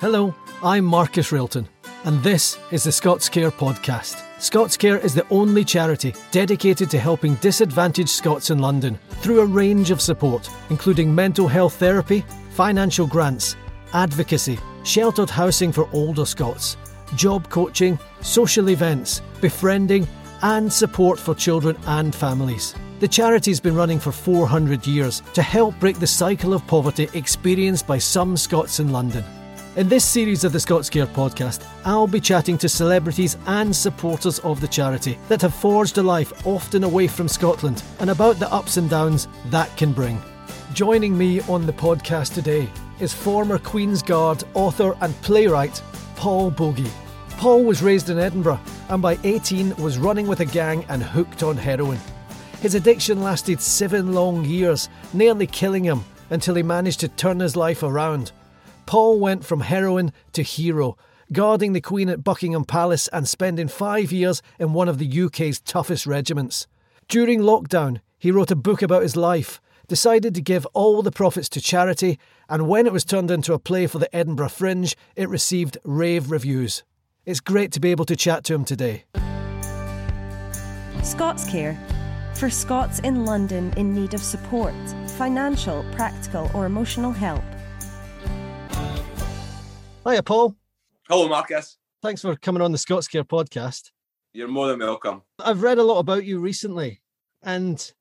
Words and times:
Hello, 0.00 0.32
I'm 0.62 0.84
Marcus 0.84 1.32
Railton, 1.32 1.66
and 2.04 2.22
this 2.22 2.56
is 2.70 2.84
the 2.84 2.92
Scots 2.92 3.28
Care 3.28 3.50
podcast. 3.50 4.22
Scots 4.40 4.76
Care 4.76 4.98
is 4.98 5.12
the 5.12 5.26
only 5.28 5.64
charity 5.64 6.14
dedicated 6.30 6.88
to 6.90 7.00
helping 7.00 7.34
disadvantaged 7.40 8.08
Scots 8.08 8.50
in 8.50 8.60
London 8.60 8.96
through 9.22 9.40
a 9.40 9.44
range 9.44 9.90
of 9.90 10.00
support, 10.00 10.48
including 10.70 11.12
mental 11.12 11.48
health 11.48 11.74
therapy, 11.74 12.24
financial 12.50 13.08
grants, 13.08 13.56
advocacy, 13.92 14.56
sheltered 14.84 15.28
housing 15.28 15.72
for 15.72 15.88
older 15.92 16.24
Scots, 16.24 16.76
job 17.16 17.50
coaching, 17.50 17.98
social 18.20 18.70
events, 18.70 19.20
befriending, 19.40 20.06
and 20.42 20.72
support 20.72 21.18
for 21.18 21.34
children 21.34 21.76
and 21.88 22.14
families. 22.14 22.72
The 23.00 23.08
charity's 23.08 23.58
been 23.58 23.74
running 23.74 23.98
for 23.98 24.12
400 24.12 24.86
years 24.86 25.22
to 25.34 25.42
help 25.42 25.76
break 25.80 25.98
the 25.98 26.06
cycle 26.06 26.54
of 26.54 26.64
poverty 26.68 27.08
experienced 27.14 27.88
by 27.88 27.98
some 27.98 28.36
Scots 28.36 28.78
in 28.78 28.92
London. 28.92 29.24
In 29.78 29.88
this 29.88 30.04
series 30.04 30.42
of 30.42 30.50
the 30.50 30.58
Scots 30.58 30.90
Care 30.90 31.06
podcast, 31.06 31.64
I'll 31.84 32.08
be 32.08 32.20
chatting 32.20 32.58
to 32.58 32.68
celebrities 32.68 33.36
and 33.46 33.74
supporters 33.74 34.40
of 34.40 34.60
the 34.60 34.66
charity 34.66 35.16
that 35.28 35.40
have 35.40 35.54
forged 35.54 35.98
a 35.98 36.02
life 36.02 36.44
often 36.44 36.82
away 36.82 37.06
from 37.06 37.28
Scotland 37.28 37.84
and 38.00 38.10
about 38.10 38.40
the 38.40 38.52
ups 38.52 38.76
and 38.76 38.90
downs 38.90 39.28
that 39.50 39.70
can 39.76 39.92
bring. 39.92 40.20
Joining 40.72 41.16
me 41.16 41.42
on 41.42 41.64
the 41.64 41.72
podcast 41.72 42.34
today 42.34 42.68
is 42.98 43.14
former 43.14 43.56
Queen's 43.56 44.02
Guard 44.02 44.42
author 44.54 44.96
and 45.00 45.14
playwright 45.22 45.80
Paul 46.16 46.50
Boggie. 46.50 46.90
Paul 47.36 47.62
was 47.62 47.80
raised 47.80 48.10
in 48.10 48.18
Edinburgh 48.18 48.58
and 48.88 49.00
by 49.00 49.16
18 49.22 49.76
was 49.76 49.96
running 49.96 50.26
with 50.26 50.40
a 50.40 50.44
gang 50.44 50.84
and 50.88 51.04
hooked 51.04 51.44
on 51.44 51.56
heroin. 51.56 52.00
His 52.62 52.74
addiction 52.74 53.22
lasted 53.22 53.60
seven 53.60 54.12
long 54.12 54.44
years, 54.44 54.88
nearly 55.12 55.46
killing 55.46 55.84
him 55.84 56.04
until 56.30 56.56
he 56.56 56.64
managed 56.64 56.98
to 56.98 57.08
turn 57.08 57.38
his 57.38 57.54
life 57.54 57.84
around. 57.84 58.32
Paul 58.88 59.20
went 59.20 59.44
from 59.44 59.60
heroin 59.60 60.14
to 60.32 60.42
hero, 60.42 60.96
guarding 61.30 61.74
the 61.74 61.80
Queen 61.82 62.08
at 62.08 62.24
Buckingham 62.24 62.64
Palace 62.64 63.06
and 63.08 63.28
spending 63.28 63.68
five 63.68 64.10
years 64.10 64.40
in 64.58 64.72
one 64.72 64.88
of 64.88 64.96
the 64.96 65.22
UK's 65.24 65.60
toughest 65.60 66.06
regiments. 66.06 66.66
During 67.06 67.40
lockdown, 67.40 68.00
he 68.18 68.30
wrote 68.30 68.50
a 68.50 68.56
book 68.56 68.80
about 68.80 69.02
his 69.02 69.14
life, 69.14 69.60
decided 69.88 70.34
to 70.34 70.40
give 70.40 70.64
all 70.72 71.02
the 71.02 71.12
profits 71.12 71.50
to 71.50 71.60
charity, 71.60 72.18
and 72.48 72.66
when 72.66 72.86
it 72.86 72.92
was 72.94 73.04
turned 73.04 73.30
into 73.30 73.52
a 73.52 73.58
play 73.58 73.86
for 73.86 73.98
the 73.98 74.16
Edinburgh 74.16 74.48
Fringe, 74.48 74.96
it 75.16 75.28
received 75.28 75.76
rave 75.84 76.30
reviews. 76.30 76.82
It's 77.26 77.40
great 77.40 77.72
to 77.72 77.80
be 77.80 77.90
able 77.90 78.06
to 78.06 78.16
chat 78.16 78.42
to 78.44 78.54
him 78.54 78.64
today. 78.64 79.04
Scots 81.02 81.46
Care 81.50 81.78
for 82.32 82.48
Scots 82.48 83.00
in 83.00 83.26
London 83.26 83.70
in 83.76 83.92
need 83.92 84.14
of 84.14 84.22
support, 84.22 84.72
financial, 85.18 85.84
practical, 85.92 86.50
or 86.54 86.64
emotional 86.64 87.12
help. 87.12 87.44
Oh, 90.08 90.12
Hiya, 90.12 90.22
Paul. 90.22 90.56
Hello, 91.06 91.28
Marcus. 91.28 91.76
Thanks 92.00 92.22
for 92.22 92.34
coming 92.34 92.62
on 92.62 92.72
the 92.72 92.78
Scots 92.78 93.06
Care 93.06 93.24
podcast. 93.24 93.90
You're 94.32 94.48
more 94.48 94.66
than 94.66 94.78
welcome. 94.78 95.20
I've 95.38 95.60
read 95.60 95.76
a 95.76 95.82
lot 95.82 95.98
about 95.98 96.24
you 96.24 96.38
recently, 96.38 97.02
and 97.42 97.92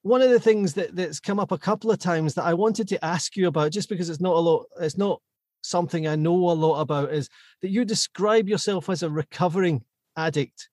one 0.00 0.22
of 0.22 0.30
the 0.30 0.40
things 0.40 0.72
that, 0.74 0.96
that's 0.96 1.20
come 1.20 1.38
up 1.38 1.52
a 1.52 1.58
couple 1.58 1.90
of 1.90 1.98
times 1.98 2.32
that 2.36 2.46
I 2.46 2.54
wanted 2.54 2.88
to 2.88 3.04
ask 3.04 3.36
you 3.36 3.48
about, 3.48 3.70
just 3.70 3.90
because 3.90 4.08
it's 4.08 4.22
not 4.22 4.34
a 4.34 4.38
lot, 4.38 4.64
it's 4.80 4.96
not 4.96 5.20
something 5.60 6.08
I 6.08 6.16
know 6.16 6.32
a 6.32 6.52
lot 6.52 6.80
about, 6.80 7.12
is 7.12 7.28
that 7.60 7.68
you 7.68 7.84
describe 7.84 8.48
yourself 8.48 8.88
as 8.88 9.02
a 9.02 9.10
recovering 9.10 9.84
addict. 10.16 10.70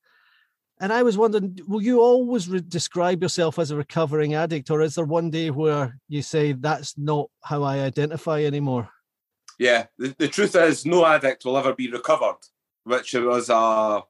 And 0.79 0.93
I 0.93 1.03
was 1.03 1.17
wondering, 1.17 1.59
will 1.67 1.81
you 1.81 1.99
always 1.99 2.47
re- 2.47 2.63
describe 2.65 3.21
yourself 3.21 3.59
as 3.59 3.71
a 3.71 3.75
recovering 3.75 4.35
addict, 4.35 4.71
or 4.71 4.79
is 4.79 4.95
there 4.95 5.03
one 5.03 5.29
day 5.29 5.51
where 5.51 5.99
you 6.07 6.21
say 6.21 6.53
that's 6.53 6.97
not 6.97 7.29
how 7.43 7.63
I 7.63 7.79
identify 7.79 8.45
anymore? 8.45 8.87
Yeah, 9.58 9.88
the, 9.97 10.16
the 10.17 10.27
truth 10.27 10.55
is, 10.55 10.86
no 10.86 11.05
addict 11.05 11.45
will 11.45 11.58
ever 11.58 11.73
be 11.73 11.89
recovered, 11.92 12.37
which 12.83 13.14
was 13.14 13.49
a, 13.49 14.04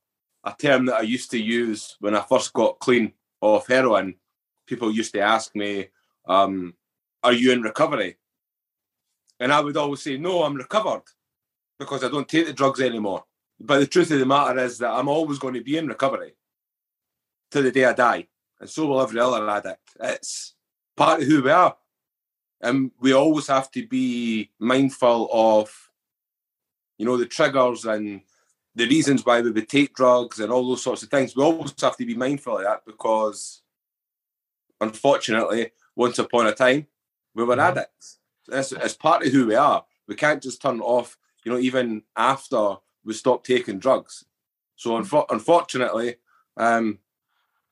a 0.44 0.56
term 0.60 0.86
that 0.88 0.96
I 0.98 1.02
used 1.02 1.32
to 1.32 1.40
use 1.40 1.96
when 2.00 2.16
I 2.16 2.22
first 2.22 2.54
got 2.54 2.80
clean 2.80 3.14
of 3.42 3.66
heroin. 3.68 4.16
People 4.66 4.92
used 4.92 5.14
to 5.14 5.22
ask 5.22 5.56
me, 5.56 5.88
um, 6.28 6.74
Are 7.24 7.34
you 7.34 7.54
in 7.54 7.62
recovery? 7.62 8.18
And 9.40 9.54
I 9.54 9.62
would 9.62 9.78
always 9.78 10.02
say, 10.02 10.18
No, 10.18 10.44
I'm 10.44 10.56
recovered 10.56 11.04
because 11.80 12.04
I 12.04 12.10
don't 12.10 12.28
take 12.28 12.48
the 12.48 12.54
drugs 12.54 12.82
anymore. 12.82 13.24
But 13.60 13.80
the 13.80 13.88
truth 13.88 14.12
of 14.12 14.20
the 14.20 14.26
matter 14.26 14.60
is 14.60 14.78
that 14.80 14.92
I'm 14.92 15.08
always 15.08 15.40
going 15.40 15.54
to 15.54 15.64
be 15.64 15.78
in 15.78 15.88
recovery 15.88 16.36
to 17.52 17.62
the 17.62 17.72
day 17.72 17.86
I 17.86 17.94
die. 17.94 18.28
And 18.60 18.70
so 18.70 18.88
will 18.88 19.02
every 19.02 19.20
other 19.20 19.50
addict. 19.50 19.96
It's 20.00 20.56
part 20.96 21.22
of 21.22 21.28
who 21.28 21.42
we 21.42 21.52
are 21.52 21.76
and 22.62 22.92
we 23.00 23.14
always 23.14 23.48
have 23.48 23.70
to 23.72 23.88
be 23.88 24.50
mindful 24.60 25.30
of 25.32 25.90
you 26.98 27.06
know 27.06 27.18
the 27.18 27.26
triggers 27.26 27.86
and 27.86 28.22
the 28.76 28.88
reasons 28.88 29.26
why 29.26 29.42
we 29.42 29.52
would 29.52 29.70
take 29.70 29.96
drugs 29.96 30.40
and 30.40 30.52
all 30.52 30.68
those 30.68 30.84
sorts 30.84 31.04
of 31.04 31.10
things 31.10 31.36
we 31.36 31.44
always 31.44 31.74
have 31.82 31.98
to 31.98 32.06
be 32.06 32.16
mindful 32.16 32.58
of 32.58 32.64
that 32.64 32.86
because 32.86 33.62
unfortunately 34.82 35.72
once 35.96 36.20
upon 36.20 36.48
a 36.48 36.54
time 36.54 36.88
we 37.34 37.44
were 37.44 37.56
mm-hmm. 37.56 37.78
addicts 37.78 38.20
it's, 38.50 38.72
it's 38.72 38.94
part 38.94 39.26
of 39.26 39.32
who 39.32 39.48
we 39.48 39.56
are 39.56 39.84
we 40.08 40.16
can't 40.16 40.44
just 40.44 40.62
turn 40.62 40.80
off 40.80 41.18
you 41.44 41.52
know 41.52 41.60
even 41.60 42.02
after 42.16 42.76
we 43.04 43.14
stop 43.14 43.44
taking 43.44 43.80
drugs 43.80 44.26
so 44.76 44.92
mm-hmm. 44.92 45.16
unfo- 45.16 45.26
unfortunately 45.30 46.16
um 46.58 47.00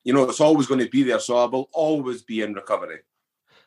you 0.04 0.12
know 0.12 0.22
it's 0.28 0.40
always 0.40 0.66
going 0.66 0.80
to 0.80 0.90
be 0.90 1.02
there 1.02 1.20
so 1.20 1.36
i 1.36 1.44
will 1.44 1.68
always 1.72 2.22
be 2.22 2.42
in 2.42 2.54
recovery 2.54 3.00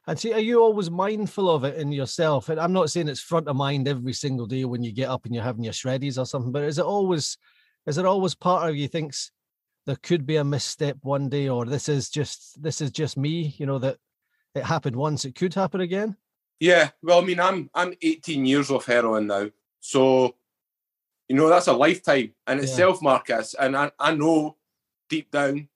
and 0.07 0.19
see, 0.19 0.33
are 0.33 0.39
you 0.39 0.61
always 0.61 0.89
mindful 0.89 1.49
of 1.49 1.63
it 1.63 1.75
in 1.77 1.91
yourself? 1.91 2.49
And 2.49 2.59
I'm 2.59 2.73
not 2.73 2.89
saying 2.89 3.07
it's 3.07 3.19
front 3.19 3.47
of 3.47 3.55
mind 3.55 3.87
every 3.87 4.13
single 4.13 4.45
day 4.45 4.65
when 4.65 4.83
you 4.83 4.91
get 4.91 5.09
up 5.09 5.25
and 5.25 5.35
you're 5.35 5.43
having 5.43 5.63
your 5.63 5.73
shreddies 5.73 6.17
or 6.17 6.25
something, 6.25 6.51
but 6.51 6.63
is 6.63 6.79
it 6.79 6.85
always, 6.85 7.37
is 7.85 7.97
it 7.97 8.05
always 8.05 8.33
part 8.33 8.69
of 8.69 8.75
you 8.75 8.87
thinks 8.87 9.31
there 9.85 9.97
could 10.01 10.25
be 10.25 10.37
a 10.37 10.43
misstep 10.43 10.97
one 11.01 11.29
day, 11.29 11.49
or 11.49 11.65
this 11.65 11.89
is 11.89 12.09
just 12.09 12.61
this 12.61 12.81
is 12.81 12.91
just 12.91 13.17
me, 13.17 13.55
you 13.57 13.65
know, 13.65 13.79
that 13.79 13.97
it 14.55 14.63
happened 14.63 14.95
once, 14.95 15.25
it 15.25 15.35
could 15.35 15.53
happen 15.53 15.81
again? 15.81 16.15
Yeah, 16.59 16.89
well, 17.01 17.21
I 17.21 17.25
mean, 17.25 17.39
I'm 17.39 17.69
I'm 17.73 17.93
18 18.01 18.45
years 18.45 18.69
of 18.71 18.85
heroin 18.85 19.27
now, 19.27 19.49
so 19.79 20.35
you 21.27 21.35
know 21.35 21.49
that's 21.49 21.67
a 21.67 21.73
lifetime 21.73 22.33
in 22.47 22.59
itself, 22.59 22.99
yeah. 23.01 23.09
Marcus. 23.09 23.53
And 23.53 23.77
I, 23.77 23.91
I 23.99 24.13
know 24.13 24.57
deep 25.09 25.31
down, 25.31 25.69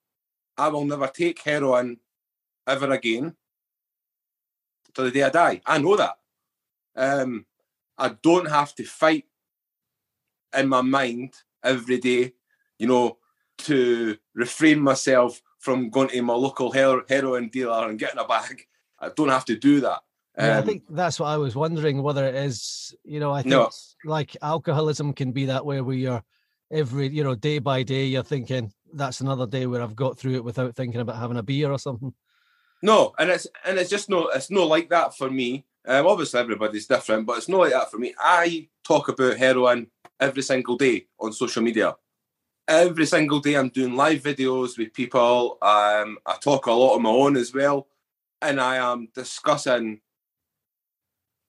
I 0.57 0.67
will 0.67 0.85
never 0.85 1.07
take 1.07 1.41
heroin 1.41 1.97
ever 2.67 2.91
again 2.91 3.35
to 4.96 5.04
the 5.04 5.12
day 5.12 5.24
I 5.24 5.30
die. 5.30 5.62
I 5.66 5.78
know 5.78 5.96
that. 5.96 6.18
Um, 6.96 7.46
I 7.98 8.09
don't 8.22 8.50
have 8.50 8.76
to 8.76 8.84
fight 8.84 9.26
in 10.56 10.68
my 10.68 10.81
mind 10.81 11.34
every 11.64 11.98
day, 11.98 12.34
you 12.78 12.88
know, 12.88 13.18
to 13.59 14.18
refrain 14.34 14.80
myself 14.80 15.42
from 15.59 15.90
going 15.90 16.09
to 16.09 16.22
my 16.22 16.34
local 16.34 16.72
heroin 16.72 17.50
dealer 17.50 17.88
and 17.88 18.00
getting 18.00 18.20
a 18.20 18.26
bag. 18.26 18.64
I 19.00 19.09
don't 19.09 19.30
have 19.30 19.46
to 19.46 19.56
do 19.56 19.81
that. 19.81 20.02
Um, 20.38 20.46
yeah, 20.46 20.56
I 20.56 20.59
um, 20.59 20.66
think 20.66 20.84
that's 20.90 21.20
what 21.20 21.28
I 21.28 21.38
was 21.38 21.56
wondering 21.56 22.02
whether 22.02 22.25
it 22.25 22.36
is, 22.36 22.96
you 23.04 23.20
know, 23.20 23.31
I 23.31 23.44
think 23.44 23.52
no. 23.52 23.70
like 24.04 24.36
alcoholism 24.42 25.14
can 25.14 25.31
be 25.31 25.46
that 25.46 25.66
way 25.66 25.80
where 25.81 25.96
you're 25.96 26.24
every, 26.72 27.08
you 27.10 27.24
know, 27.24 27.36
day 27.36 27.60
by 27.60 27.84
day, 27.84 28.06
you're 28.06 28.24
thinking 28.24 28.74
that's 28.94 29.22
another 29.22 29.46
day 29.46 29.68
where 29.68 29.81
I've 29.81 29.96
got 29.96 30.18
through 30.18 30.36
it 30.36 30.44
without 30.44 30.75
thinking 30.75 31.02
about 31.02 31.18
having 31.18 31.38
a 31.38 31.44
beer 31.44 31.72
or 31.72 31.80
something. 31.80 32.14
No, 32.83 33.13
and 33.17 33.29
it's 33.29 33.47
and 33.66 33.79
it's 33.79 33.89
just 33.89 34.09
no, 34.09 34.27
it's 34.27 34.51
not 34.51 34.67
like 34.67 34.89
that 34.89 35.16
for 35.16 35.29
me. 35.31 35.66
Um, 35.88 36.05
obviously, 36.05 36.41
everybody's 36.41 36.85
different, 36.85 37.25
but 37.25 37.38
it's 37.38 37.47
not 37.47 37.61
like 37.61 37.71
that 37.71 37.89
for 37.89 37.97
me. 37.97 38.13
I 38.19 38.67
talk 38.83 39.07
about 39.07 39.38
heroin 39.38 39.88
every 40.19 40.44
single 40.44 40.75
day 40.75 41.07
on 41.17 41.31
social 41.31 41.63
media. 41.63 41.95
Every 42.67 43.05
single 43.05 43.39
day, 43.39 43.55
I'm 43.55 43.69
doing 43.69 43.95
live 43.95 44.21
videos 44.21 44.77
with 44.77 44.94
people. 44.94 45.57
Um, 45.61 46.17
I 46.25 46.35
talk 46.41 46.66
a 46.66 46.73
lot 46.73 46.95
on 46.95 47.03
my 47.03 47.09
own 47.09 47.38
as 47.38 47.53
well, 47.53 47.88
and 48.41 48.59
I 48.59 48.75
am 48.75 49.07
discussing 49.15 50.01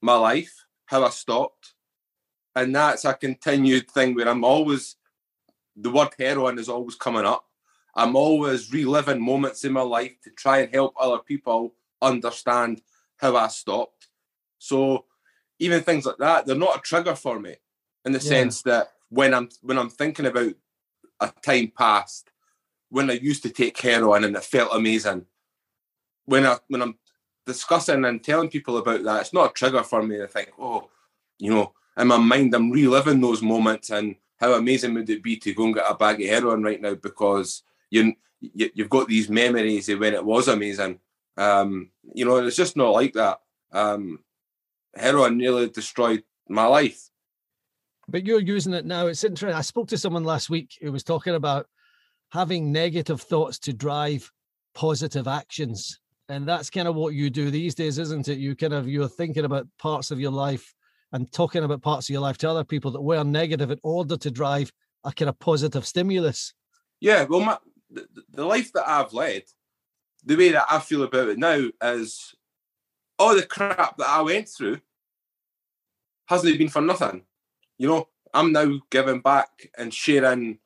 my 0.00 0.14
life, 0.14 0.66
how 0.86 1.04
I 1.04 1.10
stopped, 1.10 1.74
and 2.54 2.76
that's 2.76 3.04
a 3.04 3.12
continued 3.12 3.90
thing 3.90 4.14
where 4.14 4.28
I'm 4.28 4.44
always 4.44 4.94
the 5.74 5.90
word 5.90 6.10
heroin 6.16 6.60
is 6.60 6.68
always 6.68 6.94
coming 6.94 7.26
up. 7.26 7.44
I'm 7.96 8.16
always 8.16 8.72
reliving 8.72 9.22
moments 9.22 9.64
in 9.64 9.72
my 9.72 9.82
life 9.82 10.20
to 10.24 10.30
try 10.30 10.58
and 10.58 10.74
help 10.74 10.94
other 10.98 11.18
people 11.18 11.74
understand 12.02 12.82
how 13.18 13.36
I 13.36 13.48
stopped. 13.48 14.08
So 14.58 15.04
even 15.58 15.82
things 15.82 16.06
like 16.06 16.18
that, 16.18 16.46
they're 16.46 16.56
not 16.56 16.76
a 16.76 16.80
trigger 16.80 17.14
for 17.14 17.38
me 17.38 17.56
in 18.04 18.12
the 18.12 18.18
yeah. 18.18 18.28
sense 18.28 18.62
that 18.62 18.92
when 19.08 19.32
I'm 19.32 19.48
when 19.62 19.78
I'm 19.78 19.90
thinking 19.90 20.26
about 20.26 20.54
a 21.20 21.32
time 21.42 21.72
past 21.76 22.30
when 22.88 23.10
I 23.10 23.14
used 23.14 23.42
to 23.42 23.50
take 23.50 23.80
heroin 23.80 24.24
and 24.24 24.36
it 24.36 24.44
felt 24.44 24.70
amazing. 24.72 25.26
When 26.26 26.46
I 26.46 26.58
when 26.68 26.82
I'm 26.82 26.98
discussing 27.46 28.04
and 28.04 28.22
telling 28.22 28.48
people 28.48 28.78
about 28.78 29.02
that, 29.04 29.20
it's 29.22 29.32
not 29.32 29.50
a 29.50 29.52
trigger 29.52 29.82
for 29.82 30.02
me 30.02 30.16
to 30.18 30.26
think, 30.26 30.50
oh, 30.58 30.90
you 31.38 31.50
know, 31.50 31.72
in 31.96 32.08
my 32.08 32.18
mind 32.18 32.54
I'm 32.54 32.70
reliving 32.70 33.20
those 33.20 33.42
moments 33.42 33.90
and 33.90 34.16
how 34.36 34.52
amazing 34.54 34.94
would 34.94 35.10
it 35.10 35.22
be 35.22 35.36
to 35.36 35.54
go 35.54 35.64
and 35.64 35.74
get 35.74 35.90
a 35.90 35.94
bag 35.94 36.20
of 36.20 36.28
heroin 36.28 36.62
right 36.62 36.80
now 36.80 36.94
because 36.94 37.62
you, 37.90 38.14
you 38.40 38.70
you've 38.74 38.90
got 38.90 39.08
these 39.08 39.28
memories 39.28 39.88
of 39.88 40.00
when 40.00 40.14
it 40.14 40.24
was 40.24 40.48
amazing. 40.48 40.98
Um, 41.36 41.90
you 42.12 42.24
know, 42.24 42.36
it's 42.36 42.56
just 42.56 42.76
not 42.76 42.90
like 42.90 43.14
that. 43.14 43.40
Um, 43.72 44.20
heroin 44.94 45.36
nearly 45.36 45.68
destroyed 45.68 46.22
my 46.48 46.66
life. 46.66 47.10
But 48.08 48.26
you're 48.26 48.40
using 48.40 48.74
it 48.74 48.84
now. 48.84 49.06
It's 49.06 49.24
interesting. 49.24 49.56
I 49.56 49.62
spoke 49.62 49.88
to 49.88 49.98
someone 49.98 50.24
last 50.24 50.50
week 50.50 50.76
who 50.80 50.92
was 50.92 51.02
talking 51.02 51.34
about 51.34 51.66
having 52.30 52.72
negative 52.72 53.20
thoughts 53.22 53.58
to 53.60 53.72
drive 53.72 54.30
positive 54.74 55.26
actions. 55.26 56.00
And 56.28 56.46
that's 56.46 56.70
kind 56.70 56.88
of 56.88 56.94
what 56.94 57.14
you 57.14 57.30
do 57.30 57.50
these 57.50 57.74
days, 57.74 57.98
isn't 57.98 58.28
it? 58.28 58.38
You 58.38 58.56
kind 58.56 58.72
of 58.72 58.88
you're 58.88 59.08
thinking 59.08 59.44
about 59.44 59.66
parts 59.78 60.10
of 60.10 60.20
your 60.20 60.32
life 60.32 60.74
and 61.12 61.30
talking 61.32 61.64
about 61.64 61.82
parts 61.82 62.08
of 62.08 62.12
your 62.12 62.22
life 62.22 62.38
to 62.38 62.50
other 62.50 62.64
people 62.64 62.90
that 62.92 63.00
were 63.00 63.22
negative 63.22 63.70
in 63.70 63.78
order 63.82 64.16
to 64.16 64.30
drive 64.30 64.72
a 65.04 65.12
kind 65.12 65.28
of 65.28 65.38
positive 65.38 65.86
stimulus. 65.86 66.54
Yeah, 67.00 67.24
well, 67.24 67.40
my, 67.40 67.58
the, 67.94 68.22
the 68.30 68.44
life 68.44 68.72
that 68.72 68.88
I've 68.88 69.12
led, 69.12 69.44
the 70.24 70.36
way 70.36 70.50
that 70.50 70.66
I 70.70 70.78
feel 70.80 71.02
about 71.02 71.28
it 71.28 71.38
now 71.38 71.68
is 71.82 72.34
all 73.18 73.34
the 73.34 73.46
crap 73.46 73.96
that 73.98 74.08
I 74.08 74.20
went 74.22 74.48
through 74.48 74.80
hasn't 76.26 76.58
been 76.58 76.68
for 76.68 76.82
nothing. 76.82 77.22
You 77.78 77.88
know, 77.88 78.08
I'm 78.32 78.52
now 78.52 78.80
giving 78.90 79.20
back 79.20 79.70
and 79.78 79.92
sharing 79.92 80.58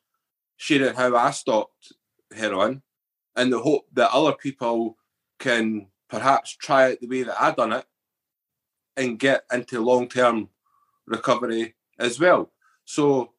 sharing 0.56 0.94
how 0.94 1.14
I 1.14 1.30
stopped 1.30 1.92
heroin 2.34 2.82
in 3.36 3.50
the 3.50 3.60
hope 3.60 3.86
that 3.92 4.10
other 4.10 4.32
people 4.32 4.96
can 5.38 5.86
perhaps 6.08 6.56
try 6.56 6.88
it 6.88 7.00
the 7.00 7.06
way 7.06 7.22
that 7.22 7.40
I 7.40 7.52
done 7.52 7.72
it 7.72 7.84
and 8.96 9.18
get 9.18 9.44
into 9.52 9.80
long 9.80 10.08
term 10.08 10.48
recovery 11.06 11.74
as 11.98 12.18
well. 12.18 12.50
So 12.84 13.32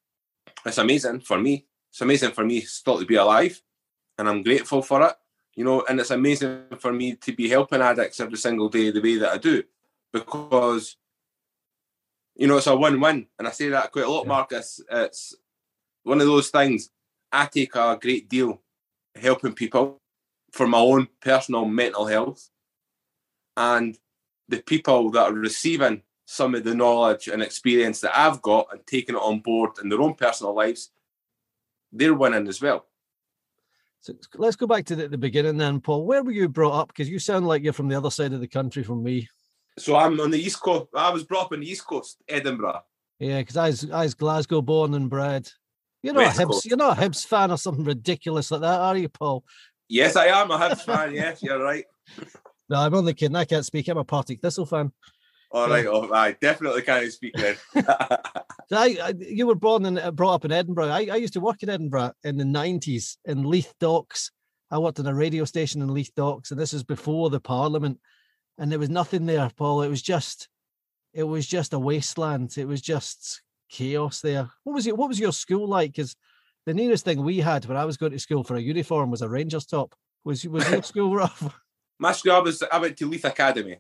it's 0.66 0.78
amazing 0.78 1.22
for 1.22 1.40
me. 1.40 1.66
It's 1.90 2.02
amazing 2.02 2.32
for 2.32 2.46
me 2.46 2.62
still 2.62 3.00
to 3.00 3.06
be 3.06 3.16
alive 3.16 3.62
and 4.20 4.30
I'm 4.30 4.44
grateful 4.44 4.84
for 4.84 5.02
it. 5.08 5.16
You 5.56 5.66
know, 5.66 5.84
and 5.90 6.00
it's 6.00 6.12
amazing 6.12 6.66
for 6.78 6.94
me 6.94 7.16
to 7.16 7.34
be 7.34 7.50
helping 7.50 7.82
addicts 7.82 8.20
every 8.20 8.38
single 8.38 8.70
day 8.70 8.92
the 8.92 9.02
way 9.02 9.18
that 9.18 9.32
I 9.32 9.38
do 9.38 9.64
because 10.14 10.96
you 12.40 12.48
know, 12.48 12.56
it's 12.56 12.68
a 12.68 12.76
win-win. 12.76 13.28
And 13.38 13.48
I 13.48 13.52
say 13.52 13.68
that 13.68 13.92
quite 13.92 14.06
a 14.06 14.10
lot, 14.10 14.24
yeah. 14.24 14.30
Marcus. 14.30 14.82
It's 14.90 15.36
one 16.04 16.22
of 16.22 16.28
those 16.28 16.50
things. 16.50 16.90
I 17.34 17.46
take 17.48 17.76
a 17.76 18.00
great 18.02 18.30
deal 18.30 18.62
helping 19.14 19.54
people 19.54 20.00
for 20.54 20.66
my 20.66 20.78
own 20.78 21.10
personal 21.20 21.66
mental 21.66 22.06
health. 22.06 22.50
And 23.58 23.98
the 24.48 24.62
people 24.62 25.12
that 25.12 25.32
are 25.32 25.34
receiving 25.34 26.04
some 26.26 26.56
of 26.56 26.64
the 26.64 26.74
knowledge 26.74 27.28
and 27.28 27.44
experience 27.44 28.00
that 28.02 28.18
I've 28.18 28.42
got 28.42 28.68
and 28.72 28.88
taking 28.88 29.16
it 29.16 29.22
on 29.22 29.40
board 29.42 29.72
in 29.84 29.90
their 29.90 30.02
own 30.02 30.14
personal 30.14 30.56
lives, 30.56 30.92
they're 31.92 32.14
winning 32.14 32.48
as 32.48 32.62
well. 32.62 32.86
So 34.02 34.14
let's 34.36 34.56
go 34.56 34.66
back 34.68 34.86
to 34.86 34.96
the, 34.96 35.08
the 35.10 35.18
beginning 35.18 35.58
then, 35.58 35.82
Paul. 35.82 36.06
Where 36.06 36.24
were 36.24 36.32
you 36.32 36.48
brought 36.48 36.80
up? 36.80 36.88
Because 36.88 37.10
you 37.10 37.20
sound 37.20 37.48
like 37.48 37.64
you're 37.64 37.74
from 37.74 37.90
the 37.90 37.98
other 37.98 38.12
side 38.12 38.34
of 38.34 38.40
the 38.40 38.48
country 38.48 38.84
from 38.84 39.04
me. 39.04 39.28
So 39.78 39.96
I'm 39.96 40.20
on 40.20 40.32
the 40.32 40.40
East 40.40 40.62
Coast. 40.62 40.88
I 40.96 41.10
was 41.10 41.24
brought 41.24 41.48
up 41.48 41.52
on 41.54 41.60
the 41.62 41.70
East 41.70 41.86
Coast, 41.86 42.18
Edinburgh. 42.28 42.82
Yeah, 43.20 43.40
because 43.40 43.58
I 43.58 43.68
was, 43.68 43.92
I 43.92 44.04
was 44.04 44.14
Glasgow 44.16 44.62
born 44.62 44.94
and 44.94 45.10
bred. 45.10 45.50
You're 46.02 46.14
not 46.14 46.28
West 46.28 46.40
a 46.40 46.44
Hibs, 46.44 46.52
Coast. 46.52 46.66
you're 46.66 46.78
not 46.78 46.98
a 46.98 47.02
Hibs 47.02 47.26
fan 47.26 47.52
or 47.52 47.58
something 47.58 47.84
ridiculous 47.84 48.52
like 48.52 48.62
that, 48.62 48.80
are 48.80 48.96
you, 48.98 49.10
Paul? 49.10 49.44
Yes, 49.90 50.16
I 50.16 50.28
am 50.28 50.52
a 50.52 50.58
Hibs 50.58 50.82
fan. 50.84 51.14
Yes, 51.14 51.44
you're 51.44 51.62
right. 51.62 51.84
No, 52.70 52.78
I'm 52.78 52.94
only 52.94 53.14
kidding. 53.14 53.36
I 53.36 53.46
can't 53.46 53.66
speak. 53.66 53.88
I'm 53.88 53.98
a 53.98 54.04
Partick 54.04 54.40
Thistle 54.42 54.66
fan. 54.66 54.92
All 55.52 55.68
right, 55.68 55.86
oh, 55.88 56.14
I 56.14 56.34
definitely 56.34 56.84
can't 56.84 57.12
speak 57.12 57.34
then. 57.36 57.56
I, 57.76 58.98
I, 59.02 59.14
you 59.18 59.48
were 59.48 59.56
born 59.56 59.86
and 59.86 59.98
uh, 59.98 60.12
brought 60.12 60.36
up 60.36 60.46
in 60.46 60.52
Edinburgh. 60.52 60.90
I, 60.90 61.08
I 61.12 61.16
used 61.16 61.34
to 61.34 61.40
work 61.40 61.64
in 61.64 61.70
Edinburgh 61.70 62.12
in 62.24 62.38
the 62.38 62.44
90s 62.44 63.18
in 63.26 63.44
Leith 63.44 63.74
Docks. 63.80 64.32
I 64.70 64.78
worked 64.78 65.00
in 65.00 65.08
a 65.08 65.14
radio 65.14 65.46
station 65.46 65.82
in 65.82 65.92
Leith 65.92 66.12
Docks, 66.16 66.52
and 66.52 66.60
this 66.60 66.74
was 66.74 66.84
before 66.84 67.32
the 67.32 67.40
Parliament 67.40 68.00
and 68.60 68.70
there 68.70 68.78
was 68.78 68.90
nothing 68.90 69.26
there, 69.26 69.50
Paul. 69.56 69.82
It 69.82 69.88
was 69.88 70.02
just, 70.02 70.50
it 71.14 71.24
was 71.24 71.48
just 71.48 71.74
a 71.74 71.80
wasteland. 71.80 72.58
It 72.58 72.68
was 72.68 72.82
just 72.82 73.42
chaos 73.70 74.20
there. 74.20 74.50
What 74.66 74.74
was 74.74 74.86
it? 74.86 74.98
What 74.98 75.08
was 75.08 75.20
your 75.20 75.32
school 75.32 75.68
like? 75.68 75.94
Because 75.94 76.16
the 76.66 76.74
nearest 76.74 77.06
thing 77.06 77.24
we 77.24 77.40
had 77.40 77.66
when 77.66 77.78
I 77.78 77.86
was 77.86 77.96
going 77.96 78.12
to 78.12 78.20
school 78.20 78.44
for 78.44 78.58
a 78.58 78.62
uniform 78.62 79.10
was 79.10 79.22
a 79.22 79.30
Rangers 79.30 79.66
top. 79.66 79.96
Was 80.26 80.46
was 80.46 80.70
your 80.70 80.84
school 80.84 81.16
rough? 81.16 81.58
My 82.00 82.12
school, 82.12 82.34
I 82.34 82.40
was 82.40 82.62
I 82.70 82.78
went 82.78 82.98
to 82.98 83.08
Leith 83.08 83.26
Academy, 83.26 83.78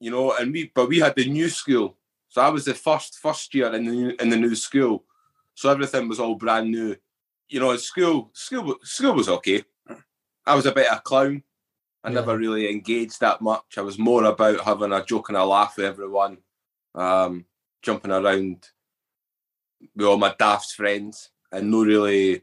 you 0.00 0.10
know, 0.10 0.34
and 0.36 0.52
we 0.52 0.70
but 0.74 0.88
we 0.88 0.98
had 0.98 1.14
the 1.16 1.28
new 1.28 1.48
school, 1.48 1.96
so 2.28 2.42
I 2.42 2.48
was 2.48 2.64
the 2.64 2.74
first 2.74 3.18
first 3.18 3.54
year 3.54 3.72
in 3.74 3.84
the 3.84 3.92
new, 3.92 4.14
in 4.20 4.28
the 4.28 4.36
new 4.36 4.54
school, 4.54 5.04
so 5.54 5.70
everything 5.70 6.08
was 6.08 6.20
all 6.20 6.34
brand 6.34 6.70
new. 6.70 6.96
You 7.48 7.60
know, 7.60 7.76
school 7.76 8.30
school 8.32 8.76
school 8.82 9.14
was 9.14 9.28
okay. 9.28 9.64
I 10.46 10.54
was 10.54 10.66
a 10.66 10.72
bit 10.72 10.90
of 10.90 10.98
a 10.98 11.00
clown, 11.00 11.42
I 12.04 12.10
yeah. 12.10 12.14
never 12.16 12.38
really 12.38 12.70
engaged 12.70 13.20
that 13.20 13.40
much. 13.40 13.76
I 13.76 13.82
was 13.82 13.98
more 13.98 14.24
about 14.24 14.60
having 14.60 14.92
a 14.92 15.04
joke 15.04 15.28
and 15.28 15.36
a 15.36 15.44
laugh 15.44 15.76
with 15.76 15.86
everyone, 15.86 16.38
um, 16.94 17.44
jumping 17.82 18.12
around 18.12 18.66
with 19.94 20.06
all 20.06 20.16
my 20.16 20.34
daft 20.38 20.72
friends, 20.72 21.30
and 21.52 21.70
no 21.70 21.84
really. 21.84 22.42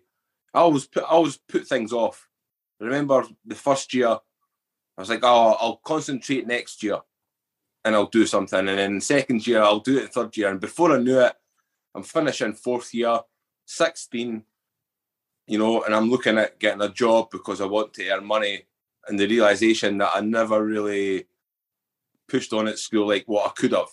I 0.54 0.60
always 0.60 0.86
put 0.86 1.04
I 1.04 1.08
always 1.08 1.38
put 1.38 1.68
things 1.68 1.94
off. 1.94 2.28
I 2.82 2.86
remember 2.86 3.26
the 3.46 3.56
first 3.56 3.94
year, 3.94 4.10
I 4.10 5.02
was 5.02 5.10
like, 5.10 5.24
"Oh, 5.24 5.58
I'll 5.60 5.78
concentrate 5.78 6.48
next 6.48 6.84
year, 6.84 7.00
and 7.86 7.96
I'll 7.96 8.08
do 8.08 8.26
something." 8.26 8.68
And 8.68 8.78
then 8.78 9.00
second 9.00 9.48
year, 9.48 9.62
I'll 9.62 9.80
do 9.80 9.98
it. 10.00 10.14
Third 10.14 10.36
year, 10.36 10.50
and 10.50 10.60
before 10.60 10.92
I 10.92 10.98
knew 11.00 11.20
it, 11.22 11.34
I'm 11.94 12.04
finishing 12.04 12.54
fourth 12.54 12.94
year, 12.94 13.20
sixteen. 13.66 14.44
You 15.48 15.60
know, 15.60 15.84
and 15.84 15.96
I'm 15.96 16.10
looking 16.10 16.38
at 16.38 16.60
getting 16.60 16.82
a 16.82 16.90
job 16.90 17.30
because 17.32 17.62
I 17.62 17.66
want 17.66 17.94
to 17.94 18.10
earn 18.10 18.26
money 18.26 18.66
and 19.08 19.20
the 19.20 19.28
realization 19.28 19.98
that 20.00 20.12
I 20.16 20.22
never 20.22 20.64
really 20.64 21.28
pushed 22.28 22.54
on 22.54 22.68
at 22.68 22.80
school 22.80 23.08
like 23.08 23.26
what 23.28 23.48
I 23.48 23.52
could 23.52 23.72
have. 23.72 23.90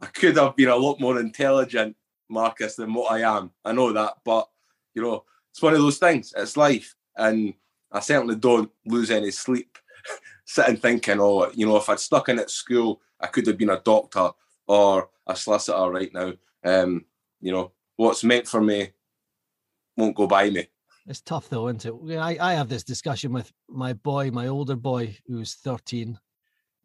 I 0.00 0.06
could 0.06 0.36
have 0.36 0.56
been 0.56 0.68
a 0.68 0.76
lot 0.76 1.00
more 1.00 1.20
intelligent, 1.20 1.96
Marcus, 2.28 2.76
than 2.76 2.94
what 2.94 3.12
I 3.12 3.20
am. 3.38 3.52
I 3.64 3.72
know 3.72 3.92
that, 3.92 4.14
but 4.24 4.48
you 4.94 5.02
know, 5.02 5.24
it's 5.50 5.62
one 5.62 5.74
of 5.74 5.80
those 5.80 5.98
things. 5.98 6.32
It's 6.36 6.56
life, 6.56 6.94
and 7.16 7.54
I 7.92 8.00
certainly 8.00 8.36
don't 8.36 8.70
lose 8.86 9.10
any 9.10 9.30
sleep 9.30 9.78
sitting 10.44 10.76
thinking, 10.76 11.20
oh, 11.20 11.50
you 11.54 11.66
know, 11.66 11.76
if 11.76 11.88
I'd 11.88 12.00
stuck 12.00 12.28
in 12.28 12.38
at 12.38 12.50
school, 12.50 13.00
I 13.20 13.26
could 13.26 13.46
have 13.46 13.58
been 13.58 13.70
a 13.70 13.80
doctor 13.80 14.30
or 14.66 15.10
a 15.26 15.36
solicitor 15.36 15.90
right 15.90 16.12
now. 16.12 16.32
Um, 16.64 17.04
you 17.40 17.52
know, 17.52 17.72
what's 17.96 18.24
meant 18.24 18.46
for 18.46 18.60
me 18.60 18.90
won't 19.96 20.16
go 20.16 20.26
by 20.26 20.50
me. 20.50 20.68
It's 21.06 21.20
tough 21.20 21.48
though, 21.48 21.68
isn't 21.68 21.86
it? 21.86 22.18
I, 22.18 22.36
I 22.40 22.52
have 22.54 22.68
this 22.68 22.84
discussion 22.84 23.32
with 23.32 23.52
my 23.68 23.94
boy, 23.94 24.30
my 24.30 24.46
older 24.46 24.76
boy, 24.76 25.16
who's 25.26 25.54
13, 25.54 26.18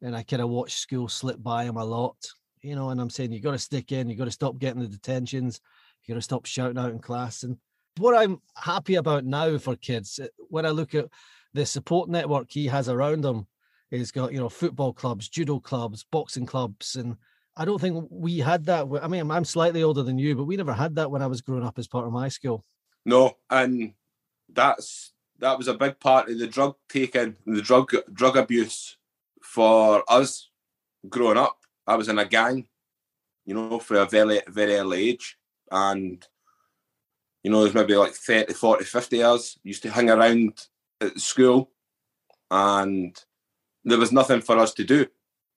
and 0.02 0.16
I 0.16 0.24
kind 0.24 0.42
of 0.42 0.50
watch 0.50 0.76
school 0.76 1.08
slip 1.08 1.42
by 1.42 1.66
him 1.66 1.78
a 1.78 1.86
lot, 1.86 2.18
you 2.62 2.76
know, 2.76 2.90
and 2.90 3.00
I'm 3.00 3.10
saying 3.10 3.32
you 3.32 3.42
got 3.42 3.52
to 3.52 3.60
stick 3.60 3.92
in, 3.92 4.10
you 4.10 4.16
got 4.16 4.26
to 4.26 4.32
stop 4.32 4.58
getting 4.58 4.82
the 4.82 4.88
detentions, 4.88 5.62
you 6.04 6.14
got 6.14 6.18
to 6.18 6.24
stop 6.24 6.46
shouting 6.46 6.78
out 6.78 6.92
in 6.92 7.00
class. 7.00 7.44
And 7.44 7.58
what 7.98 8.16
I'm 8.16 8.42
happy 8.58 8.96
about 8.96 9.26
now 9.26 9.58
for 9.58 9.76
kids, 9.76 10.20
eh, 10.22 10.28
when 10.50 10.66
I 10.66 10.70
look 10.70 10.96
at 10.96 11.08
the 11.54 11.66
support 11.66 12.10
network 12.10 12.48
he 12.50 12.68
has 12.68 12.90
around 12.90 13.24
him, 13.24 13.48
he's 13.90 14.12
got, 14.12 14.34
you 14.34 14.40
know, 14.40 14.50
football 14.50 14.94
clubs, 14.94 15.30
judo 15.30 15.60
clubs, 15.60 16.06
boxing 16.12 16.46
clubs, 16.46 16.96
and 16.96 17.18
I 17.58 17.66
don't 17.66 17.80
think 17.80 18.08
we 18.10 18.40
had 18.40 18.66
that. 18.66 18.88
I 19.02 19.08
mean, 19.08 19.32
I'm 19.32 19.46
slightly 19.46 19.84
older 19.84 20.04
than 20.04 20.18
you, 20.18 20.36
but 20.36 20.44
we 20.44 20.58
never 20.58 20.74
had 20.74 20.96
that 20.96 21.10
when 21.10 21.22
I 21.22 21.28
was 21.28 21.42
growing 21.42 21.64
up 21.64 21.80
as 21.80 21.88
part 21.88 22.06
of 22.06 22.12
my 22.12 22.28
school. 22.28 22.66
No, 23.06 23.38
and 23.50 23.94
that's 24.52 25.14
that 25.40 25.58
was 25.58 25.68
a 25.68 25.74
big 25.74 26.00
part 26.00 26.30
of 26.30 26.40
the 26.40 26.48
drug 26.48 26.76
taking, 26.90 27.38
the 27.46 27.62
drug 27.62 27.92
drug 28.14 28.36
abuse 28.36 28.98
for 29.44 30.04
us 30.10 30.50
growing 31.08 31.38
up. 31.38 31.58
I 31.88 31.96
was 31.96 32.10
in 32.10 32.20
a 32.20 32.26
gang, 32.26 32.68
you 33.46 33.54
know, 33.54 33.80
for 33.80 33.98
a 33.98 34.06
very 34.06 34.42
very 34.48 34.76
early 34.76 35.10
age, 35.10 35.38
and 35.72 36.26
you 37.44 37.52
know, 37.52 37.62
there's 37.62 37.76
maybe 37.76 37.96
like 37.96 38.14
30, 38.14 38.54
40, 38.54 38.86
50 38.86 39.18
years. 39.18 39.58
Used 39.64 39.84
to 39.84 39.92
hang 39.92 40.10
around 40.10 40.60
at 41.00 41.20
school, 41.20 41.70
and 42.50 43.16
there 43.86 44.00
was 44.00 44.12
nothing 44.12 44.42
for 44.42 44.58
us 44.58 44.74
to 44.74 44.84
do. 44.84 45.08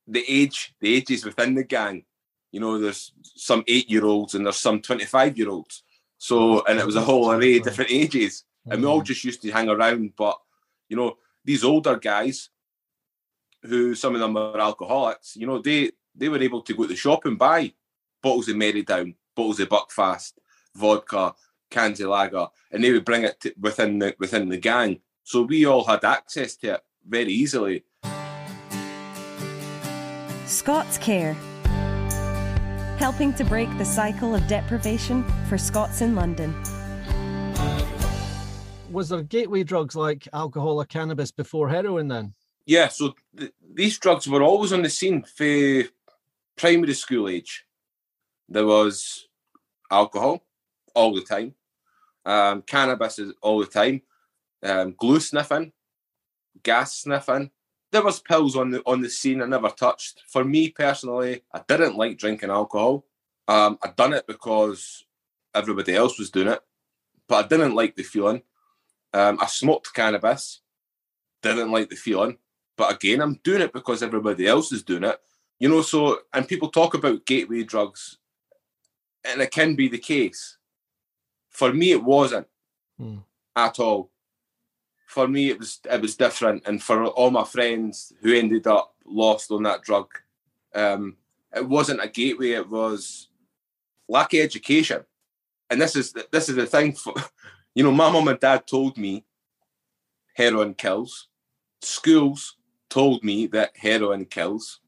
The 0.07 0.25
age, 0.29 0.75
the 0.81 0.95
ages 0.95 1.25
within 1.25 1.55
the 1.55 1.65
gang, 1.65 2.05
you 2.53 2.61
know, 2.61 2.79
there's 2.79 3.13
some 3.23 3.65
eight 3.67 3.91
year 3.91 4.05
olds 4.05 4.35
and 4.35 4.45
there's 4.45 4.57
some 4.57 4.81
25 4.81 5.37
year 5.37 5.51
olds. 5.51 5.83
So, 6.19 6.65
and 6.65 6.79
it 6.79 6.87
was 6.87 6.97
a 6.97 7.03
whole 7.03 7.31
array 7.31 7.59
of 7.59 7.65
different 7.65 7.91
ages 7.91 8.45
and 8.71 8.83
we 8.83 8.89
all 8.89 9.01
mm. 9.01 9.07
just 9.07 9.25
used 9.25 9.43
to 9.43 9.51
hang 9.51 9.69
around. 9.69 10.13
But 10.17 10.39
you 10.89 10.97
know, 10.97 11.19
these 11.45 11.65
older 11.65 11.97
guys, 11.97 12.51
who 13.63 13.95
some 13.95 14.15
of 14.15 14.21
them 14.21 14.37
are 14.37 14.61
alcoholics, 14.61 15.37
you 15.37 15.47
know, 15.47 15.59
they 15.59 15.93
they 16.15 16.29
were 16.29 16.43
able 16.43 16.63
to 16.63 16.75
go 16.75 16.83
to 16.83 16.89
the 16.89 16.97
shop 16.97 17.25
and 17.25 17.39
buy 17.39 17.73
bottles 18.23 18.49
of 18.49 18.57
Mary 18.57 18.85
Merrydown, 18.85 19.15
bottles 19.35 19.61
of 19.61 19.69
Buckfast, 19.69 20.33
vodka, 20.75 21.35
cans 21.71 22.01
of 22.01 22.09
lager, 22.09 22.49
and 22.73 22.83
they 22.83 22.93
would 22.93 23.05
bring 23.05 23.25
it 23.25 23.41
to, 23.41 23.53
within 23.61 23.99
the 23.99 24.15
within 24.19 24.49
the 24.49 24.59
gang. 24.59 25.01
So 25.25 25.43
we 25.43 25.67
all 25.67 25.85
had 25.85 26.05
access 26.05 26.57
to 26.57 26.75
it 26.75 26.81
very 27.07 27.33
easily. 27.33 27.85
Scots 30.49 30.99
Care. 30.99 31.35
Helping 32.99 33.33
to 33.35 33.45
break 33.45 33.69
the 33.79 33.85
cycle 33.85 34.35
of 34.35 34.45
deprivation 34.49 35.25
for 35.49 35.57
Scots 35.57 36.01
in 36.01 36.17
London 36.17 36.53
was 38.91 39.09
there 39.09 39.23
gateway 39.23 39.63
drugs 39.63 39.95
like 39.95 40.27
alcohol 40.33 40.81
or 40.81 40.85
cannabis 40.85 41.31
before 41.31 41.69
heroin 41.69 42.09
then? 42.09 42.35
Yeah, 42.67 42.89
so 42.89 43.15
th- 43.37 43.53
these 43.75 43.99
drugs 43.99 44.29
were 44.29 44.43
always 44.43 44.73
on 44.73 44.83
the 44.83 44.91
scene 44.91 45.23
for 45.23 45.85
primary 46.57 46.95
school 46.95 47.29
age. 47.29 47.65
There 48.49 48.67
was 48.67 49.29
alcohol 49.91 50.45
all 50.95 51.15
the 51.15 51.23
time, 51.23 51.55
um, 52.25 52.63
cannabis 52.63 53.19
is 53.19 53.33
all 53.43 53.61
the 53.61 53.67
time, 53.67 54.03
um, 54.63 54.95
glue 54.99 55.21
sniffing, 55.21 55.73
gas 56.63 57.01
sniffing. 57.03 57.51
There 57.91 58.03
was 58.03 58.21
pills 58.21 58.55
on 58.57 58.71
the 58.71 58.83
on 58.85 59.01
the 59.01 59.09
scene 59.09 59.41
I 59.41 59.47
never 59.47 59.71
touched. 59.71 60.23
For 60.29 60.45
me 60.45 60.71
personally, 60.71 61.43
I 61.53 61.63
didn't 61.67 61.97
like 61.97 62.19
drinking 62.19 62.51
alcohol. 62.51 63.07
Um, 63.47 63.79
I 63.83 63.89
done 63.97 64.13
it 64.13 64.27
because 64.27 65.05
everybody 65.55 65.95
else 65.95 66.19
was 66.19 66.31
doing 66.31 66.49
it, 66.49 66.61
but 67.29 67.45
I 67.45 67.49
didn't 67.49 67.75
like 67.75 67.97
the 67.97 68.03
feeling. 68.03 68.43
Um, 69.15 69.39
I 69.41 69.47
smoked 69.47 69.95
cannabis, 69.95 70.61
didn't 71.43 71.73
like 71.73 71.89
the 71.89 71.97
feeling, 71.97 72.37
but 72.77 72.93
again, 72.95 73.23
I'm 73.23 73.41
doing 73.43 73.63
it 73.63 73.73
because 73.73 74.03
everybody 74.03 74.47
else 74.47 74.71
is 74.71 74.83
doing 74.83 75.05
it. 75.05 75.19
You 75.59 75.71
know, 75.71 75.81
so 75.81 76.21
and 76.35 76.47
people 76.47 76.69
talk 76.69 76.93
about 76.93 77.25
gateway 77.25 77.63
drugs, 77.63 78.19
and 79.25 79.41
it 79.41 79.51
can 79.51 79.75
be 79.77 79.89
the 79.89 79.99
case. 79.99 80.59
For 81.49 81.73
me, 81.73 81.93
it 81.93 82.05
wasn't 82.05 82.47
Hmm. 82.99 83.19
at 83.57 83.79
all. 83.79 84.11
For 85.09 85.27
me, 85.27 85.49
it 85.49 85.59
was 85.59 85.81
it 85.91 86.03
was 86.03 86.17
different, 86.17 86.67
and 86.67 86.83
for 86.83 87.07
all 87.07 87.31
my 87.31 87.45
friends 87.45 88.13
who 88.21 88.35
ended 88.35 88.67
up 88.67 88.95
lost 89.07 89.51
on 89.51 89.63
that 89.63 89.83
drug, 89.83 90.09
um, 90.75 91.17
it 91.57 91.67
wasn't 91.67 92.05
a 92.05 92.09
gateway. 92.09 92.51
It 92.51 92.69
was 92.69 93.31
lack 94.07 94.35
of 94.35 94.41
education, 94.41 95.05
and 95.71 95.81
this 95.81 95.97
is 95.97 96.13
this 96.31 96.51
is 96.51 96.57
the 96.57 96.67
thing. 96.67 96.93
For 96.93 97.15
you 97.75 97.83
know, 97.85 97.91
my 97.91 98.11
mum 98.11 98.29
and 98.29 98.39
dad 98.39 98.67
told 98.67 98.99
me 98.99 99.25
heroin 100.35 100.75
kills. 100.75 101.29
Schools 101.81 102.57
told 102.91 103.25
me 103.25 103.47
that 103.47 103.71
heroin 103.77 104.27
kills. 104.27 104.81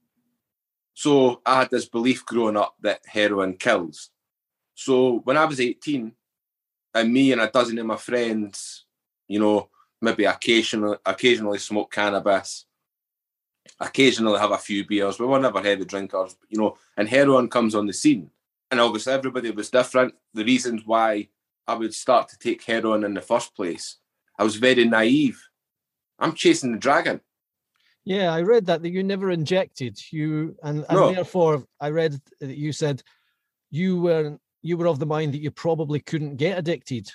So 0.92 1.40
I 1.46 1.60
had 1.60 1.70
this 1.70 1.88
belief 1.88 2.26
growing 2.26 2.58
up 2.58 2.74
that 2.82 3.00
heroin 3.06 3.54
kills. 3.54 4.10
So 4.74 5.20
when 5.24 5.38
I 5.38 5.46
was 5.46 5.60
18, 5.60 6.12
and 6.94 7.12
me 7.12 7.32
and 7.32 7.40
a 7.40 7.50
dozen 7.50 7.78
of 7.78 7.86
my 7.86 7.96
friends, 7.96 8.84
you 9.26 9.38
know, 9.38 9.70
maybe 10.00 10.24
occasionally 10.24 10.96
occasionally 11.06 11.58
smoke 11.58 11.92
cannabis, 11.92 12.66
occasionally 13.78 14.38
have 14.38 14.50
a 14.52 14.58
few 14.58 14.86
beers. 14.86 15.18
We 15.18 15.26
were 15.26 15.38
never 15.40 15.62
heavy 15.62 15.84
drinkers, 15.84 16.36
you 16.48 16.58
know, 16.60 16.76
and 16.96 17.08
heroin 17.08 17.48
comes 17.48 17.74
on 17.74 17.86
the 17.86 17.92
scene. 17.92 18.30
And 18.70 18.80
obviously 18.80 19.12
everybody 19.12 19.50
was 19.50 19.70
different. 19.70 20.14
The 20.34 20.44
reasons 20.44 20.82
why 20.86 21.28
I 21.66 21.74
would 21.74 21.94
start 21.94 22.28
to 22.28 22.38
take 22.38 22.62
heroin 22.64 23.04
in 23.04 23.14
the 23.14 23.20
first 23.20 23.54
place. 23.54 23.96
I 24.38 24.44
was 24.44 24.56
very 24.56 24.84
naive. 24.84 25.40
I'm 26.18 26.34
chasing 26.34 26.72
the 26.72 26.78
dragon. 26.78 27.20
Yeah, 28.04 28.32
I 28.32 28.42
read 28.42 28.66
that 28.66 28.82
that 28.82 28.90
you 28.90 29.02
never 29.02 29.30
injected 29.30 30.00
you, 30.10 30.56
and, 30.62 30.84
and 30.88 30.98
No. 30.98 31.12
therefore 31.12 31.64
I 31.80 31.90
read 31.90 32.18
that 32.40 32.56
you 32.56 32.72
said 32.72 33.02
you 33.70 34.00
were 34.00 34.38
you 34.62 34.76
were 34.76 34.88
of 34.88 34.98
the 34.98 35.06
mind 35.06 35.32
that 35.34 35.40
you 35.42 35.50
probably 35.50 36.00
couldn't 36.00 36.36
get 36.36 36.58
addicted 36.58 37.10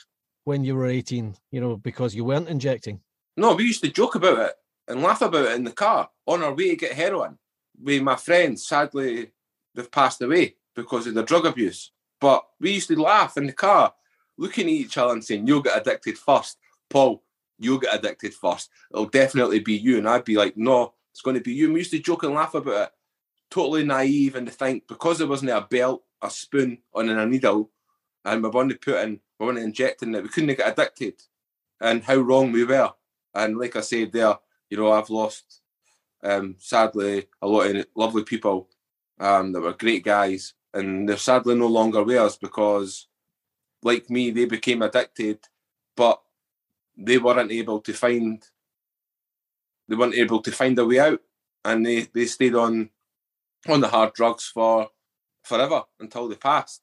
when 0.46 0.64
you 0.64 0.76
were 0.76 0.86
18, 0.86 1.36
you 1.52 1.60
know, 1.60 1.76
because 1.76 2.16
you 2.16 2.24
weren't 2.24 2.48
injecting. 2.48 3.02
No, 3.36 3.54
we 3.54 3.66
used 3.66 3.84
to 3.84 3.90
joke 3.90 4.16
about 4.16 4.40
it 4.40 4.54
and 4.88 5.02
laugh 5.02 5.22
about 5.22 5.46
it 5.46 5.56
in 5.56 5.66
the 5.66 5.72
car 5.72 6.10
on 6.26 6.44
our 6.44 6.54
way 6.54 6.70
to 6.70 6.76
get 6.76 6.94
heroin. 6.94 7.38
With 7.82 8.02
my 8.02 8.16
friends, 8.16 8.66
sadly, 8.66 9.32
they've 9.74 9.92
passed 9.92 10.22
away 10.22 10.56
because 10.76 11.08
of 11.08 11.16
their 11.16 11.24
drug 11.24 11.46
abuse. 11.46 11.92
But 12.22 12.46
we 12.60 12.72
used 12.72 12.88
to 12.88 13.02
laugh 13.02 13.38
in 13.38 13.48
the 13.48 13.54
car, 13.54 13.94
looking 14.38 14.68
at 14.68 14.74
each 14.74 14.98
other 14.98 15.14
and 15.14 15.24
saying, 15.24 15.48
You'll 15.48 15.62
get 15.62 15.78
addicted 15.78 16.18
first. 16.18 16.58
Paul, 16.90 17.24
you'll 17.60 17.80
get 17.80 17.96
addicted 17.96 18.34
first. 18.34 18.70
It'll 18.92 19.06
definitely 19.06 19.60
be 19.60 19.74
you. 19.74 19.98
And 19.98 20.08
I'd 20.08 20.24
be 20.24 20.38
like, 20.38 20.56
No, 20.56 20.94
it's 21.12 21.22
going 21.22 21.36
to 21.36 21.42
be 21.42 21.54
you. 21.54 21.66
And 21.66 21.74
we 21.74 21.82
used 21.82 21.92
to 21.92 22.00
joke 22.00 22.24
and 22.24 22.34
laugh 22.34 22.54
about 22.54 22.88
it. 22.88 22.90
Totally 23.50 23.84
naive 23.84 24.36
and 24.36 24.48
to 24.48 24.54
think 24.54 24.88
because 24.88 25.18
there 25.18 25.28
wasn't 25.28 25.52
a 25.52 25.68
belt, 25.70 26.04
a 26.22 26.30
spoon, 26.30 26.78
on 26.94 27.10
a 27.10 27.26
needle, 27.26 27.70
and 28.26 28.44
we 28.44 28.50
wanted 28.50 28.82
to 28.82 28.92
put 28.92 29.04
in, 29.04 29.20
we 29.40 29.46
wanted 29.46 29.64
injecting 29.64 30.14
it, 30.16 30.24
we 30.24 30.30
couldn't 30.30 30.58
get 30.58 30.72
addicted. 30.72 31.22
And 31.80 32.04
how 32.04 32.16
wrong 32.16 32.52
we 32.52 32.64
were. 32.64 32.92
And 33.34 33.58
like 33.58 33.76
I 33.76 33.82
said 33.82 34.12
there, 34.12 34.36
you 34.70 34.78
know, 34.78 34.92
I've 34.92 35.10
lost 35.10 35.62
um, 36.24 36.56
sadly 36.58 37.28
a 37.42 37.48
lot 37.48 37.76
of 37.76 37.86
lovely 37.96 38.24
people 38.24 38.70
um, 39.20 39.52
that 39.52 39.62
were 39.62 39.74
great 39.74 40.04
guys, 40.04 40.54
and 40.74 41.08
they're 41.08 41.18
sadly 41.18 41.56
no 41.56 41.68
longer 41.68 42.04
with 42.04 42.18
us 42.18 42.38
because, 42.38 43.08
like 43.84 44.10
me, 44.10 44.32
they 44.32 44.46
became 44.46 44.82
addicted, 44.82 45.40
but 45.96 46.22
they 46.98 47.18
weren't 47.18 47.52
able 47.52 47.80
to 47.82 47.94
find 47.94 48.44
they 49.88 49.96
weren't 49.96 50.16
able 50.16 50.42
to 50.42 50.52
find 50.52 50.80
a 50.80 50.86
way 50.86 51.00
out, 51.00 51.22
and 51.64 51.86
they 51.86 52.08
they 52.14 52.26
stayed 52.26 52.56
on 52.56 52.90
on 53.68 53.82
the 53.82 53.88
hard 53.88 54.14
drugs 54.14 54.46
for 54.46 54.90
forever 55.44 55.84
until 56.00 56.28
they 56.28 56.36
passed. 56.36 56.82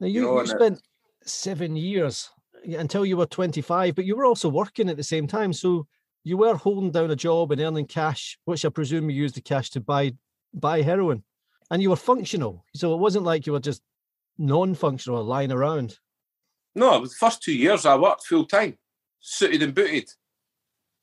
Now 0.00 0.06
you, 0.06 0.22
know, 0.22 0.34
you 0.34 0.40
it- 0.40 0.48
spent 0.48 0.82
seven 1.24 1.76
years 1.76 2.30
until 2.64 3.04
you 3.06 3.16
were 3.16 3.26
25, 3.26 3.94
but 3.94 4.04
you 4.04 4.16
were 4.16 4.24
also 4.24 4.48
working 4.48 4.88
at 4.88 4.96
the 4.96 5.02
same 5.02 5.26
time. 5.26 5.52
So 5.52 5.86
you 6.24 6.36
were 6.36 6.56
holding 6.56 6.90
down 6.90 7.10
a 7.10 7.16
job 7.16 7.52
and 7.52 7.60
earning 7.60 7.86
cash, 7.86 8.38
which 8.44 8.64
I 8.64 8.68
presume 8.68 9.08
you 9.10 9.16
used 9.22 9.34
the 9.36 9.40
cash 9.40 9.70
to 9.70 9.80
buy 9.80 10.12
buy 10.54 10.82
heroin. 10.82 11.22
And 11.70 11.82
you 11.82 11.90
were 11.90 11.96
functional. 11.96 12.64
So 12.74 12.94
it 12.94 12.98
wasn't 12.98 13.24
like 13.26 13.46
you 13.46 13.52
were 13.52 13.60
just 13.60 13.82
non-functional 14.38 15.22
lying 15.24 15.52
around. 15.52 15.98
No, 16.74 16.94
it 16.96 17.00
was 17.00 17.10
the 17.10 17.16
first 17.16 17.42
two 17.42 17.52
years 17.54 17.84
I 17.84 17.96
worked 17.96 18.24
full 18.26 18.46
time, 18.46 18.78
suited 19.20 19.62
and 19.62 19.74
booted. 19.74 20.08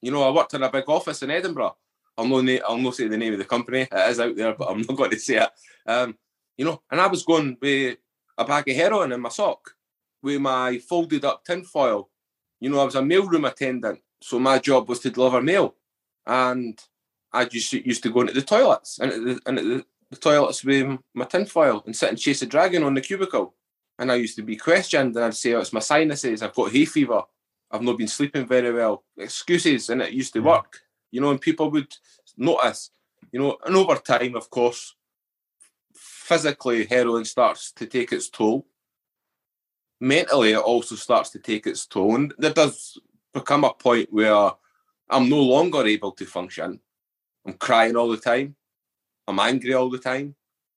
You 0.01 0.11
know, 0.11 0.23
I 0.23 0.31
worked 0.31 0.53
in 0.53 0.63
a 0.63 0.71
big 0.71 0.85
office 0.87 1.21
in 1.21 1.31
Edinburgh. 1.31 1.75
I'll 2.17 2.27
no, 2.27 2.41
na- 2.41 2.59
I'll 2.67 2.77
not 2.77 2.95
say 2.95 3.07
the 3.07 3.17
name 3.17 3.33
of 3.33 3.39
the 3.39 3.45
company. 3.45 3.81
It 3.81 4.09
is 4.09 4.19
out 4.19 4.35
there, 4.35 4.55
but 4.55 4.69
I'm 4.69 4.81
not 4.81 4.95
going 4.97 5.09
to 5.11 5.19
say 5.19 5.37
it. 5.37 5.49
Um, 5.85 6.17
you 6.57 6.65
know, 6.65 6.81
and 6.89 7.01
I 7.01 7.07
was 7.07 7.23
going 7.23 7.57
with 7.61 7.97
a 8.37 8.45
bag 8.45 8.67
of 8.69 8.75
heroin 8.75 9.11
in 9.11 9.21
my 9.21 9.29
sock 9.29 9.75
with 10.21 10.41
my 10.41 10.77
folded 10.79 11.23
up 11.23 11.45
tinfoil. 11.45 12.09
You 12.59 12.69
know, 12.69 12.79
I 12.79 12.85
was 12.85 12.95
a 12.95 13.01
mailroom 13.01 13.47
attendant, 13.47 13.99
so 14.21 14.39
my 14.39 14.59
job 14.59 14.89
was 14.89 14.99
to 15.01 15.11
deliver 15.11 15.41
mail, 15.41 15.75
and 16.25 16.79
I 17.31 17.45
just 17.45 17.71
used 17.73 18.03
to 18.03 18.09
go 18.09 18.21
into 18.21 18.33
the 18.33 18.41
toilets 18.41 18.99
and 18.99 19.11
the, 19.11 19.39
and 19.45 19.57
the, 19.57 19.85
the 20.09 20.15
toilets 20.17 20.63
with 20.63 20.97
my 21.13 21.25
tinfoil 21.25 21.83
and 21.85 21.95
sit 21.95 22.09
and 22.09 22.17
chase 22.17 22.41
a 22.41 22.45
dragon 22.45 22.83
on 22.83 22.93
the 22.93 23.01
cubicle. 23.01 23.53
And 23.99 24.11
I 24.11 24.15
used 24.15 24.35
to 24.37 24.41
be 24.41 24.57
questioned, 24.57 25.15
and 25.15 25.25
I'd 25.25 25.35
say, 25.35 25.53
"Oh, 25.53 25.59
it's 25.59 25.71
my 25.71 25.79
sinuses. 25.79 26.41
I've 26.41 26.53
got 26.53 26.71
hay 26.71 26.85
fever. 26.85 27.23
I've 27.71 27.81
not 27.81 27.97
been 27.97 28.07
sleeping 28.07 28.45
very 28.45 28.73
well." 28.73 29.03
Excuses, 29.17 29.89
and 29.89 30.01
it 30.01 30.11
used 30.11 30.33
to 30.33 30.41
work. 30.41 30.81
You 31.11 31.21
know, 31.21 31.31
and 31.31 31.39
people 31.39 31.71
would 31.71 31.93
notice. 32.35 32.89
You 33.31 33.39
know, 33.39 33.57
and 33.65 33.75
over 33.75 33.95
time, 33.95 34.35
of 34.35 34.49
course, 34.49 34.95
physically, 36.25 36.85
heroin 36.85 37.25
starts 37.25 37.71
to 37.73 37.85
take 37.85 38.11
its 38.11 38.29
toll. 38.29 38.65
Mentally, 40.01 40.51
it 40.51 40.57
also 40.57 40.95
starts 40.95 41.29
to 41.31 41.39
take 41.39 41.67
its 41.67 41.85
toll, 41.85 42.15
and 42.15 42.33
there 42.37 42.53
does 42.53 42.97
become 43.33 43.63
a 43.63 43.73
point 43.73 44.11
where 44.11 44.51
I'm 45.09 45.29
no 45.29 45.41
longer 45.41 45.85
able 45.85 46.11
to 46.13 46.25
function. 46.25 46.79
I'm 47.45 47.53
crying 47.53 47.95
all 47.95 48.09
the 48.09 48.17
time. 48.17 48.55
I'm 49.27 49.39
angry 49.39 49.73
all 49.73 49.89
the 49.89 49.99
time 49.99 50.35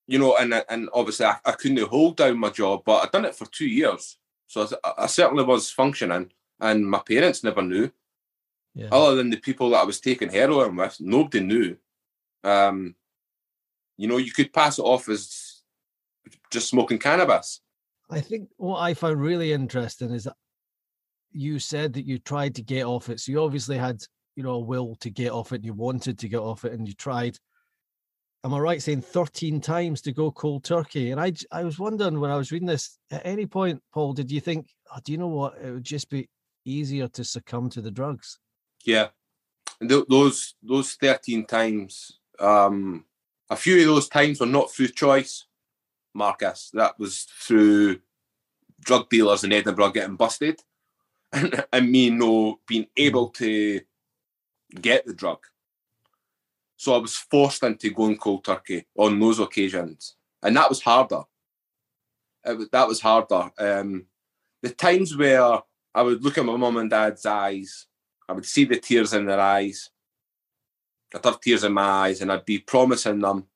you 0.09 0.19
know, 0.19 0.37
and 0.37 0.65
and 0.69 0.89
obviously 0.93 1.27
I, 1.27 1.37
I 1.45 1.53
couldn't 1.53 1.87
hold 1.87 2.17
down 2.17 2.39
my 2.39 2.49
job, 2.49 2.83
but 2.85 3.05
I'd 3.05 3.13
done 3.13 3.27
it 3.27 3.35
for 3.35 3.45
two 3.47 3.69
years, 3.69 4.17
so 4.47 4.67
I, 4.83 4.93
I 5.01 5.07
certainly 5.07 5.45
was 5.45 5.71
functioning, 5.71 6.33
and 6.59 6.91
my 6.91 7.01
parents 7.01 7.45
never 7.45 7.63
knew. 7.63 7.91
Yeah. 8.75 8.89
Other 8.91 9.17
than 9.17 9.31
the 9.31 9.37
people 9.37 9.71
that 9.71 9.83
I 9.83 9.85
was 9.85 10.01
taking 10.01 10.31
heroin 10.31 10.77
with, 10.77 11.01
nobody 11.01 11.41
knew. 11.41 11.77
Um, 12.43 12.95
you 13.99 14.09
know, 14.09 14.17
you 14.17 14.33
could 14.33 14.53
pass 14.53 14.79
it 14.79 14.83
off 14.83 15.09
as 15.09 15.63
just 16.51 16.69
smoking 16.71 16.99
cannabis. 16.99 17.61
I 18.11 18.21
think 18.21 18.49
what 18.57 18.79
I 18.79 18.95
found 18.95 19.21
really 19.21 19.53
interesting 19.53 20.11
is 20.11 20.25
that 20.25 20.37
you 21.31 21.59
said 21.59 21.93
that 21.93 22.07
you 22.07 22.19
tried 22.19 22.55
to 22.55 22.63
get 22.63 22.85
off 22.85 23.11
it. 23.11 23.21
So 23.21 23.33
you 23.33 23.43
obviously 23.43 23.77
had, 23.77 24.03
you 24.35 24.43
know, 24.43 24.53
a 24.53 24.59
will 24.59 24.95
to 25.01 25.11
get 25.11 25.31
off 25.31 25.53
it 25.53 25.57
and 25.57 25.65
you 25.65 25.75
wanted 25.75 26.19
to 26.21 26.29
get 26.29 26.41
off 26.41 26.65
it 26.65 26.73
and 26.73 26.89
you 26.89 26.95
tried. 26.95 27.37
Am 28.45 28.55
I 28.55 28.59
right 28.61 28.81
saying 28.81 29.03
13 29.03 29.61
times 29.61 30.01
to 30.03 30.13
go 30.13 30.31
cold 30.31 30.65
turkey? 30.65 31.11
And 31.11 31.21
I, 31.21 31.33
I 31.53 31.65
was 31.65 31.79
wondering 31.79 32.19
when 32.19 32.31
I 32.31 32.37
was 32.37 32.53
reading 32.53 32.69
this, 32.69 32.99
at 33.11 33.27
any 33.27 33.47
point, 33.47 33.83
Paul, 33.93 34.15
did 34.15 34.31
you 34.31 34.41
think, 34.41 34.69
oh, 34.95 35.01
do 35.05 35.13
you 35.13 35.19
know 35.19 35.29
what? 35.29 35.59
It 35.63 35.73
would 35.73 35.85
just 35.85 36.09
be 36.09 36.29
easier 36.65 37.09
to 37.09 37.25
succumb 37.25 37.69
to 37.71 37.81
the 37.81 37.91
drugs. 37.91 38.39
Yeah, 38.85 39.09
and 39.81 39.91
th- 39.91 40.07
those 40.09 40.55
those 40.63 40.95
thirteen 40.95 41.45
times, 41.47 42.19
um, 42.39 43.05
a 43.51 43.57
few 43.57 43.81
of 43.81 43.87
those 43.87 44.09
times 44.09 44.41
were 44.41 44.47
not 44.47 44.73
through 44.73 44.89
choice, 44.89 45.47
Marcus. 46.15 46.71
That 46.75 46.99
was 46.99 47.27
through 47.41 48.01
drug 48.81 49.09
dealers 49.09 49.45
in 49.45 49.53
Edinburgh 49.53 49.91
getting 49.91 50.17
busted, 50.17 50.61
and, 51.33 51.91
me 51.91 52.11
no 52.11 52.61
being 52.67 52.87
able 52.97 53.29
to 53.31 53.81
get 54.81 55.07
the 55.07 55.15
drug. 55.15 55.39
So 56.77 56.95
I 56.95 56.99
was 56.99 57.17
forced 57.17 57.63
into 57.65 57.91
going 57.91 58.19
cold 58.19 58.45
turkey 58.45 58.87
on 58.97 59.19
those 59.19 59.41
occasions, 59.41 60.17
and 60.43 60.57
that 60.57 60.69
was 60.69 60.83
harder. 60.83 61.23
Was, 62.45 62.69
that 62.71 62.89
was 62.89 63.01
harder. 63.01 63.51
Um, 63.59 64.07
the 64.63 64.71
times 64.71 65.17
where 65.17 65.61
I 65.95 66.03
would 66.03 66.23
look 66.23 66.39
at 66.39 66.45
my 66.45 66.57
mum 66.57 66.77
and 66.77 66.91
dad's 66.91 67.27
eyes 67.27 67.89
I 68.29 68.33
would 68.35 68.47
see 68.47 68.65
the 68.65 68.77
tears 68.77 69.15
in 69.15 69.25
their 69.25 69.41
eyes. 69.41 69.91
I'd 71.15 71.25
have 71.25 71.41
tears 71.41 71.65
in 71.65 71.73
my 71.73 71.83
eyes, 71.83 72.21
and 72.21 72.31
I'd 72.31 72.45
be 72.45 72.59
promising 72.59 73.21
them 73.21 73.47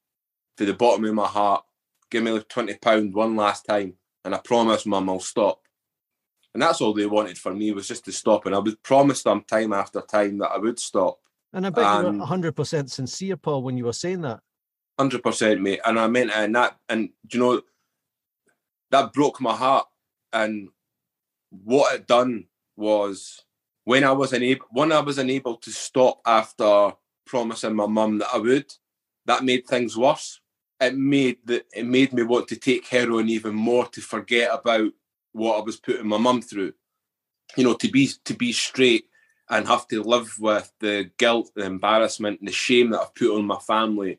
to 0.57 0.65
the 0.65 0.75
bottom 0.75 1.05
of 1.05 1.15
my 1.15 1.27
heart, 1.27 1.65
give 2.11 2.23
me 2.23 2.31
like 2.31 2.49
twenty 2.49 2.75
pound 2.77 3.15
one 3.15 3.37
last 3.37 3.65
time. 3.65 3.95
and 4.25 4.35
I 4.35 4.39
promise 4.39 4.87
mum 4.87 5.11
I'll 5.11 5.21
stop. 5.21 5.61
And 6.55 6.63
that's 6.63 6.81
all 6.81 6.93
they 6.93 7.07
wanted 7.07 7.39
for 7.39 7.55
me 7.55 7.73
was 7.73 7.89
just 7.89 8.05
to 8.05 8.13
stop. 8.13 8.45
And 8.47 8.55
I 8.55 8.59
would 8.59 8.83
promise 8.83 9.23
them 9.23 9.43
time 9.49 9.73
after 9.73 10.01
time 10.03 10.39
that 10.39 10.51
I 10.51 10.59
would 10.59 10.79
stop. 10.79 11.19
And 11.53 11.67
I 11.67 11.71
bet 11.71 12.05
you 12.05 12.11
were 12.19 12.25
hundred 12.27 12.55
percent 12.55 12.91
sincere, 12.91 13.37
Paul, 13.37 13.63
when 13.63 13.77
you 13.77 13.85
were 13.87 13.93
saying 13.93 14.21
that. 14.23 14.41
Hundred 14.99 15.23
percent, 15.23 15.61
mate. 15.61 15.81
And 15.85 15.99
I 15.99 16.07
meant 16.07 16.31
it, 16.31 16.37
and 16.37 16.55
that, 16.55 16.77
and 16.89 17.11
you 17.33 17.41
know, 17.41 17.63
that 18.91 19.13
broke 19.13 19.41
my 19.41 19.55
heart. 19.55 19.87
And 20.33 20.69
what 21.51 21.95
it 21.95 22.07
done 22.07 22.47
was 22.77 23.45
when 23.85 24.05
I 24.05 24.13
was 24.13 24.33
unable, 24.33 24.67
when 24.71 24.93
I 24.93 25.01
was 25.01 25.19
unable 25.19 25.57
to 25.57 25.71
stop 25.71 26.21
after 26.27 26.93
promising 27.33 27.75
my 27.75 27.87
mum 27.87 28.19
that 28.19 28.29
I 28.31 28.37
would, 28.37 28.71
that 29.25 29.43
made 29.43 29.67
things 29.67 29.97
worse. 29.97 30.39
It 30.79 30.95
made 30.95 31.39
that 31.47 31.65
it 31.75 31.87
made 31.87 32.13
me 32.13 32.25
want 32.25 32.47
to 32.49 32.57
take 32.57 32.87
heroin 32.87 33.31
even 33.31 33.55
more 33.55 33.87
to 33.87 34.03
forget 34.03 34.51
about 34.53 34.93
what 35.33 35.59
I 35.59 35.63
was 35.63 35.79
putting 35.79 36.09
my 36.09 36.19
mum 36.19 36.43
through. 36.43 36.75
You 37.57 37.65
know, 37.65 37.73
to 37.73 37.91
be 37.91 38.11
to 38.27 38.35
be 38.35 38.53
straight 38.53 39.07
and 39.49 39.67
have 39.67 39.89
to 39.89 40.03
live 40.03 40.35
with 40.41 40.71
the 40.81 41.11
guilt, 41.17 41.53
the 41.57 41.65
embarrassment, 41.65 42.41
and 42.41 42.49
the 42.49 42.53
shame 42.53 42.91
that 42.91 43.01
I've 43.01 43.15
put 43.15 43.35
on 43.35 43.47
my 43.47 43.59
family. 43.61 44.19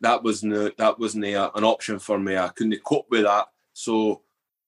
That 0.00 0.22
wasn't 0.22 0.76
that 0.76 1.00
wasn't 1.00 1.24
an 1.24 1.64
option 1.64 1.98
for 1.98 2.20
me. 2.20 2.36
I 2.36 2.48
couldn't 2.48 2.84
cope 2.84 3.10
with 3.10 3.24
that. 3.24 3.46
So 3.72 4.22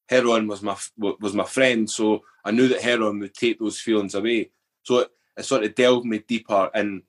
heroin 0.08 0.48
was 0.48 0.62
my 0.62 0.76
was 0.98 1.32
my 1.32 1.44
friend. 1.44 1.88
So 1.88 2.24
I 2.44 2.50
knew 2.50 2.66
that 2.66 2.82
heroin 2.82 3.20
would 3.20 3.34
take 3.34 3.60
those 3.60 3.78
feelings 3.78 4.16
away. 4.16 4.50
So 4.82 4.98
it, 4.98 5.10
it 5.36 5.44
sort 5.44 5.62
of 5.62 5.76
delved 5.76 6.06
me 6.06 6.18
deeper. 6.18 6.70
And 6.74 7.02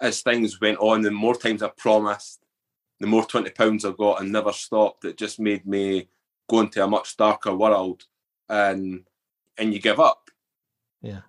as 0.00 0.22
things 0.22 0.60
went 0.60 0.78
on, 0.78 1.02
the 1.02 1.10
more 1.10 1.34
times 1.34 1.62
I 1.62 1.68
promised, 1.68 2.40
the 3.00 3.06
more 3.06 3.24
twenty 3.24 3.50
pounds 3.50 3.84
I 3.84 3.92
got 3.92 4.20
and 4.20 4.32
never 4.32 4.52
stopped. 4.52 5.04
It 5.04 5.16
just 5.16 5.40
made 5.40 5.66
me 5.66 6.08
go 6.48 6.60
into 6.60 6.82
a 6.82 6.88
much 6.88 7.16
darker 7.16 7.54
world, 7.54 8.04
and 8.48 9.04
and 9.56 9.72
you 9.72 9.80
give 9.80 10.00
up. 10.00 10.30
Yeah. 11.02 11.20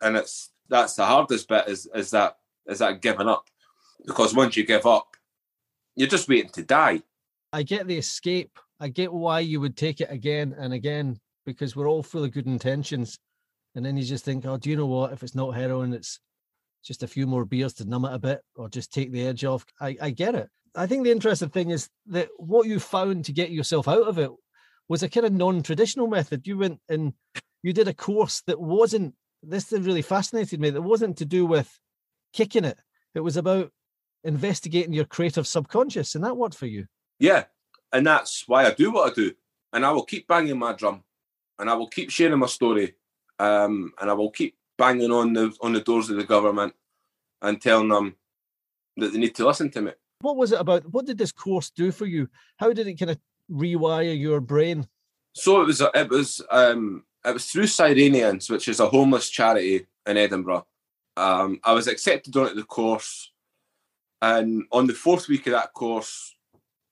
And 0.00 0.16
it's 0.16 0.50
that's 0.68 0.94
the 0.94 1.04
hardest 1.04 1.48
bit 1.48 1.68
is 1.68 1.88
is 1.94 2.10
that 2.10 2.38
is 2.66 2.78
that 2.78 3.02
giving 3.02 3.28
up, 3.28 3.46
because 4.06 4.34
once 4.34 4.56
you 4.56 4.64
give 4.64 4.86
up, 4.86 5.16
you're 5.96 6.08
just 6.08 6.28
waiting 6.28 6.50
to 6.50 6.62
die. 6.62 7.02
I 7.52 7.62
get 7.62 7.86
the 7.86 7.96
escape. 7.96 8.58
I 8.80 8.88
get 8.88 9.12
why 9.12 9.40
you 9.40 9.60
would 9.60 9.76
take 9.76 10.00
it 10.00 10.10
again 10.10 10.54
and 10.56 10.72
again 10.72 11.18
because 11.44 11.74
we're 11.74 11.88
all 11.88 12.02
full 12.02 12.24
of 12.24 12.30
good 12.30 12.46
intentions. 12.46 13.18
And 13.74 13.84
then 13.84 13.96
you 13.96 14.04
just 14.04 14.24
think, 14.24 14.46
oh, 14.46 14.56
do 14.56 14.70
you 14.70 14.76
know 14.76 14.86
what? 14.86 15.12
If 15.12 15.22
it's 15.22 15.34
not 15.34 15.54
heroin, 15.54 15.92
it's 15.92 16.20
just 16.84 17.02
a 17.02 17.08
few 17.08 17.26
more 17.26 17.44
beers 17.44 17.74
to 17.74 17.84
numb 17.84 18.04
it 18.04 18.14
a 18.14 18.18
bit 18.18 18.40
or 18.56 18.68
just 18.68 18.92
take 18.92 19.12
the 19.12 19.26
edge 19.26 19.44
off. 19.44 19.64
I, 19.80 19.96
I 20.00 20.10
get 20.10 20.34
it. 20.34 20.48
I 20.74 20.86
think 20.86 21.04
the 21.04 21.10
interesting 21.10 21.48
thing 21.48 21.70
is 21.70 21.88
that 22.06 22.28
what 22.36 22.66
you 22.66 22.78
found 22.78 23.24
to 23.24 23.32
get 23.32 23.50
yourself 23.50 23.88
out 23.88 24.06
of 24.06 24.18
it 24.18 24.30
was 24.88 25.02
a 25.02 25.08
kind 25.08 25.26
of 25.26 25.32
non-traditional 25.32 26.06
method. 26.06 26.46
You 26.46 26.58
went 26.58 26.80
and 26.88 27.12
you 27.62 27.72
did 27.72 27.88
a 27.88 27.94
course 27.94 28.42
that 28.46 28.60
wasn't 28.60 29.14
this 29.42 29.72
really 29.72 30.02
fascinated 30.02 30.60
me. 30.60 30.70
That 30.70 30.82
wasn't 30.82 31.18
to 31.18 31.24
do 31.24 31.46
with 31.46 31.78
kicking 32.32 32.64
it. 32.64 32.78
It 33.14 33.20
was 33.20 33.36
about 33.36 33.70
investigating 34.24 34.92
your 34.92 35.04
creative 35.04 35.46
subconscious, 35.46 36.14
and 36.14 36.24
that 36.24 36.36
worked 36.36 36.56
for 36.56 36.66
you. 36.66 36.86
Yeah, 37.18 37.44
and 37.92 38.06
that's 38.06 38.44
why 38.46 38.66
I 38.66 38.70
do 38.70 38.90
what 38.90 39.10
I 39.10 39.14
do, 39.14 39.32
and 39.72 39.84
I 39.84 39.92
will 39.92 40.04
keep 40.04 40.26
banging 40.26 40.58
my 40.58 40.72
drum 40.72 41.04
and 41.58 41.68
I 41.68 41.74
will 41.74 41.88
keep 41.88 42.10
sharing 42.10 42.38
my 42.38 42.46
story, 42.46 42.94
um, 43.38 43.92
and 44.00 44.10
I 44.10 44.14
will 44.14 44.30
keep 44.30 44.56
banging 44.78 45.12
on 45.12 45.32
the 45.32 45.54
on 45.60 45.72
the 45.72 45.80
doors 45.80 46.08
of 46.08 46.16
the 46.16 46.24
government 46.24 46.74
and 47.42 47.60
telling 47.60 47.88
them 47.88 48.14
that 48.96 49.12
they 49.12 49.18
need 49.18 49.34
to 49.34 49.46
listen 49.46 49.70
to 49.70 49.82
me. 49.82 49.92
What 50.20 50.36
was 50.36 50.52
it 50.52 50.60
about? 50.60 50.90
What 50.92 51.06
did 51.06 51.18
this 51.18 51.32
course 51.32 51.70
do 51.70 51.92
for 51.92 52.06
you? 52.06 52.28
How 52.56 52.72
did 52.72 52.86
it 52.86 52.94
kind 52.94 53.10
of 53.10 53.18
rewire 53.50 54.18
your 54.18 54.40
brain? 54.40 54.86
So 55.34 55.60
it 55.60 55.66
was 55.66 55.80
it 55.80 56.08
was 56.08 56.40
um, 56.50 57.04
it 57.24 57.34
was 57.34 57.46
through 57.46 57.64
Cyrenians, 57.64 58.50
which 58.50 58.68
is 58.68 58.80
a 58.80 58.88
homeless 58.88 59.28
charity 59.30 59.86
in 60.06 60.16
Edinburgh. 60.16 60.66
Um, 61.16 61.60
I 61.64 61.72
was 61.72 61.88
accepted 61.88 62.36
onto 62.36 62.54
the 62.54 62.64
course, 62.64 63.32
and 64.22 64.64
on 64.72 64.86
the 64.86 64.94
fourth 64.94 65.28
week 65.28 65.46
of 65.46 65.52
that 65.52 65.72
course, 65.72 66.36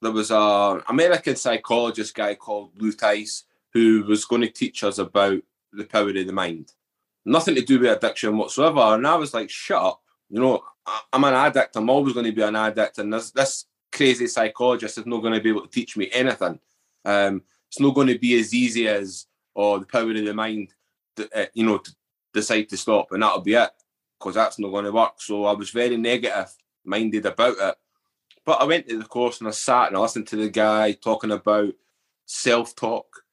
there 0.03 0.12
was 0.12 0.31
a 0.31 0.83
American 0.88 1.37
psychologist 1.37 2.14
guy 2.14 2.35
called 2.35 2.81
Lou 2.81 2.92
Tice 2.92 3.44
who 3.72 4.05
was 4.05 4.25
going 4.25 4.42
to 4.42 4.49
teach 4.49 4.83
us 4.85 4.99
about 4.99 5.42
the 5.72 5.85
power 5.85 6.09
of 6.09 6.14
the 6.14 6.33
mind. 6.33 6.72
Nothing 7.27 7.57
to 7.57 7.62
do 7.62 7.81
with 7.81 7.91
addiction 7.91 8.37
whatsoever. 8.37 8.81
And 8.81 9.07
I 9.07 9.17
was 9.17 9.35
like, 9.35 9.51
shut 9.51 9.83
up. 9.83 10.01
You 10.31 10.41
know, 10.41 10.62
I'm 11.12 11.25
an 11.25 11.35
addict. 11.35 11.77
I'm 11.77 11.91
always 11.91 12.15
going 12.15 12.27
to 12.27 12.33
be 12.33 12.43
an 12.43 12.57
addict. 12.57 12.99
And 12.99 13.12
this, 13.12 13.33
this 13.33 13.67
crazy 13.93 14.27
psychologist 14.27 14.99
is 14.99 15.07
not 15.07 15.23
going 15.23 15.35
to 15.35 15.41
be 15.41 15.51
able 15.51 15.62
to 15.62 15.69
teach 15.69 15.97
me 15.97 16.09
anything. 16.12 16.59
Um, 17.05 17.43
it's 17.69 17.81
not 17.81 17.95
going 17.95 18.09
to 18.09 18.19
be 18.19 18.39
as 18.39 18.55
easy 18.55 18.89
as, 18.89 19.27
oh, 19.55 19.79
the 19.79 19.87
power 19.87 20.11
of 20.11 20.15
the 20.17 20.33
mind, 20.33 20.73
uh, 21.19 21.47
you 21.53 21.67
know, 21.67 21.79
to 21.79 21.95
decide 22.33 22.69
to 22.69 22.77
stop 22.77 23.11
and 23.11 23.23
that'll 23.23 23.41
be 23.41 23.55
it. 23.55 23.71
Because 24.19 24.37
that's 24.37 24.59
not 24.59 24.71
going 24.71 24.85
to 24.85 24.93
work. 24.93 25.15
So 25.19 25.45
I 25.45 25.53
was 25.53 25.71
very 25.71 25.97
negative 25.97 26.55
minded 26.85 27.27
about 27.27 27.57
it. 27.59 27.75
But 28.45 28.61
I 28.61 28.65
went 28.65 28.89
to 28.89 28.99
the 28.99 29.05
course 29.05 29.41
and 29.41 29.49
I 29.49 29.51
sat 29.51 29.89
and 29.89 29.97
I 29.97 30.01
listened 30.01 30.29
to 30.29 30.37
the 30.37 30.49
guy 30.49 30.93
talking 30.93 31.33
about 31.33 31.75
self 32.25 32.75
talk 32.77 33.25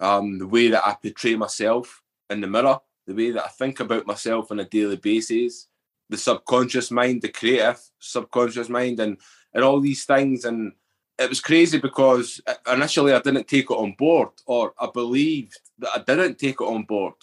um, 0.00 0.38
the 0.38 0.46
way 0.46 0.68
that 0.68 0.86
I 0.86 0.94
portray 0.94 1.34
myself 1.36 2.02
in 2.30 2.40
the 2.40 2.46
mirror, 2.46 2.78
the 3.08 3.14
way 3.14 3.30
that 3.30 3.44
I 3.44 3.48
think 3.48 3.80
about 3.80 4.06
myself 4.06 4.52
on 4.52 4.60
a 4.60 4.64
daily 4.66 4.96
basis, 4.96 5.66
the 6.10 6.18
subconscious 6.18 6.90
mind, 6.90 7.22
the 7.22 7.30
creative 7.30 7.80
subconscious 7.98 8.68
mind, 8.68 9.00
and 9.00 9.16
and 9.54 9.64
all 9.64 9.80
these 9.80 10.04
things. 10.04 10.44
And 10.44 10.72
it 11.18 11.28
was 11.28 11.40
crazy 11.40 11.78
because 11.78 12.40
initially 12.70 13.14
I 13.14 13.20
didn't 13.20 13.48
take 13.48 13.70
it 13.70 13.74
on 13.74 13.94
board, 13.98 14.28
or 14.44 14.74
I 14.78 14.88
believed 14.92 15.58
that 15.78 15.90
I 15.94 15.98
didn't 16.00 16.38
take 16.38 16.60
it 16.60 16.64
on 16.64 16.82
board 16.82 17.14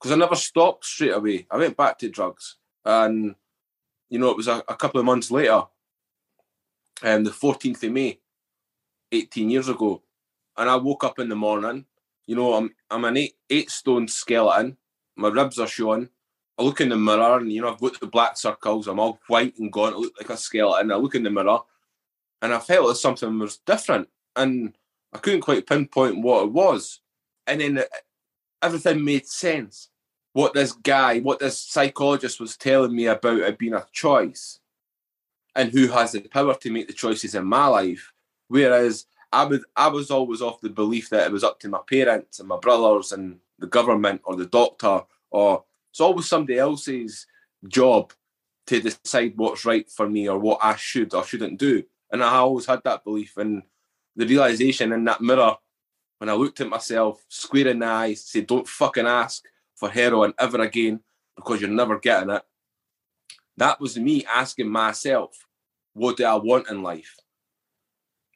because 0.00 0.10
I 0.10 0.16
never 0.16 0.34
stopped 0.34 0.86
straight 0.86 1.12
away. 1.12 1.46
I 1.50 1.58
went 1.58 1.76
back 1.76 1.98
to 1.98 2.08
drugs, 2.08 2.56
and 2.86 3.34
you 4.08 4.18
know 4.18 4.30
it 4.30 4.38
was 4.38 4.48
a, 4.48 4.64
a 4.68 4.74
couple 4.74 5.00
of 5.00 5.06
months 5.06 5.30
later, 5.30 5.64
and 7.02 7.18
um, 7.18 7.24
the 7.24 7.30
14th 7.30 7.82
of 7.82 7.92
May, 7.92 8.20
18 9.12 9.50
years 9.50 9.68
ago, 9.68 10.02
and 10.56 10.70
I 10.70 10.76
woke 10.76 11.04
up 11.04 11.18
in 11.18 11.28
the 11.28 11.36
morning. 11.36 11.84
You 12.26 12.36
know, 12.36 12.54
I'm 12.54 12.70
I'm 12.90 13.04
an 13.04 13.18
eight 13.18 13.34
eight 13.50 13.70
stone 13.70 14.08
skeleton. 14.08 14.78
My 15.16 15.28
ribs 15.28 15.58
are 15.58 15.66
showing. 15.66 16.08
I 16.58 16.62
look 16.62 16.80
in 16.80 16.88
the 16.88 16.96
mirror 16.96 17.38
and 17.38 17.52
you 17.52 17.60
know 17.60 17.72
I've 17.72 17.80
got 17.80 17.98
the 17.98 18.06
black 18.06 18.36
circles. 18.36 18.86
I'm 18.86 19.00
all 19.00 19.18
white 19.26 19.58
and 19.58 19.72
gaunt. 19.72 19.94
I 19.94 19.98
look 19.98 20.14
like 20.18 20.30
a 20.30 20.36
skeleton. 20.36 20.92
I 20.92 20.96
look 20.96 21.14
in 21.14 21.24
the 21.24 21.30
mirror, 21.30 21.60
and 22.42 22.54
I 22.54 22.58
felt 22.60 22.88
that 22.88 22.96
something 22.96 23.38
was 23.38 23.58
different, 23.58 24.08
and 24.36 24.76
I 25.12 25.18
couldn't 25.18 25.40
quite 25.40 25.66
pinpoint 25.66 26.22
what 26.22 26.44
it 26.44 26.52
was. 26.52 27.00
And 27.46 27.60
then 27.60 27.78
uh, 27.78 27.84
everything 28.62 29.04
made 29.04 29.26
sense. 29.26 29.88
What 30.32 30.54
this 30.54 30.72
guy, 30.72 31.20
what 31.20 31.38
this 31.38 31.58
psychologist 31.60 32.40
was 32.40 32.56
telling 32.56 32.94
me 32.94 33.06
about 33.06 33.38
it 33.38 33.58
being 33.58 33.74
a 33.74 33.86
choice, 33.92 34.60
and 35.56 35.70
who 35.70 35.88
has 35.88 36.12
the 36.12 36.20
power 36.20 36.54
to 36.54 36.72
make 36.72 36.86
the 36.86 36.92
choices 36.92 37.34
in 37.34 37.44
my 37.44 37.66
life. 37.66 38.12
Whereas 38.48 39.06
I 39.32 39.44
was 39.44 39.64
I 39.76 39.88
was 39.88 40.10
always 40.10 40.40
of 40.40 40.60
the 40.60 40.70
belief 40.70 41.10
that 41.10 41.26
it 41.26 41.32
was 41.32 41.44
up 41.44 41.58
to 41.60 41.68
my 41.68 41.80
parents 41.88 42.38
and 42.38 42.48
my 42.48 42.58
brothers 42.58 43.10
and 43.10 43.40
the 43.58 43.66
government 43.66 44.20
or 44.24 44.36
the 44.36 44.46
doctor 44.46 45.02
or 45.30 45.64
it's 45.90 46.00
always 46.00 46.26
somebody 46.26 46.58
else's 46.58 47.26
job 47.68 48.12
to 48.66 48.80
decide 48.80 49.34
what's 49.36 49.64
right 49.64 49.90
for 49.90 50.08
me 50.08 50.28
or 50.28 50.38
what 50.38 50.58
I 50.62 50.76
should 50.76 51.14
or 51.14 51.24
shouldn't 51.24 51.58
do. 51.58 51.84
And 52.10 52.22
I 52.22 52.36
always 52.36 52.66
had 52.66 52.82
that 52.84 53.04
belief 53.04 53.36
and 53.36 53.62
the 54.16 54.26
realization 54.26 54.92
in 54.92 55.04
that 55.04 55.20
mirror 55.20 55.56
when 56.18 56.30
I 56.30 56.34
looked 56.34 56.60
at 56.60 56.68
myself 56.68 57.24
square 57.28 57.68
in 57.68 57.80
the 57.80 57.86
eyes, 57.86 58.24
said, 58.24 58.46
Don't 58.46 58.66
fucking 58.66 59.06
ask 59.06 59.44
for 59.74 59.90
heroin 59.90 60.32
ever 60.38 60.60
again 60.62 61.00
because 61.36 61.60
you're 61.60 61.70
never 61.70 61.98
getting 61.98 62.30
it. 62.30 62.42
That 63.56 63.80
was 63.80 63.98
me 63.98 64.24
asking 64.24 64.68
myself, 64.68 65.46
what 65.92 66.16
do 66.16 66.24
I 66.24 66.34
want 66.34 66.68
in 66.68 66.82
life? 66.82 67.16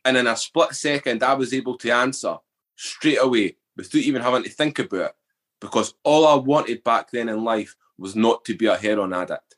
And 0.04 0.16
in 0.16 0.26
a 0.26 0.36
split 0.36 0.74
second, 0.74 1.22
I 1.22 1.34
was 1.34 1.52
able 1.52 1.76
to 1.78 1.90
answer 1.90 2.36
straight 2.76 3.18
away 3.20 3.56
without 3.78 3.94
even 3.94 4.20
having 4.20 4.42
to 4.42 4.50
think 4.50 4.78
about 4.78 5.00
it. 5.00 5.12
Because 5.60 5.94
all 6.04 6.26
I 6.26 6.34
wanted 6.34 6.84
back 6.84 7.10
then 7.10 7.30
in 7.30 7.42
life 7.42 7.74
was 7.96 8.14
not 8.14 8.44
to 8.44 8.54
be 8.54 8.66
a 8.66 8.76
heroin 8.76 9.14
addict. 9.14 9.56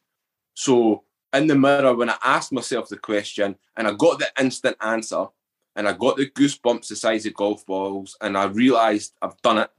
So 0.54 1.04
in 1.32 1.48
the 1.48 1.56
mirror, 1.56 1.94
when 1.94 2.10
I 2.10 2.16
asked 2.22 2.52
myself 2.52 2.88
the 2.88 2.96
question 2.96 3.56
and 3.76 3.88
I 3.88 3.92
got 3.92 4.18
the 4.18 4.28
instant 4.38 4.76
answer 4.80 5.26
and 5.74 5.88
I 5.88 5.92
got 5.92 6.16
the 6.16 6.26
goosebumps 6.26 6.88
the 6.88 6.96
size 6.96 7.26
of 7.26 7.34
golf 7.34 7.66
balls 7.66 8.16
and 8.20 8.38
I 8.38 8.44
realized 8.44 9.14
I've 9.20 9.40
done 9.42 9.58
it. 9.58 9.70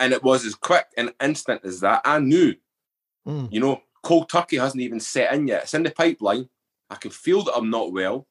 And 0.00 0.12
it 0.12 0.22
was 0.22 0.44
as 0.44 0.54
quick 0.54 0.86
and 0.96 1.14
instant 1.22 1.62
as 1.64 1.80
that. 1.80 2.02
I 2.04 2.18
knew, 2.18 2.54
mm. 3.26 3.50
you 3.52 3.60
know, 3.60 3.82
cold 4.02 4.28
turkey 4.28 4.56
hasn't 4.56 4.82
even 4.82 5.00
set 5.00 5.32
in 5.32 5.48
yet. 5.48 5.64
It's 5.64 5.74
in 5.74 5.84
the 5.84 5.90
pipeline. 5.90 6.48
I 6.90 6.96
can 6.96 7.10
feel 7.10 7.42
that 7.42 7.56
I'm 7.56 7.70
not 7.70 7.92
well 7.92 8.26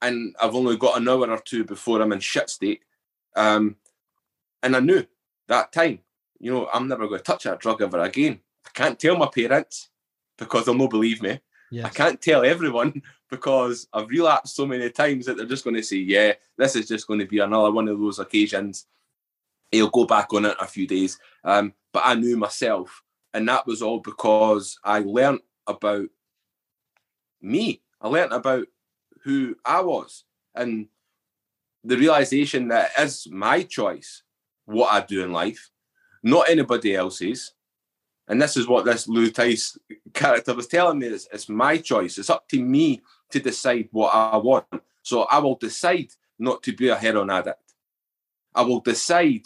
and 0.00 0.34
I've 0.40 0.54
only 0.54 0.76
got 0.76 0.96
an 0.96 1.08
hour 1.08 1.28
or 1.28 1.40
two 1.44 1.64
before 1.64 2.00
I'm 2.00 2.12
in 2.12 2.20
shit 2.20 2.48
state. 2.50 2.82
Um, 3.36 3.76
and 4.62 4.76
I 4.76 4.80
knew 4.80 5.04
that 5.48 5.72
time, 5.72 6.00
you 6.38 6.52
know, 6.52 6.68
I'm 6.72 6.88
never 6.88 7.06
going 7.06 7.18
to 7.18 7.24
touch 7.24 7.44
that 7.44 7.60
drug 7.60 7.82
ever 7.82 8.00
again. 8.00 8.40
I 8.66 8.70
can't 8.74 8.98
tell 8.98 9.16
my 9.16 9.28
parents 9.32 9.90
because 10.36 10.64
they'll 10.64 10.74
not 10.74 10.90
believe 10.90 11.22
me. 11.22 11.40
Yes. 11.70 11.86
I 11.86 11.88
can't 11.90 12.20
tell 12.20 12.44
everyone 12.44 13.02
because 13.30 13.88
I've 13.92 14.08
relapsed 14.08 14.56
so 14.56 14.66
many 14.66 14.88
times 14.90 15.26
that 15.26 15.36
they're 15.36 15.46
just 15.46 15.64
going 15.64 15.76
to 15.76 15.82
say, 15.82 15.98
yeah, 15.98 16.32
this 16.56 16.76
is 16.76 16.88
just 16.88 17.06
going 17.06 17.20
to 17.20 17.26
be 17.26 17.40
another 17.40 17.70
one 17.70 17.88
of 17.88 17.98
those 17.98 18.18
occasions. 18.18 18.86
He'll 19.70 19.90
go 19.90 20.06
back 20.06 20.32
on 20.32 20.46
it 20.46 20.56
in 20.58 20.64
a 20.64 20.66
few 20.66 20.86
days. 20.86 21.18
Um, 21.44 21.74
but 21.92 22.02
I 22.06 22.14
knew 22.14 22.36
myself. 22.36 23.02
And 23.34 23.46
that 23.48 23.66
was 23.66 23.82
all 23.82 24.00
because 24.00 24.78
I 24.82 25.00
learnt 25.00 25.42
about 25.66 26.08
me. 27.42 27.82
I 28.00 28.08
learnt 28.08 28.32
about 28.32 28.66
who 29.22 29.56
I 29.64 29.82
was 29.82 30.24
and 30.54 30.88
the 31.88 31.96
realization 31.96 32.68
that 32.68 32.90
it 32.98 33.02
is 33.02 33.26
my 33.30 33.62
choice 33.62 34.22
what 34.66 34.92
I 34.92 35.00
do 35.04 35.24
in 35.24 35.32
life, 35.32 35.70
not 36.22 36.50
anybody 36.50 36.94
else's. 36.94 37.54
And 38.28 38.40
this 38.42 38.58
is 38.58 38.68
what 38.68 38.84
this 38.84 39.08
Lou 39.08 39.30
Tice 39.30 39.78
character 40.12 40.54
was 40.54 40.66
telling 40.66 40.98
me. 40.98 41.06
It's, 41.06 41.26
it's 41.32 41.48
my 41.48 41.78
choice. 41.78 42.18
It's 42.18 42.28
up 42.28 42.46
to 42.50 42.62
me 42.62 43.00
to 43.30 43.40
decide 43.40 43.88
what 43.90 44.14
I 44.14 44.36
want. 44.36 44.66
So 45.02 45.22
I 45.22 45.38
will 45.38 45.54
decide 45.54 46.08
not 46.38 46.62
to 46.64 46.76
be 46.76 46.88
a 46.88 46.96
heroin 46.96 47.30
addict. 47.30 47.72
I 48.54 48.62
will 48.62 48.80
decide 48.80 49.44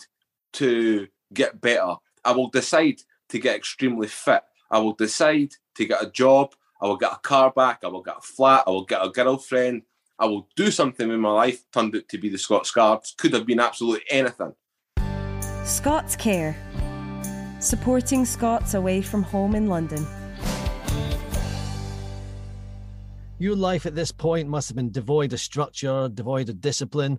to 0.55 1.07
get 1.33 1.61
better. 1.61 1.95
I 2.25 2.33
will 2.33 2.49
decide 2.49 3.03
to 3.29 3.39
get 3.39 3.55
extremely 3.55 4.09
fit. 4.09 4.43
I 4.69 4.81
will 4.81 4.95
decide 4.95 5.53
to 5.77 5.85
get 5.85 6.03
a 6.03 6.11
job. 6.11 6.57
I 6.81 6.87
will 6.89 6.97
get 6.97 7.13
a 7.13 7.21
car 7.21 7.53
back. 7.53 7.85
I 7.85 7.87
will 7.87 8.03
get 8.03 8.19
a 8.19 8.23
flat. 8.23 8.65
I 8.67 8.71
will 8.71 8.85
get 8.85 9.07
a 9.07 9.11
girlfriend. 9.11 9.83
I 10.23 10.27
will 10.27 10.49
do 10.55 10.71
something 10.71 11.11
in 11.11 11.19
my 11.19 11.33
life. 11.33 11.65
Turned 11.73 11.97
out 11.97 12.09
to 12.09 12.17
be 12.17 12.29
the 12.29 12.39
Scots 12.39 12.71
Guards. 12.71 13.13
Could 13.19 13.33
have 13.33 13.45
been 13.45 13.59
absolutely 13.59 14.05
anything. 14.09 14.55
Scots 15.65 16.15
Care. 16.15 16.57
Supporting 17.59 18.25
Scots 18.25 18.75
away 18.75 19.03
from 19.03 19.25
home 19.25 19.57
in 19.57 19.67
London. 19.67 20.07
Your 23.41 23.57
life 23.57 23.85
at 23.85 23.97
this 23.97 24.13
point 24.13 24.49
must 24.49 24.69
have 24.69 24.77
been 24.77 24.93
devoid 24.93 25.33
of 25.33 25.41
structure, 25.41 26.09
devoid 26.09 26.49
of 26.49 26.61
discipline. 26.61 27.19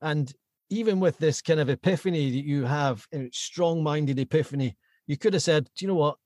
And 0.00 0.32
even 0.70 1.00
with 1.00 1.18
this 1.18 1.42
kind 1.42 1.60
of 1.60 1.68
epiphany 1.68 2.30
that 2.30 2.46
you 2.46 2.64
have, 2.64 3.06
strong 3.30 3.82
minded 3.82 4.18
epiphany, 4.18 4.74
you 5.06 5.18
could 5.18 5.34
have 5.34 5.42
said, 5.42 5.68
Do 5.76 5.84
you 5.84 5.88
know 5.88 5.96
what? 5.96 6.16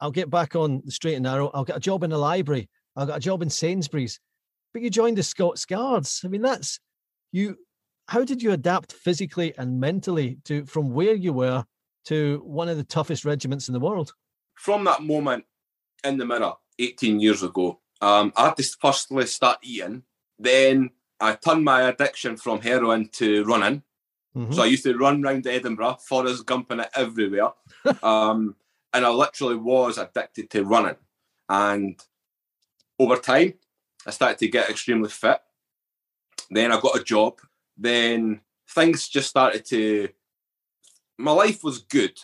I'll 0.00 0.10
get 0.10 0.30
back 0.30 0.56
on 0.56 0.80
the 0.86 0.90
straight 0.90 1.16
and 1.16 1.24
narrow. 1.24 1.50
I'll 1.52 1.64
get 1.64 1.76
a 1.76 1.80
job 1.80 2.02
in 2.02 2.08
the 2.08 2.18
library. 2.18 2.70
I'll 2.96 3.06
get 3.06 3.18
a 3.18 3.20
job 3.20 3.42
in 3.42 3.50
Sainsbury's. 3.50 4.20
But 4.76 4.82
you 4.82 4.90
joined 4.90 5.16
the 5.16 5.22
Scots 5.22 5.64
Guards. 5.64 6.20
I 6.22 6.28
mean, 6.28 6.42
that's 6.42 6.80
you. 7.32 7.56
How 8.08 8.24
did 8.24 8.42
you 8.42 8.52
adapt 8.52 8.92
physically 8.92 9.56
and 9.56 9.80
mentally 9.80 10.36
to 10.44 10.66
from 10.66 10.90
where 10.90 11.14
you 11.14 11.32
were 11.32 11.64
to 12.08 12.42
one 12.44 12.68
of 12.68 12.76
the 12.76 12.84
toughest 12.84 13.24
regiments 13.24 13.68
in 13.68 13.72
the 13.72 13.80
world? 13.80 14.12
From 14.54 14.84
that 14.84 15.02
moment 15.02 15.46
in 16.04 16.18
the 16.18 16.26
mirror, 16.26 16.52
18 16.78 17.20
years 17.20 17.42
ago, 17.42 17.80
um, 18.02 18.34
I 18.36 18.48
had 18.48 18.58
to 18.58 18.64
firstly 18.78 19.24
start 19.24 19.60
eating. 19.62 20.02
Then 20.38 20.90
I 21.20 21.36
turned 21.36 21.64
my 21.64 21.88
addiction 21.88 22.36
from 22.36 22.60
heroin 22.60 23.08
to 23.12 23.44
running. 23.44 23.82
Mm-hmm. 24.36 24.52
So 24.52 24.62
I 24.62 24.66
used 24.66 24.84
to 24.84 24.98
run 24.98 25.24
around 25.24 25.46
Edinburgh, 25.46 26.00
Forrest 26.06 26.44
Gumping 26.44 26.82
it 26.82 26.90
everywhere. 26.94 27.52
um, 28.02 28.56
and 28.92 29.06
I 29.06 29.08
literally 29.08 29.56
was 29.56 29.96
addicted 29.96 30.50
to 30.50 30.66
running. 30.66 30.96
And 31.48 31.98
over 32.98 33.16
time, 33.16 33.54
I 34.06 34.10
started 34.10 34.38
to 34.38 34.48
get 34.48 34.70
extremely 34.70 35.10
fit. 35.10 35.40
Then 36.50 36.72
I 36.72 36.80
got 36.80 36.98
a 36.98 37.04
job. 37.04 37.40
Then 37.76 38.40
things 38.70 39.08
just 39.08 39.28
started 39.28 39.64
to. 39.66 40.08
My 41.18 41.32
life 41.32 41.64
was 41.64 41.78
good. 41.78 42.18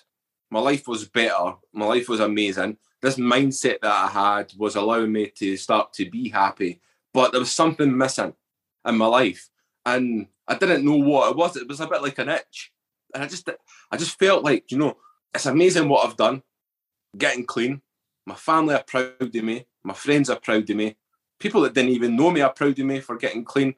My 0.50 0.60
life 0.60 0.86
was 0.86 1.08
better. 1.08 1.54
My 1.72 1.86
life 1.86 2.08
was 2.08 2.20
amazing. 2.20 2.76
This 3.00 3.16
mindset 3.16 3.80
that 3.80 3.92
I 3.92 4.08
had 4.08 4.52
was 4.56 4.76
allowing 4.76 5.10
me 5.10 5.32
to 5.36 5.56
start 5.56 5.92
to 5.94 6.08
be 6.08 6.28
happy. 6.28 6.80
But 7.12 7.32
there 7.32 7.40
was 7.40 7.50
something 7.50 7.96
missing 7.96 8.34
in 8.86 8.96
my 8.96 9.06
life. 9.06 9.48
And 9.84 10.28
I 10.46 10.54
didn't 10.54 10.84
know 10.84 10.96
what 10.96 11.30
it 11.30 11.36
was. 11.36 11.56
It 11.56 11.66
was 11.66 11.80
a 11.80 11.88
bit 11.88 12.02
like 12.02 12.18
an 12.18 12.28
itch. 12.28 12.72
And 13.14 13.24
I 13.24 13.26
just 13.26 13.48
I 13.90 13.96
just 13.96 14.18
felt 14.18 14.44
like, 14.44 14.70
you 14.70 14.78
know, 14.78 14.96
it's 15.34 15.46
amazing 15.46 15.88
what 15.88 16.06
I've 16.06 16.16
done. 16.16 16.42
Getting 17.16 17.44
clean. 17.44 17.82
My 18.24 18.34
family 18.34 18.74
are 18.74 18.84
proud 18.84 19.14
of 19.20 19.34
me. 19.34 19.66
My 19.82 19.94
friends 19.94 20.30
are 20.30 20.38
proud 20.38 20.68
of 20.68 20.76
me. 20.76 20.96
People 21.42 21.62
that 21.62 21.74
didn't 21.74 21.90
even 21.90 22.14
know 22.14 22.30
me 22.30 22.40
are 22.40 22.52
proud 22.52 22.78
of 22.78 22.86
me 22.86 23.00
for 23.00 23.16
getting 23.16 23.44
clean. 23.44 23.74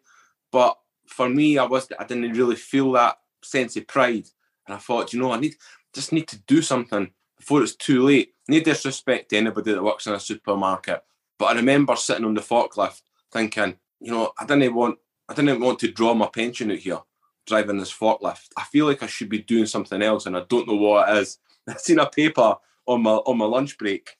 But 0.53 0.77
for 1.07 1.31
me, 1.31 1.57
I 1.57 1.64
was 1.64 1.88
I 1.98 2.05
didn't 2.05 2.37
really 2.37 2.57
feel 2.57 2.92
that 2.92 3.16
sense 3.42 3.74
of 3.77 3.87
pride. 3.87 4.29
And 4.66 4.74
I 4.74 4.77
thought, 4.77 5.14
you 5.14 5.18
know, 5.18 5.33
I 5.33 5.40
need 5.40 5.55
just 5.94 6.12
need 6.12 6.29
to 6.29 6.38
do 6.40 6.61
something 6.61 7.11
before 7.38 7.62
it's 7.62 7.74
too 7.74 8.03
late. 8.03 8.35
No 8.48 8.61
disrespect 8.61 9.31
to 9.31 9.38
anybody 9.38 9.72
that 9.72 9.83
works 9.83 10.07
in 10.07 10.12
a 10.12 10.20
supermarket. 10.20 11.03
But 11.38 11.46
I 11.46 11.53
remember 11.55 11.96
sitting 11.96 12.27
on 12.27 12.35
the 12.35 12.42
forklift 12.42 13.00
thinking, 13.33 13.79
you 13.98 14.12
know, 14.12 14.33
I 14.38 14.44
didn't 14.44 14.74
want 14.74 14.98
I 15.31 15.33
didn't 15.33 15.61
want 15.61 15.79
to 15.79 15.90
draw 15.90 16.12
my 16.12 16.27
pension 16.27 16.70
out 16.70 16.77
here 16.77 17.00
driving 17.46 17.79
this 17.79 17.92
forklift. 17.94 18.48
I 18.59 18.64
feel 18.64 18.85
like 18.85 19.03
I 19.03 19.07
should 19.07 19.31
be 19.31 19.38
doing 19.38 19.64
something 19.64 20.03
else 20.03 20.27
and 20.27 20.37
I 20.37 20.42
don't 20.50 20.68
know 20.68 20.77
what 20.77 21.09
it 21.09 21.16
is. 21.16 21.38
I 21.66 21.77
seen 21.77 21.98
a 21.98 22.11
paper 22.11 22.57
on 22.85 23.03
my 23.03 23.12
on 23.12 23.38
my 23.38 23.46
lunch 23.46 23.79
break 23.79 24.18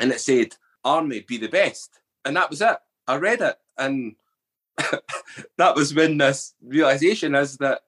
and 0.00 0.10
it 0.10 0.18
said, 0.18 0.56
Army, 0.84 1.20
be 1.20 1.36
the 1.36 1.46
best. 1.46 2.00
And 2.24 2.36
that 2.36 2.50
was 2.50 2.60
it. 2.60 2.76
I 3.06 3.16
read 3.16 3.40
it 3.40 3.56
and 3.76 4.14
that 5.58 5.76
was 5.76 5.94
when 5.94 6.18
this 6.18 6.54
realization 6.62 7.34
is 7.34 7.56
that, 7.58 7.82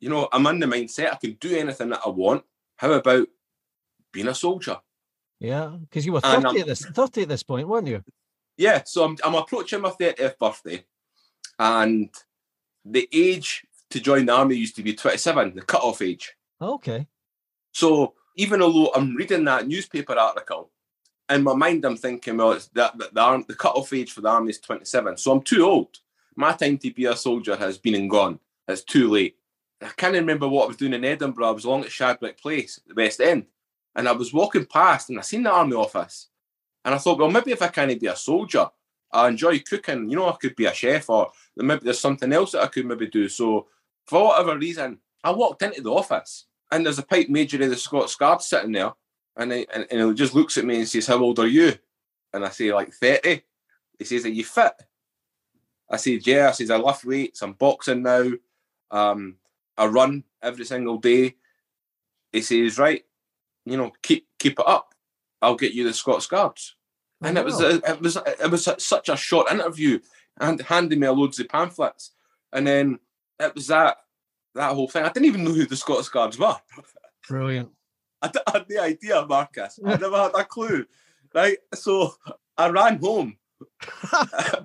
you 0.00 0.08
know, 0.08 0.28
I'm 0.32 0.46
in 0.46 0.60
the 0.60 0.66
mindset 0.66 1.12
I 1.12 1.16
can 1.16 1.32
do 1.34 1.56
anything 1.56 1.90
that 1.90 2.00
I 2.04 2.08
want. 2.08 2.44
How 2.76 2.92
about 2.92 3.28
being 4.12 4.28
a 4.28 4.34
soldier? 4.34 4.78
Yeah, 5.40 5.76
because 5.80 6.04
you 6.04 6.12
were 6.12 6.20
30 6.20 6.60
at 6.60 6.66
this 6.66 6.84
30 6.84 7.22
at 7.22 7.28
this 7.28 7.42
point, 7.42 7.68
weren't 7.68 7.86
you? 7.86 8.02
Yeah, 8.56 8.82
so 8.84 9.04
I'm, 9.04 9.16
I'm 9.24 9.34
approaching 9.36 9.80
my 9.80 9.90
30th 9.90 10.38
birthday, 10.38 10.84
and 11.60 12.10
the 12.84 13.08
age 13.12 13.64
to 13.90 14.00
join 14.00 14.26
the 14.26 14.32
army 14.32 14.56
used 14.56 14.74
to 14.76 14.82
be 14.82 14.94
27, 14.94 15.54
the 15.54 15.62
cut-off 15.62 16.02
age. 16.02 16.34
Okay. 16.60 17.06
So 17.72 18.14
even 18.36 18.60
although 18.62 18.92
I'm 18.94 19.14
reading 19.14 19.44
that 19.44 19.68
newspaper 19.68 20.14
article, 20.14 20.70
in 21.30 21.42
my 21.42 21.54
mind 21.54 21.84
I'm 21.84 21.96
thinking, 21.96 22.36
well, 22.36 22.52
it's 22.52 22.68
that, 22.68 22.96
the, 22.96 23.10
the, 23.12 23.44
the 23.48 23.54
cut-off 23.54 23.92
age 23.92 24.12
for 24.12 24.20
the 24.20 24.28
army 24.28 24.50
is 24.50 24.60
27, 24.60 25.16
so 25.16 25.32
I'm 25.32 25.42
too 25.42 25.64
old. 25.64 25.98
My 26.36 26.52
time 26.52 26.78
to 26.78 26.92
be 26.92 27.04
a 27.06 27.16
soldier 27.16 27.56
has 27.56 27.78
been 27.78 27.94
and 27.94 28.10
gone. 28.10 28.38
It's 28.66 28.82
too 28.82 29.08
late. 29.10 29.36
I 29.82 29.90
can't 29.96 30.14
remember 30.14 30.48
what 30.48 30.64
I 30.64 30.68
was 30.68 30.76
doing 30.76 30.94
in 30.94 31.04
Edinburgh. 31.04 31.48
I 31.48 31.52
was 31.52 31.64
along 31.64 31.84
at 31.84 31.90
Shandwick 31.90 32.40
Place, 32.40 32.80
the 32.86 32.94
West 32.94 33.20
End, 33.20 33.46
and 33.94 34.08
I 34.08 34.12
was 34.12 34.32
walking 34.32 34.66
past 34.66 35.10
and 35.10 35.18
I 35.18 35.22
seen 35.22 35.42
the 35.42 35.50
army 35.50 35.74
office, 35.74 36.28
and 36.84 36.94
I 36.94 36.98
thought, 36.98 37.18
well, 37.18 37.30
maybe 37.30 37.52
if 37.52 37.62
I 37.62 37.68
can't 37.68 38.00
be 38.00 38.06
a 38.06 38.16
soldier, 38.16 38.68
I 39.12 39.28
enjoy 39.28 39.60
cooking. 39.60 40.10
You 40.10 40.16
know, 40.16 40.28
I 40.28 40.36
could 40.36 40.56
be 40.56 40.66
a 40.66 40.74
chef, 40.74 41.08
or 41.10 41.32
maybe 41.56 41.82
there's 41.84 42.00
something 42.00 42.32
else 42.32 42.52
that 42.52 42.62
I 42.62 42.66
could 42.66 42.86
maybe 42.86 43.06
do. 43.06 43.28
So, 43.28 43.66
for 44.04 44.28
whatever 44.28 44.58
reason, 44.58 44.98
I 45.22 45.30
walked 45.30 45.62
into 45.62 45.82
the 45.82 45.92
office, 45.92 46.46
and 46.70 46.84
there's 46.84 46.98
a 46.98 47.02
pipe 47.02 47.28
major 47.28 47.62
of 47.62 47.70
the 47.70 47.76
Scots 47.76 48.14
Guard 48.14 48.42
sitting 48.42 48.72
there, 48.72 48.92
and, 49.38 49.52
he, 49.52 49.66
and, 49.72 49.86
and 49.90 50.08
he 50.08 50.14
just 50.14 50.34
looks 50.34 50.58
at 50.58 50.64
me 50.64 50.76
and 50.76 50.88
says, 50.88 51.06
"How 51.06 51.18
old 51.18 51.38
are 51.38 51.46
you?" 51.46 51.74
And 52.32 52.44
I 52.44 52.50
say, 52.50 52.72
"Like 52.72 52.92
30." 52.92 53.42
He 53.98 54.04
says, 54.04 54.26
"Are 54.26 54.30
you 54.30 54.44
fit?" 54.44 54.74
I 55.90 55.96
said, 55.96 56.26
"Yeah." 56.26 56.48
I 56.48 56.52
says, 56.52 56.70
"I 56.70 56.76
lift 56.76 57.04
weights. 57.04 57.40
I'm 57.40 57.54
boxing 57.54 58.02
now. 58.02 58.30
Um, 58.90 59.36
I 59.76 59.86
run 59.86 60.24
every 60.42 60.64
single 60.64 60.98
day." 60.98 61.36
He 62.32 62.42
says, 62.42 62.78
"Right, 62.78 63.04
you 63.64 63.76
know, 63.76 63.92
keep 64.02 64.28
keep 64.38 64.58
it 64.58 64.68
up. 64.68 64.94
I'll 65.40 65.54
get 65.54 65.72
you 65.72 65.84
the 65.84 65.94
Scots 65.94 66.26
Guards." 66.26 66.74
and 67.22 67.38
it 67.38 67.44
was 67.44 67.60
a, 67.60 67.76
it 67.88 68.00
was 68.00 68.16
it 68.16 68.50
was 68.50 68.68
such 68.78 69.08
a 69.08 69.16
short 69.16 69.50
interview 69.50 69.98
and 70.40 70.60
handing 70.62 71.00
me 71.00 71.08
loads 71.08 71.40
of 71.40 71.48
pamphlets, 71.48 72.12
and 72.52 72.66
then 72.66 72.98
it 73.40 73.54
was 73.54 73.66
that 73.68 73.98
that 74.54 74.74
whole 74.74 74.88
thing. 74.88 75.04
I 75.04 75.08
didn't 75.08 75.26
even 75.26 75.44
know 75.44 75.52
who 75.52 75.66
the 75.66 75.76
Scots 75.76 76.08
Guards 76.08 76.38
were. 76.38 76.56
Brilliant. 77.28 77.70
I, 78.22 78.30
had 78.52 78.68
the 78.68 78.78
idea, 78.78 79.24
Marcus. 79.26 79.78
I 79.84 79.96
never 79.96 80.16
had 80.16 80.34
a 80.34 80.44
clue. 80.44 80.86
Right, 81.34 81.58
so 81.74 82.14
I 82.56 82.68
ran 82.68 82.98
home. 82.98 83.36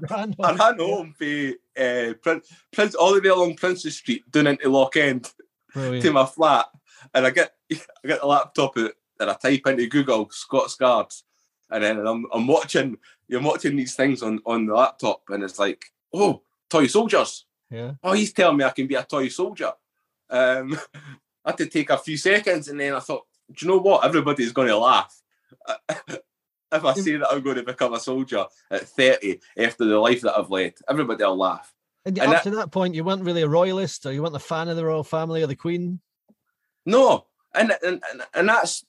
ran 0.10 0.34
home. 0.34 0.36
I 0.40 0.54
ran 0.54 0.80
home 0.80 1.14
for 1.18 1.82
uh, 1.82 2.14
Prince, 2.22 2.48
Prince 2.72 2.96
all 2.96 3.14
the 3.14 3.22
way 3.22 3.30
along 3.30 3.56
Princes 3.56 3.98
Street 3.98 4.30
down 4.32 4.48
into 4.48 4.70
Lochend 4.70 5.34
Brilliant. 5.74 6.04
to 6.04 6.12
my 6.12 6.26
flat, 6.26 6.68
and 7.14 7.26
I 7.26 7.32
get 7.32 7.54
I 7.72 8.08
get 8.08 8.22
the 8.22 8.28
laptop 8.28 8.78
out 8.78 8.92
and 9.20 9.30
I 9.30 9.34
type 9.34 9.62
into 9.68 9.88
Google 9.88 10.30
Scots 10.32 10.76
Guards 10.76 11.24
and 11.74 11.84
then 11.84 12.06
I'm, 12.06 12.26
I'm 12.32 12.48
watching 12.48 12.98
you're 13.28 13.42
watching 13.42 13.76
these 13.76 13.96
things 13.96 14.22
on 14.22 14.40
on 14.46 14.66
the 14.66 14.74
laptop 14.74 15.24
and 15.30 15.44
it's 15.44 15.60
like 15.60 15.86
oh 16.14 16.42
toy 16.70 16.88
soldiers 16.88 17.46
yeah 17.70 17.94
oh 18.04 18.14
he's 18.14 18.32
telling 18.32 18.58
me 18.58 18.64
I 18.64 18.70
can 18.70 18.88
be 18.88 18.96
a 18.96 19.04
toy 19.04 19.28
soldier 19.28 19.72
um 20.30 20.78
I 21.46 21.50
had 21.50 21.58
to 21.58 21.66
take 21.66 21.90
a 21.90 21.98
few 21.98 22.16
seconds 22.16 22.70
and 22.70 22.80
then 22.80 22.94
I 22.94 23.00
thought 23.00 23.26
do 23.52 23.66
you 23.66 23.72
know 23.72 23.80
what 23.80 24.06
everybody's 24.06 24.52
going 24.52 24.68
to 24.68 24.78
laugh 24.78 25.22
if 25.90 26.84
I 26.86 26.94
say 26.94 27.18
that 27.18 27.32
I'm 27.32 27.42
going 27.42 27.58
to 27.58 27.64
become 27.64 27.94
a 27.94 28.00
soldier 28.00 28.46
at 28.72 28.88
30 28.88 29.40
after 29.58 29.86
the 29.86 30.00
life 30.00 30.22
that 30.22 30.38
I've 30.38 30.50
led 30.50 30.74
everybody 30.90 31.24
will 31.24 31.38
laugh 31.38 31.74
and, 32.06 32.18
and 32.18 32.30
up 32.30 32.44
that, 32.44 32.50
to 32.50 32.56
that 32.58 32.72
point 32.72 32.96
you 32.96 33.04
weren't 33.04 33.24
really 33.24 33.44
a 33.44 33.48
royalist 33.48 34.06
or 34.06 34.12
you 34.12 34.24
weren't 34.24 34.36
a 34.36 34.40
fan 34.40 34.70
of 34.70 34.76
the 34.76 34.86
royal 34.86 35.04
family 35.04 35.44
or 35.44 35.48
the 35.48 35.56
queen 35.56 36.00
no 36.86 37.26
and 37.54 37.74
and, 37.84 38.02
and, 38.34 38.50
that's 38.50 38.84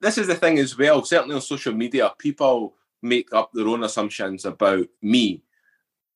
this 0.00 0.18
is 0.18 0.26
the 0.26 0.34
thing 0.34 0.58
as 0.58 0.76
well. 0.76 1.04
Certainly 1.04 1.34
on 1.34 1.40
social 1.40 1.74
media, 1.74 2.12
people 2.18 2.74
make 3.02 3.32
up 3.32 3.50
their 3.52 3.68
own 3.68 3.84
assumptions 3.84 4.44
about 4.44 4.86
me 5.02 5.42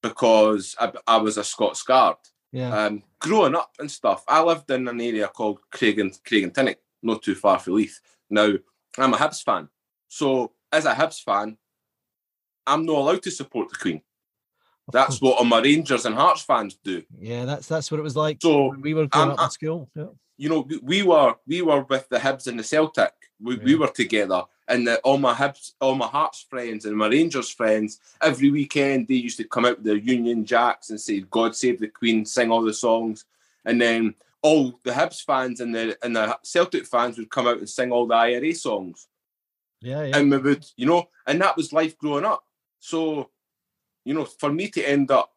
because 0.03 0.75
I, 0.79 0.93
I 1.07 1.17
was 1.19 1.39
a 1.39 1.45
Scots 1.45 1.83
Guard. 1.83 2.17
Yeah. 2.53 2.87
Um, 2.87 3.03
growing 3.19 3.55
up 3.55 3.73
and 3.79 3.91
stuff, 3.91 4.25
I 4.29 4.43
lived 4.43 4.71
in 4.71 4.87
an 4.89 5.01
area 5.01 5.29
called 5.29 5.59
Craig 5.71 5.99
and 5.99 6.13
Craigentinny, 6.13 6.77
not 7.05 7.23
too 7.23 7.35
far 7.35 7.59
from 7.59 7.75
Leith. 7.75 8.01
Now, 8.31 8.55
I'm 8.99 9.15
a 9.15 9.17
Hibs 9.17 9.43
fan. 9.43 9.69
So, 10.09 10.53
as 10.73 10.87
a 10.87 10.95
Hibs 10.95 11.23
fan, 11.23 11.57
I'm 12.67 12.87
not 12.87 12.97
allowed 12.97 13.23
to 13.25 13.31
support 13.31 13.69
the 13.69 13.77
Queen. 13.77 14.03
That's 14.93 15.21
what 15.21 15.39
all 15.39 15.45
my 15.45 15.61
Rangers 15.61 16.05
and 16.05 16.15
Hearts 16.15 16.43
fans 16.43 16.79
do. 16.83 17.03
Yeah, 17.19 17.45
that's 17.47 17.67
that's 17.67 17.91
what 17.91 18.01
it 18.01 18.03
was 18.03 18.17
like 18.17 18.39
So, 18.43 18.69
when 18.69 18.83
we 18.83 18.95
were 18.95 19.07
growing 19.07 19.31
up 19.31 19.41
in 19.41 19.51
school. 19.51 19.91
Yeah. 19.95 20.07
you 20.37 20.49
know, 20.49 20.61
we, 20.61 20.79
we 20.79 21.03
were 21.03 21.35
we 21.47 21.63
were 21.63 21.83
with 21.83 22.09
the 22.09 22.19
Hibs 22.19 22.47
and 22.47 22.59
the 22.59 22.65
Celtic. 22.65 23.13
We, 23.41 23.57
we 23.57 23.75
were 23.75 23.89
together, 23.89 24.45
and 24.69 24.87
the, 24.87 24.99
all 24.99 25.19
my 25.19 25.35
Hibs, 25.35 25.73
all 25.81 25.95
my 25.95 26.07
Hearts 26.07 26.47
friends 26.49 26.85
and 26.85 26.97
my 26.97 27.09
Rangers 27.09 27.51
friends. 27.51 27.99
Every 28.21 28.51
weekend 28.51 29.09
they 29.09 29.15
used 29.15 29.39
to 29.39 29.45
come 29.45 29.65
out 29.65 29.79
with 29.79 29.87
their 29.87 29.97
Union 29.97 30.45
Jacks 30.45 30.91
and 30.91 31.01
say 31.01 31.21
"God 31.21 31.57
Save 31.57 31.81
the 31.81 31.89
Queen," 31.89 32.27
sing 32.27 32.51
all 32.51 32.63
the 32.63 32.75
songs, 32.75 33.25
and 33.65 33.81
then 33.81 34.15
all 34.45 34.79
the 34.85 34.91
Hibs 34.91 35.25
fans 35.25 35.61
and 35.61 35.75
the 35.75 35.97
and 36.05 36.15
the 36.15 36.39
Celtic 36.45 36.87
fans 36.87 37.17
would 37.17 37.31
come 37.31 37.47
out 37.49 37.59
and 37.59 37.69
sing 37.69 37.91
all 37.91 38.07
the 38.07 38.15
IRA 38.15 38.55
songs, 38.55 39.09
Yeah, 39.81 40.05
yeah. 40.05 40.19
and 40.19 40.31
we 40.31 40.37
would, 40.37 40.67
you 40.77 40.85
know, 40.87 41.09
and 41.27 41.41
that 41.41 41.57
was 41.57 41.73
life 41.73 41.97
growing 41.97 42.27
up. 42.27 42.45
So, 42.79 43.31
you 44.05 44.13
know, 44.13 44.27
for 44.27 44.53
me 44.53 44.69
to 44.69 44.83
end 44.83 45.11
up 45.11 45.33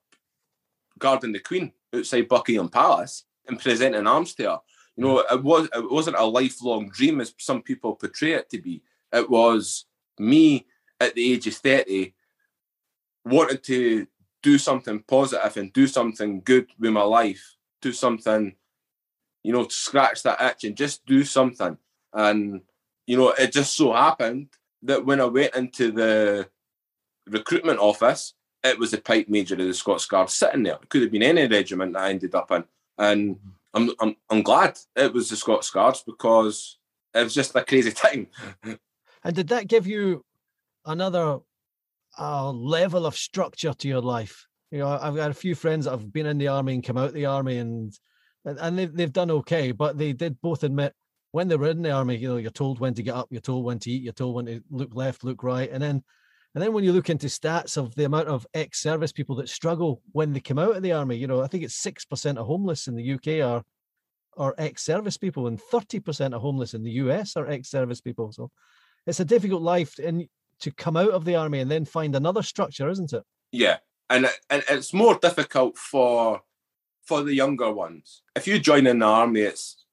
guarding 1.00 1.32
the 1.32 1.40
Queen 1.40 1.72
outside 1.96 2.28
Buckingham 2.28 2.68
Palace 2.68 3.24
and 3.48 3.58
presenting 3.58 4.06
arms 4.06 4.36
to 4.36 4.44
her, 4.44 4.60
you 4.98 5.06
know, 5.06 5.20
it 5.20 5.42
was 5.42 5.70
it 5.74 5.90
wasn't 5.90 6.18
a 6.18 6.26
lifelong 6.26 6.90
dream 6.90 7.22
as 7.22 7.34
some 7.38 7.62
people 7.62 7.96
portray 7.96 8.34
it 8.34 8.50
to 8.50 8.62
be. 8.62 8.84
It 9.14 9.30
was 9.30 9.86
me 10.20 10.68
at 11.00 11.16
the 11.16 11.32
age 11.34 11.48
of 11.48 11.54
thirty 11.54 12.14
wanting 13.24 13.60
to 13.60 14.06
do 14.44 14.58
something 14.58 15.00
positive 15.08 15.56
and 15.56 15.72
do 15.72 15.88
something 15.88 16.42
good 16.42 16.68
with 16.78 16.92
my 16.92 17.04
life, 17.04 17.56
do 17.82 17.94
something, 17.94 18.56
you 19.48 19.54
know, 19.54 19.64
to 19.64 19.74
scratch 19.74 20.24
that 20.24 20.42
itch 20.42 20.66
and 20.66 20.76
just 20.76 21.06
do 21.06 21.24
something. 21.24 21.78
And 22.12 22.64
you 23.06 23.16
know, 23.16 23.30
it 23.30 23.54
just 23.54 23.78
so 23.78 23.94
happened 23.94 24.50
that 24.84 25.06
when 25.06 25.22
I 25.22 25.26
went 25.26 25.56
into 25.56 25.90
the 25.90 26.50
recruitment 27.26 27.80
office, 27.80 28.34
it 28.62 28.78
was 28.78 28.92
the 28.92 28.98
pipe 28.98 29.30
major 29.30 29.56
of 29.56 29.62
the 29.62 29.74
Scots 29.74 30.06
Guard 30.06 30.30
sitting 30.30 30.64
there. 30.64 30.74
It 30.74 30.90
could 30.90 31.02
have 31.04 31.14
been 31.14 31.24
any 31.24 31.48
regiment 31.48 31.94
that 31.94 32.02
I 32.02 32.10
ended 32.10 32.36
up 32.36 32.52
in. 32.52 32.66
And 32.98 33.40
I'm 33.74 33.92
I'm 34.02 34.18
I'm 34.30 34.44
glad 34.44 34.78
it 34.98 35.14
was 35.14 35.30
the 35.30 35.38
Scots 35.38 35.70
Guards 35.70 36.04
because 36.06 36.78
it 37.14 37.24
was 37.24 37.34
just 37.34 37.56
a 37.56 37.64
crazy 37.64 37.92
time. 37.94 38.28
And 39.24 39.34
did 39.34 39.48
that 39.48 39.70
give 39.70 39.88
you 39.88 40.26
another 40.84 41.40
uh, 42.20 42.52
level 42.52 43.06
of 43.06 43.16
structure 43.16 43.74
to 43.74 43.88
your 43.88 44.02
life? 44.02 44.46
You 44.72 44.80
know, 44.80 44.90
I've 44.90 45.16
got 45.16 45.32
a 45.32 45.34
few 45.46 45.56
friends 45.56 45.86
that 45.86 45.92
have 45.92 46.12
been 46.12 46.26
in 46.26 46.38
the 46.38 46.50
army 46.50 46.74
and 46.74 46.84
come 46.84 46.98
out 46.98 47.14
the 47.14 47.28
army, 47.28 47.60
and 47.60 47.98
and- 48.48 48.60
and 48.60 48.80
they've 48.80 48.96
they've 48.96 49.14
done 49.14 49.30
okay, 49.32 49.72
but 49.72 49.98
they 49.98 50.14
did 50.14 50.42
both 50.42 50.64
admit 50.64 50.94
when 51.32 51.48
they 51.48 51.58
were 51.58 51.70
in 51.70 51.82
the 51.82 51.92
army, 51.92 52.16
you 52.16 52.30
know, 52.30 52.38
you're 52.38 52.50
told 52.52 52.80
when 52.80 52.94
to 52.96 53.04
get 53.04 53.14
up, 53.14 53.28
you're 53.30 53.42
told 53.42 53.66
when 53.66 53.80
to 53.80 53.92
eat, 53.92 54.02
you're 54.02 54.14
told 54.14 54.34
when 54.36 54.46
to 54.46 54.62
look 54.72 54.96
left, 54.96 55.24
look 55.24 55.44
right, 55.44 55.70
and 55.72 55.84
then 55.84 56.04
and 56.56 56.64
then 56.64 56.74
when 56.74 56.84
you 56.84 56.94
look 56.94 57.10
into 57.10 57.28
stats 57.28 57.78
of 57.78 57.94
the 57.94 58.06
amount 58.06 58.30
of 58.30 58.48
ex-service 58.56 59.12
people 59.12 59.36
that 59.36 59.50
struggle 59.50 60.02
when 60.14 60.34
they 60.34 60.40
come 60.40 60.58
out 60.58 60.76
of 60.76 60.82
the 60.82 60.94
army, 60.94 61.16
you 61.16 61.28
know, 61.28 61.44
I 61.44 61.48
think 61.48 61.64
it's 61.64 61.76
six 61.76 62.06
percent 62.06 62.38
of 62.38 62.48
homeless 62.48 62.88
in 62.88 62.96
the 62.96 63.14
UK 63.14 63.42
are 63.48 63.64
are 64.38 64.56
ex-service 64.58 65.18
people, 65.18 65.48
and 65.48 65.62
thirty 65.62 66.00
percent 66.00 66.34
of 66.34 66.42
homeless 66.42 66.74
in 66.74 66.84
the 66.84 66.92
US 66.92 67.36
are 67.36 67.48
ex-service 67.48 68.02
people. 68.02 68.32
So 68.32 68.50
it's 69.06 69.20
a 69.20 69.26
difficult 69.26 69.62
life 69.62 70.00
and 70.00 70.28
to 70.62 70.72
come 70.72 70.98
out 70.98 71.12
of 71.12 71.26
the 71.26 71.36
army 71.36 71.60
and 71.60 71.70
then 71.70 71.86
find 71.86 72.16
another 72.16 72.42
structure, 72.42 72.90
isn't 72.90 73.14
it? 73.14 73.24
Yeah, 73.52 73.78
and 74.10 74.28
and 74.50 74.64
it's 74.70 74.94
more 74.94 75.20
difficult 75.20 75.78
for 75.78 76.42
for 77.08 77.24
the 77.24 77.34
younger 77.34 77.72
ones. 77.72 78.22
If 78.36 78.48
you 78.48 78.60
join 78.60 78.86
in 78.86 79.00
the 79.00 79.06
army, 79.06 79.42
it's 79.42 79.86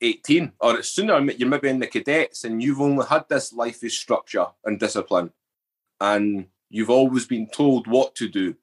eighteen, 0.00 0.52
or 0.58 0.78
it's 0.78 0.88
sooner. 0.88 1.20
You're 1.20 1.48
maybe 1.48 1.68
in 1.68 1.80
the 1.80 1.86
cadets, 1.86 2.44
and 2.44 2.62
you've 2.62 2.80
only 2.80 3.06
had 3.06 3.28
this 3.28 3.52
life 3.52 3.82
of 3.82 3.92
structure 3.92 4.46
and 4.64 4.80
discipline, 4.80 5.30
and 6.00 6.46
you've 6.70 6.90
always 6.90 7.26
been 7.26 7.48
told 7.48 7.86
what 7.86 8.14
to 8.16 8.28
do, 8.28 8.56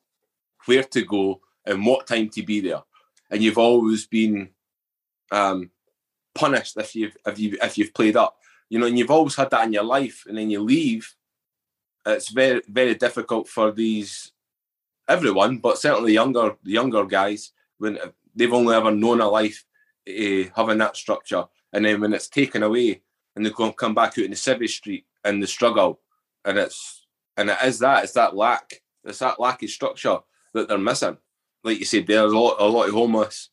where 0.65 0.83
to 0.83 1.01
go, 1.05 1.39
and 1.65 1.85
what 1.85 2.07
time 2.07 2.29
to 2.29 2.43
be 2.43 2.59
there, 2.59 2.81
and 3.29 3.41
you've 3.43 3.59
always 3.59 4.07
been 4.07 4.49
um, 5.31 5.69
punished 6.35 6.75
if 6.77 6.95
you've 6.95 7.15
if 7.25 7.39
you 7.39 7.57
if 7.61 7.77
you've 7.77 7.93
played 7.93 8.17
up. 8.17 8.37
You 8.69 8.79
know, 8.79 8.87
and 8.87 8.97
you've 8.97 9.11
always 9.11 9.35
had 9.35 9.51
that 9.51 9.65
in 9.65 9.73
your 9.73 9.83
life, 9.83 10.25
and 10.27 10.37
then 10.37 10.49
you 10.49 10.61
leave. 10.61 11.15
It's 12.05 12.29
very 12.29 12.61
very 12.67 12.95
difficult 12.95 13.47
for 13.47 13.71
these 13.71 14.31
everyone, 15.07 15.57
but 15.57 15.77
certainly 15.77 16.13
younger 16.13 16.57
younger 16.63 17.05
guys 17.05 17.51
when 17.83 17.99
they've 18.35 18.53
only 18.53 18.73
ever 18.73 18.91
known 18.91 19.21
a 19.21 19.27
life 19.27 19.65
uh, 20.07 20.49
having 20.55 20.77
that 20.79 20.95
structure, 20.97 21.45
and 21.73 21.85
then 21.85 22.01
when 22.01 22.13
it's 22.13 22.29
taken 22.29 22.63
away 22.63 23.01
and 23.35 23.45
they 23.45 23.49
go 23.49 23.65
and 23.65 23.77
come 23.77 23.93
back 23.93 24.13
out 24.17 24.25
in 24.25 24.31
the 24.31 24.37
civvy 24.37 24.69
street 24.69 25.05
and 25.23 25.43
the 25.43 25.47
struggle, 25.47 25.99
and 26.45 26.57
it's 26.57 27.05
and 27.35 27.49
it 27.49 27.57
is 27.63 27.79
that 27.79 28.03
it's 28.03 28.13
that 28.13 28.35
lack 28.35 28.81
it's 29.03 29.19
that 29.19 29.39
lack 29.39 29.61
of 29.63 29.69
structure 29.69 30.19
that 30.53 30.67
they're 30.67 30.77
missing. 30.77 31.17
Like 31.63 31.79
you 31.79 31.85
said, 31.85 32.07
there's 32.07 32.31
a 32.31 32.37
lot 32.37 32.55
a 32.59 32.65
lot 32.65 32.87
of 32.87 32.93
homeless 32.93 33.49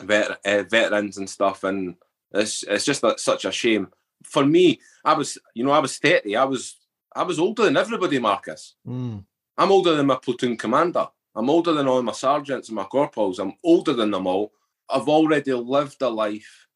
vet, 0.00 0.38
uh, 0.44 0.62
veterans 0.64 1.18
and 1.18 1.30
stuff, 1.30 1.64
and 1.64 1.96
it's 2.32 2.62
it's 2.64 2.84
just 2.84 3.02
that 3.02 3.20
such 3.20 3.44
a 3.44 3.52
shame. 3.52 3.88
For 4.24 4.44
me, 4.44 4.80
I 5.04 5.14
was 5.14 5.38
you 5.54 5.64
know 5.64 5.72
I 5.72 5.78
was 5.78 5.98
thirty, 5.98 6.36
I 6.36 6.44
was 6.44 6.76
I 7.14 7.22
was 7.22 7.38
older 7.38 7.64
than 7.64 7.76
everybody, 7.76 8.18
Marcus. 8.18 8.74
Mm. 8.86 9.24
I'm 9.58 9.72
older 9.72 9.94
than 9.94 10.06
my 10.06 10.16
platoon 10.16 10.56
commander. 10.56 11.08
I'm 11.34 11.48
older 11.48 11.72
than 11.72 11.88
all 11.88 12.02
my 12.02 12.12
sergeants 12.12 12.68
and 12.68 12.76
my 12.76 12.84
corporals. 12.84 13.38
I'm 13.38 13.54
older 13.64 13.92
than 13.92 14.10
them 14.10 14.26
all. 14.26 14.52
I've 14.88 15.08
already 15.08 15.52
lived 15.52 16.02
a 16.02 16.08
life 16.08 16.66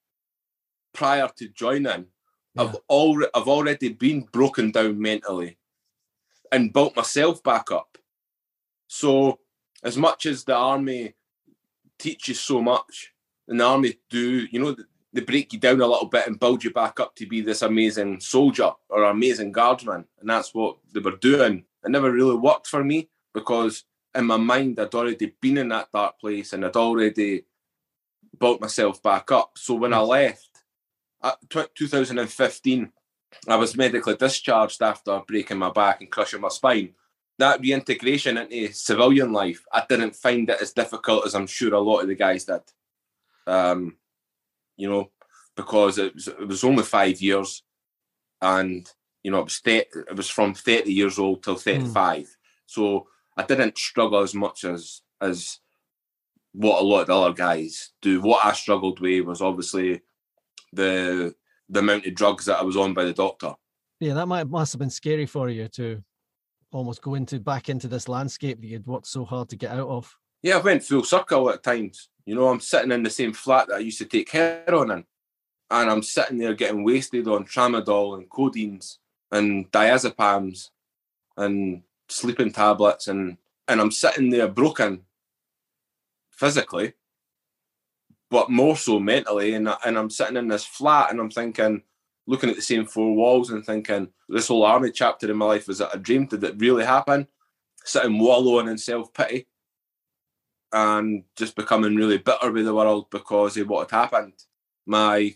prior 0.95 1.29
to 1.37 1.49
joining. 1.49 2.07
I've 2.59 2.77
already 2.89 3.31
I've 3.35 3.49
already 3.49 3.91
been 3.91 4.23
broken 4.33 4.71
down 4.71 4.99
mentally 4.99 5.59
and 6.51 6.73
built 6.73 6.97
myself 6.97 7.43
back 7.43 7.71
up. 7.71 7.99
So 8.87 9.41
as 9.83 9.99
much 9.99 10.25
as 10.25 10.45
the 10.45 10.55
army 10.55 11.15
teaches 11.99 12.41
so 12.41 12.63
much, 12.63 13.13
and 13.49 13.61
the 13.61 13.65
army 13.65 13.99
do, 14.11 14.47
you 14.51 14.59
know, 14.59 14.77
they 15.13 15.21
break 15.21 15.53
you 15.53 15.59
down 15.59 15.81
a 15.81 15.87
little 15.87 16.09
bit 16.09 16.27
and 16.27 16.41
build 16.41 16.65
you 16.65 16.71
back 16.71 16.99
up 16.99 17.15
to 17.17 17.27
be 17.27 17.41
this 17.41 17.63
amazing 17.63 18.21
soldier 18.21 18.71
or 18.89 19.05
amazing 19.05 19.53
guardsman. 19.53 20.05
And 20.21 20.29
that's 20.29 20.55
what 20.55 20.79
they 20.93 21.01
were 21.01 21.17
doing. 21.17 21.65
It 21.85 21.91
never 21.91 22.11
really 22.11 22.37
worked 22.37 22.67
for 22.67 22.83
me 22.83 23.09
because 23.33 23.85
in 24.17 24.27
my 24.27 24.37
mind 24.37 24.79
I'd 24.79 24.95
already 24.95 25.35
been 25.41 25.59
in 25.59 25.69
that 25.69 25.93
dark 25.93 26.19
place 26.21 26.53
and 26.53 26.65
I'd 26.65 26.77
already 26.77 27.45
built 28.39 28.61
myself 28.61 29.03
back 29.03 29.31
up. 29.31 29.53
So 29.57 29.75
when 29.75 29.95
I 29.95 30.01
left 30.01 30.63
at 31.23 31.39
tw- 31.49 31.75
2015, 31.75 32.93
I 33.49 33.57
was 33.57 33.77
medically 33.77 34.17
discharged 34.17 34.83
after 34.83 35.21
breaking 35.27 35.59
my 35.59 35.71
back 35.71 36.01
and 36.01 36.11
crushing 36.11 36.41
my 36.41 36.49
spine. 36.49 36.95
That 37.39 37.61
reintegration 37.61 38.39
into 38.39 38.73
civilian 38.73 39.33
life, 39.33 39.65
I 39.71 39.85
didn't 39.87 40.17
find 40.17 40.49
it 40.49 40.61
as 40.61 40.73
difficult 40.73 41.27
as 41.27 41.35
I'm 41.35 41.47
sure 41.47 41.75
a 41.75 41.81
lot 41.81 42.01
of 42.01 42.09
the 42.09 42.15
guys 42.15 42.45
did. 42.45 42.63
Um, 43.47 43.97
you 44.77 44.89
know, 44.89 45.11
because 45.55 45.99
it 45.99 46.15
was, 46.15 46.29
it 46.29 46.49
was 46.49 46.65
only 46.65 46.83
five 46.83 47.21
years, 47.21 47.63
and 48.41 48.91
you 49.23 49.31
know 49.31 49.41
it 49.41 49.45
was 49.45 49.61
it 49.65 50.17
was 50.17 50.31
from 50.31 50.55
thirty 50.55 50.93
years 50.93 51.19
old 51.19 51.43
till 51.43 51.57
thirty 51.57 51.87
five. 51.87 52.27
So 52.65 53.07
I 53.37 53.43
didn't 53.45 53.79
struggle 53.79 54.21
as 54.21 54.35
much 54.35 54.65
as 54.65 55.03
as 55.21 55.61
what 56.53 56.81
a 56.81 56.85
lot 56.85 57.03
of 57.03 57.07
the 57.09 57.17
other 57.17 57.35
guys 57.35 57.91
do. 58.01 58.21
What 58.21 58.45
I 58.45 58.53
struggled 58.53 59.01
with 59.01 59.27
was 59.27 59.43
obviously 59.43 60.01
the 60.73 61.35
the 61.69 61.81
amount 61.81 62.07
of 62.07 62.15
drugs 62.15 62.47
that 62.47 62.59
I 62.59 62.63
was 62.63 62.77
on 62.77 62.95
by 62.95 63.05
the 63.05 63.13
doctor. 63.13 63.55
Yeah, 64.01 64.15
that 64.15 64.27
might 64.27 64.49
must 64.49 64.73
have 64.73 64.79
been 64.79 64.91
scary 64.91 65.27
for 65.27 65.49
you 65.49 65.69
to 65.69 66.03
almost 66.73 67.03
go 67.03 67.15
into 67.15 67.41
back 67.41 67.69
into 67.69 67.89
this 67.89 68.09
landscape 68.09 68.61
that 68.61 68.67
you'd 68.67 68.87
worked 68.87 69.07
so 69.07 69.25
hard 69.25 69.49
to 69.51 69.57
get 69.57 69.73
out 69.73 69.89
of. 69.89 70.15
Yeah, 70.43 70.59
I 70.59 70.61
went 70.61 70.83
full 70.83 71.05
circle 71.05 71.51
at 71.51 71.63
times. 71.63 72.09
You 72.25 72.35
know, 72.35 72.49
I'm 72.49 72.61
sitting 72.61 72.93
in 72.93 73.03
the 73.03 73.11
same 73.11 73.33
flat 73.33 73.69
that 73.69 73.77
I 73.77 73.81
used 73.81 73.99
to 73.99 74.05
take 74.05 74.31
heroin 74.31 74.91
in, 74.91 75.05
and 75.71 75.91
I'm 75.91 76.03
sitting 76.03 76.39
there 76.39 76.55
getting 76.55 76.85
wasted 76.85 77.29
on 77.29 77.45
tramadol 77.45 78.17
and 78.17 78.29
codeines 78.29 78.99
and 79.33 79.71
diazepams 79.71 80.71
and 81.37 81.83
sleeping 82.09 82.53
tablets, 82.53 83.09
and 83.09 83.37
and 83.69 83.81
I'm 83.81 83.91
sitting 83.91 84.31
there 84.31 84.49
broken 84.49 85.03
physically, 86.31 86.95
but 88.31 88.51
more 88.51 88.77
so 88.77 88.99
mentally. 88.99 89.55
And 89.55 89.69
and 89.85 89.99
I'm 89.99 90.11
sitting 90.11 90.37
in 90.37 90.49
this 90.49 90.65
flat, 90.65 91.11
and 91.11 91.21
I'm 91.21 91.31
thinking, 91.31 91.83
looking 92.27 92.51
at 92.51 92.57
the 92.57 92.63
same 92.63 92.87
four 92.87 93.15
walls, 93.15 93.51
and 93.51 93.65
thinking, 93.65 94.09
this 94.29 94.49
whole 94.49 94.65
army 94.65 94.91
chapter 94.91 95.31
in 95.31 95.37
my 95.37 95.47
life 95.47 95.69
was 95.69 95.79
that 95.79 95.95
a 95.95 95.99
dream? 95.99 96.27
Did 96.27 96.45
it 96.45 96.57
really 96.59 96.85
happen? 96.85 97.27
Sitting 97.85 98.19
wallowing 98.19 98.69
in 98.69 98.79
self 98.79 99.13
pity 99.13 99.47
and 100.73 101.25
just 101.37 101.57
becoming 101.57 101.97
really 101.97 102.19
bitter 102.19 102.51
with 102.51 102.65
the 102.65 102.75
world 102.75 103.09
because 103.11 103.57
of 103.57 103.69
what 103.69 103.91
had 103.91 103.97
happened. 103.97 104.35
My 104.85 105.35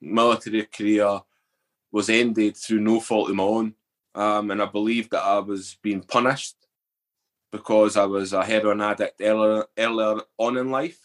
military 0.00 0.64
career 0.64 1.20
was 1.92 2.08
ended 2.08 2.56
through 2.56 2.80
no 2.80 3.00
fault 3.00 3.30
of 3.30 3.36
my 3.36 3.44
own. 3.44 3.74
Um, 4.14 4.50
and 4.50 4.62
I 4.62 4.66
believed 4.66 5.10
that 5.12 5.22
I 5.22 5.38
was 5.38 5.76
being 5.82 6.02
punished 6.02 6.56
because 7.50 7.96
I 7.96 8.04
was 8.06 8.32
a 8.32 8.44
heroin 8.44 8.80
addict 8.80 9.20
earlier, 9.20 9.66
earlier 9.78 10.20
on 10.38 10.56
in 10.56 10.70
life. 10.70 10.98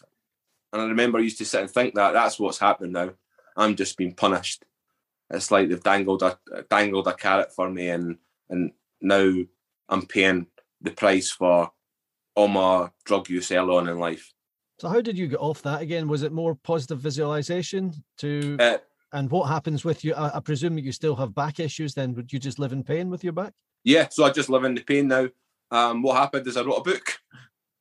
And 0.72 0.82
I 0.82 0.86
remember 0.86 1.18
I 1.18 1.22
used 1.22 1.38
to 1.38 1.44
sit 1.44 1.60
and 1.60 1.70
think 1.70 1.94
that 1.94 2.12
that's 2.12 2.38
what's 2.38 2.58
happening 2.58 2.92
now. 2.92 3.10
I'm 3.56 3.76
just 3.76 3.96
being 3.96 4.14
punished. 4.14 4.64
It's 5.30 5.50
like 5.50 5.68
they've 5.68 5.82
dangled 5.82 6.22
a 6.22 6.38
dangled 6.70 7.06
a 7.06 7.14
carrot 7.14 7.52
for 7.54 7.68
me, 7.68 7.88
and 7.88 8.16
and 8.48 8.72
now 9.00 9.34
I'm 9.88 10.06
paying 10.06 10.46
the 10.80 10.90
price 10.90 11.30
for 11.30 11.70
all 12.34 12.48
my 12.48 12.90
drug 13.04 13.28
use 13.28 13.52
early 13.52 13.76
on 13.76 13.88
in 13.88 13.98
life. 13.98 14.32
So 14.78 14.88
how 14.88 15.00
did 15.00 15.18
you 15.18 15.26
get 15.26 15.40
off 15.40 15.60
that 15.62 15.82
again? 15.82 16.08
Was 16.08 16.22
it 16.22 16.32
more 16.32 16.54
positive 16.54 17.00
visualization 17.00 17.92
to? 18.18 18.56
Uh, 18.58 18.78
and 19.12 19.30
what 19.30 19.48
happens 19.48 19.84
with 19.84 20.04
you? 20.04 20.14
I, 20.14 20.36
I 20.36 20.40
presume 20.40 20.78
you 20.78 20.92
still 20.92 21.16
have 21.16 21.34
back 21.34 21.60
issues. 21.60 21.94
Then 21.94 22.14
would 22.14 22.32
you 22.32 22.38
just 22.38 22.58
live 22.58 22.72
in 22.72 22.82
pain 22.82 23.10
with 23.10 23.24
your 23.24 23.32
back? 23.32 23.52
Yeah, 23.84 24.08
so 24.10 24.24
I 24.24 24.30
just 24.30 24.50
live 24.50 24.64
in 24.64 24.74
the 24.74 24.82
pain 24.82 25.08
now. 25.08 25.28
Um, 25.70 26.02
what 26.02 26.16
happened 26.16 26.46
is 26.46 26.56
I 26.56 26.62
wrote 26.62 26.78
a 26.78 26.82
book. 26.82 27.18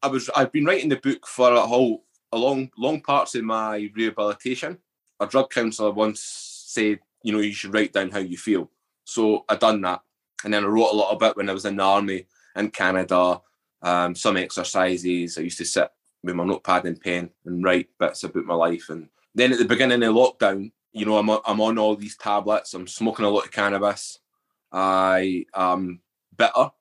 I 0.01 0.07
was 0.07 0.29
I've 0.35 0.51
been 0.51 0.65
writing 0.65 0.89
the 0.89 0.97
book 0.97 1.25
for 1.25 1.51
a 1.51 1.61
whole 1.61 2.05
a 2.31 2.37
long 2.37 2.69
long 2.77 3.01
parts 3.01 3.35
of 3.35 3.43
my 3.43 3.89
rehabilitation. 3.95 4.77
A 5.19 5.27
drug 5.27 5.49
counsellor 5.49 5.91
once 5.91 6.21
said, 6.67 6.99
you 7.23 7.33
know, 7.33 7.39
you 7.39 7.53
should 7.53 7.73
write 7.73 7.93
down 7.93 8.11
how 8.11 8.19
you 8.19 8.37
feel. 8.37 8.69
So 9.05 9.45
I 9.49 9.55
done 9.55 9.81
that, 9.81 10.01
and 10.43 10.53
then 10.53 10.63
I 10.63 10.67
wrote 10.67 10.91
a 10.91 10.95
little 10.95 11.15
bit 11.15 11.35
when 11.35 11.49
I 11.49 11.53
was 11.53 11.65
in 11.65 11.77
the 11.77 11.83
army 11.83 12.27
in 12.55 12.71
Canada. 12.71 13.41
Um, 13.81 14.15
some 14.15 14.37
exercises. 14.37 15.37
I 15.37 15.41
used 15.41 15.59
to 15.59 15.65
sit 15.65 15.89
with 16.23 16.35
my 16.35 16.43
notepad 16.43 16.85
and 16.85 16.99
pen 16.99 17.29
and 17.45 17.63
write 17.63 17.89
bits 17.99 18.23
about 18.23 18.45
my 18.45 18.55
life. 18.55 18.89
And 18.89 19.09
then 19.35 19.53
at 19.53 19.59
the 19.59 19.65
beginning 19.65 20.01
of 20.03 20.15
lockdown, 20.15 20.71
you 20.93 21.05
know, 21.05 21.17
I'm 21.17 21.29
I'm 21.29 21.61
on 21.61 21.77
all 21.77 21.95
these 21.95 22.17
tablets. 22.17 22.73
I'm 22.73 22.87
smoking 22.87 23.25
a 23.25 23.29
lot 23.29 23.45
of 23.45 23.51
cannabis. 23.51 24.19
I 24.71 25.45
am 25.53 26.01
bitter, 26.35 26.71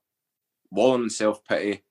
wallowing 0.70 1.04
in 1.04 1.10
self 1.10 1.44
pity. 1.44 1.82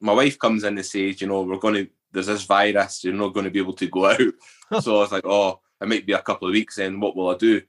My 0.00 0.12
wife 0.12 0.38
comes 0.38 0.64
in 0.64 0.76
and 0.76 0.86
says, 0.86 1.20
you 1.20 1.26
know, 1.26 1.42
we're 1.42 1.58
going 1.58 1.74
to. 1.74 1.88
There's 2.12 2.26
this 2.26 2.44
virus. 2.44 3.04
You're 3.04 3.14
not 3.14 3.34
going 3.34 3.44
to 3.44 3.50
be 3.50 3.60
able 3.60 3.74
to 3.74 3.86
go 3.86 4.06
out. 4.06 4.18
so 4.82 4.96
I 4.96 5.00
was 5.00 5.12
like, 5.12 5.26
oh, 5.26 5.60
it 5.80 5.88
might 5.88 6.06
be 6.06 6.12
a 6.12 6.22
couple 6.22 6.48
of 6.48 6.52
weeks. 6.52 6.76
Then 6.76 6.98
what 6.98 7.14
will 7.14 7.30
I 7.30 7.36
do? 7.36 7.62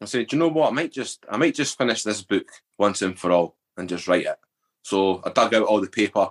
I 0.00 0.06
said, 0.06 0.32
you 0.32 0.38
know 0.38 0.48
what? 0.48 0.70
I 0.70 0.74
might 0.74 0.92
just, 0.92 1.24
I 1.30 1.36
might 1.36 1.54
just 1.54 1.78
finish 1.78 2.02
this 2.02 2.22
book 2.22 2.48
once 2.78 3.02
and 3.02 3.18
for 3.18 3.30
all 3.30 3.56
and 3.76 3.88
just 3.88 4.08
write 4.08 4.26
it. 4.26 4.36
So 4.82 5.22
I 5.24 5.30
dug 5.30 5.54
out 5.54 5.66
all 5.66 5.80
the 5.80 5.86
paper 5.86 6.28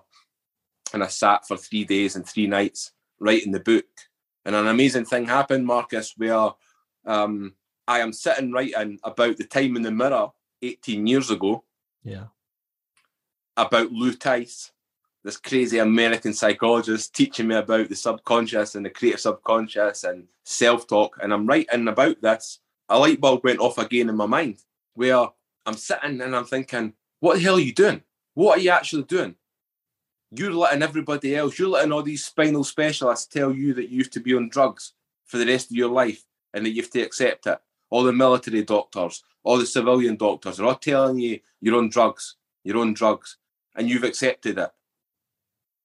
and 0.94 1.04
I 1.04 1.08
sat 1.08 1.48
for 1.48 1.58
three 1.58 1.84
days 1.84 2.16
and 2.16 2.28
three 2.28 2.48
nights 2.48 2.92
writing 3.20 3.52
the 3.52 3.60
book. 3.60 3.86
And 4.46 4.56
an 4.56 4.68
amazing 4.68 5.06
thing 5.06 5.26
happened, 5.26 5.66
Marcus, 5.66 6.14
where 6.18 6.52
um, 7.06 7.54
I 7.88 8.00
am 8.00 8.14
sitting 8.14 8.52
writing 8.52 9.00
about 9.04 9.38
the 9.38 9.44
time 9.44 9.76
in 9.76 9.82
the 9.82 9.92
mirror 9.92 10.30
18 10.62 11.06
years 11.06 11.30
ago. 11.30 11.64
Yeah. 12.04 12.26
About 13.58 13.92
Lou 13.92 14.14
Tice, 14.14 14.72
this 15.24 15.38
crazy 15.38 15.80
American 15.80 16.34
psychologist 16.34 17.14
teaching 17.14 17.48
me 17.48 17.56
about 17.56 17.90
the 17.90 17.96
subconscious 17.96 18.76
and 18.76 18.86
the 18.86 18.90
creative 18.90 19.20
subconscious 19.20 20.04
and 20.06 20.28
self 20.44 20.88
talk. 20.88 21.18
And 21.22 21.34
I'm 21.34 21.46
writing 21.46 21.88
about 21.88 22.22
this. 22.22 22.60
A 22.90 22.98
light 22.98 23.22
bulb 23.22 23.44
went 23.44 23.60
off 23.60 23.78
again 23.78 24.10
in 24.10 24.16
my 24.16 24.26
mind 24.26 24.58
where 24.96 25.28
I'm 25.66 25.76
sitting 25.76 26.22
and 26.22 26.36
I'm 26.36 26.46
thinking, 26.46 26.94
what 27.20 27.36
the 27.36 27.42
hell 27.42 27.56
are 27.56 27.60
you 27.60 27.74
doing? 27.74 28.02
What 28.34 28.58
are 28.58 28.62
you 28.62 28.72
actually 28.72 29.04
doing? 29.04 29.36
You're 30.32 30.54
letting 30.54 30.82
everybody 30.82 31.36
else, 31.36 31.60
you're 31.60 31.70
letting 31.70 31.92
all 31.92 32.02
these 32.02 32.26
spinal 32.26 32.64
specialists 32.64 33.28
tell 33.28 33.54
you 33.54 33.74
that 33.76 33.90
you 33.90 34.00
have 34.00 34.10
to 34.12 34.20
be 34.20 34.34
on 34.34 34.50
drugs 34.50 34.94
for 35.26 35.38
the 35.38 35.46
rest 35.46 35.70
of 35.70 35.78
your 35.78 35.90
life 35.90 36.24
and 36.54 36.66
that 36.66 36.72
you 36.72 36.82
have 36.82 36.92
to 36.92 37.02
accept 37.02 37.48
it. 37.48 37.60
All 37.90 38.04
the 38.04 38.14
military 38.14 38.64
doctors, 38.64 39.24
all 39.44 39.58
the 39.58 39.66
civilian 39.66 40.16
doctors 40.16 40.60
are 40.60 40.66
all 40.66 40.76
telling 40.76 41.20
you 41.20 41.40
you're 41.62 41.78
on 41.78 41.90
drugs, 41.90 42.36
you're 42.64 42.80
on 42.80 42.94
drugs, 42.94 43.38
and 43.76 43.90
you've 43.90 44.04
accepted 44.04 44.58
it. 44.58 44.70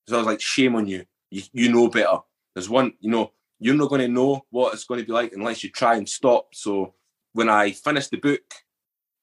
So 0.06 0.14
I 0.14 0.18
was 0.18 0.26
like, 0.26 0.40
shame 0.40 0.74
on 0.74 0.86
you. 0.86 1.04
You, 1.30 1.42
you 1.52 1.72
know 1.72 1.88
better. 1.88 2.18
There's 2.54 2.70
one, 2.70 2.94
you 3.00 3.10
know, 3.10 3.32
you're 3.60 3.74
not 3.74 3.90
going 3.90 4.00
to 4.00 4.08
know 4.08 4.46
what 4.50 4.72
it's 4.72 4.84
going 4.84 5.00
to 5.00 5.06
be 5.06 5.12
like 5.12 5.32
unless 5.32 5.62
you 5.62 5.70
try 5.70 5.96
and 5.96 6.08
stop. 6.08 6.54
So 6.54 6.94
when 7.32 7.48
I 7.48 7.72
finished 7.72 8.10
the 8.10 8.16
book, 8.16 8.54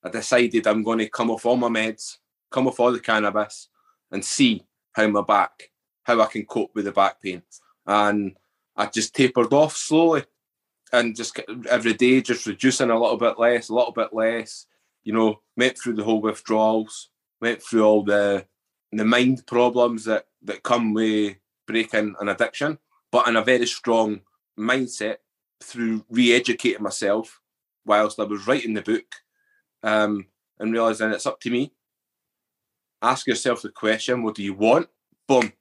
I 0.04 0.10
decided 0.10 0.68
I'm 0.68 0.84
going 0.84 1.00
to 1.00 1.10
come 1.10 1.32
off 1.32 1.46
all 1.46 1.58
my 1.58 1.70
meds, 1.70 2.18
come 2.52 2.68
off 2.68 2.80
all 2.80 2.92
the 2.92 3.00
cannabis, 3.00 3.70
and 4.12 4.24
see 4.24 4.64
how 4.92 5.08
my 5.08 5.22
back, 5.22 5.72
how 6.04 6.22
I 6.22 6.28
can 6.28 6.46
cope 6.46 6.72
with 6.76 6.86
the 6.86 6.92
back 6.92 7.22
pain. 7.22 7.42
And 7.88 8.38
I 8.76 8.86
just 8.86 9.16
tapered 9.16 9.52
off 9.54 9.76
slowly 9.76 10.26
and 10.94 11.16
just 11.16 11.40
every 11.70 11.94
day 11.94 12.22
just 12.22 12.46
reducing 12.46 12.90
a 12.90 13.00
little 13.00 13.18
bit 13.18 13.40
less, 13.40 13.70
a 13.70 13.74
little 13.74 13.92
bit 13.92 14.14
less. 14.14 14.68
You 15.04 15.14
know, 15.14 15.42
went 15.56 15.78
through 15.78 15.94
the 15.94 16.04
whole 16.04 16.22
withdrawals, 16.22 17.10
went 17.42 17.62
through 17.62 17.84
all 17.84 18.04
the 18.04 18.46
the 18.92 19.06
mind 19.06 19.46
problems 19.46 20.06
that 20.06 20.28
that 20.44 20.64
come 20.64 20.94
with 20.94 21.36
breaking 21.68 22.16
an 22.20 22.30
addiction, 22.30 22.78
but 23.12 23.28
in 23.28 23.36
a 23.36 23.44
very 23.44 23.68
strong 23.68 24.22
mindset 24.58 25.18
through 25.62 26.06
re-educating 26.10 26.84
myself 26.84 27.42
whilst 27.86 28.20
I 28.20 28.24
was 28.24 28.48
writing 28.48 28.74
the 28.74 28.82
book, 28.82 29.06
um, 29.84 30.28
and 30.60 30.72
realizing 30.72 31.12
it's 31.12 31.26
up 31.26 31.40
to 31.42 31.50
me 31.50 31.72
ask 33.06 33.28
yourself 33.28 33.62
the 33.62 33.70
question, 33.70 34.24
what 34.24 34.36
do 34.36 34.44
you 34.44 34.54
want? 34.54 34.88
Boom. 35.28 35.52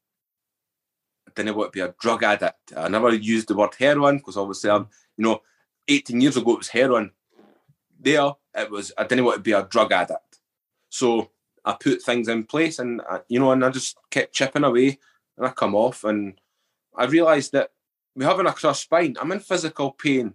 Didn't 1.34 1.56
want 1.56 1.72
to 1.72 1.76
be 1.76 1.80
a 1.80 1.94
drug 2.00 2.22
addict. 2.22 2.72
I 2.76 2.88
never 2.88 3.12
used 3.12 3.48
the 3.48 3.56
word 3.56 3.74
heroin 3.78 4.18
because 4.18 4.36
obviously 4.36 4.70
I'm, 4.70 4.88
you 5.16 5.24
know, 5.24 5.42
18 5.88 6.20
years 6.20 6.36
ago 6.36 6.52
it 6.52 6.58
was 6.58 6.68
heroin. 6.68 7.10
There 7.98 8.32
it 8.54 8.70
was, 8.70 8.92
I 8.96 9.04
didn't 9.04 9.24
want 9.24 9.36
to 9.36 9.42
be 9.42 9.52
a 9.52 9.64
drug 9.64 9.92
addict. 9.92 10.38
So 10.90 11.30
I 11.64 11.72
put 11.72 12.02
things 12.02 12.28
in 12.28 12.44
place 12.44 12.78
and, 12.78 13.00
I, 13.08 13.20
you 13.28 13.40
know, 13.40 13.50
and 13.50 13.64
I 13.64 13.70
just 13.70 13.96
kept 14.10 14.34
chipping 14.34 14.64
away 14.64 14.98
and 15.36 15.46
I 15.46 15.50
come 15.50 15.74
off 15.74 16.04
and 16.04 16.34
I 16.94 17.06
realised 17.06 17.52
that 17.52 17.70
we 18.14 18.24
having 18.24 18.46
a 18.46 18.52
crushed 18.52 18.82
spine, 18.82 19.16
I'm 19.20 19.32
in 19.32 19.40
physical 19.40 19.90
pain 19.90 20.34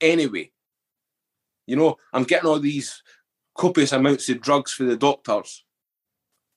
anyway. 0.00 0.52
You 1.66 1.76
know, 1.76 1.96
I'm 2.12 2.24
getting 2.24 2.48
all 2.48 2.60
these 2.60 3.02
copious 3.56 3.92
amounts 3.92 4.28
of 4.28 4.40
drugs 4.40 4.72
for 4.72 4.84
the 4.84 4.96
doctors 4.96 5.64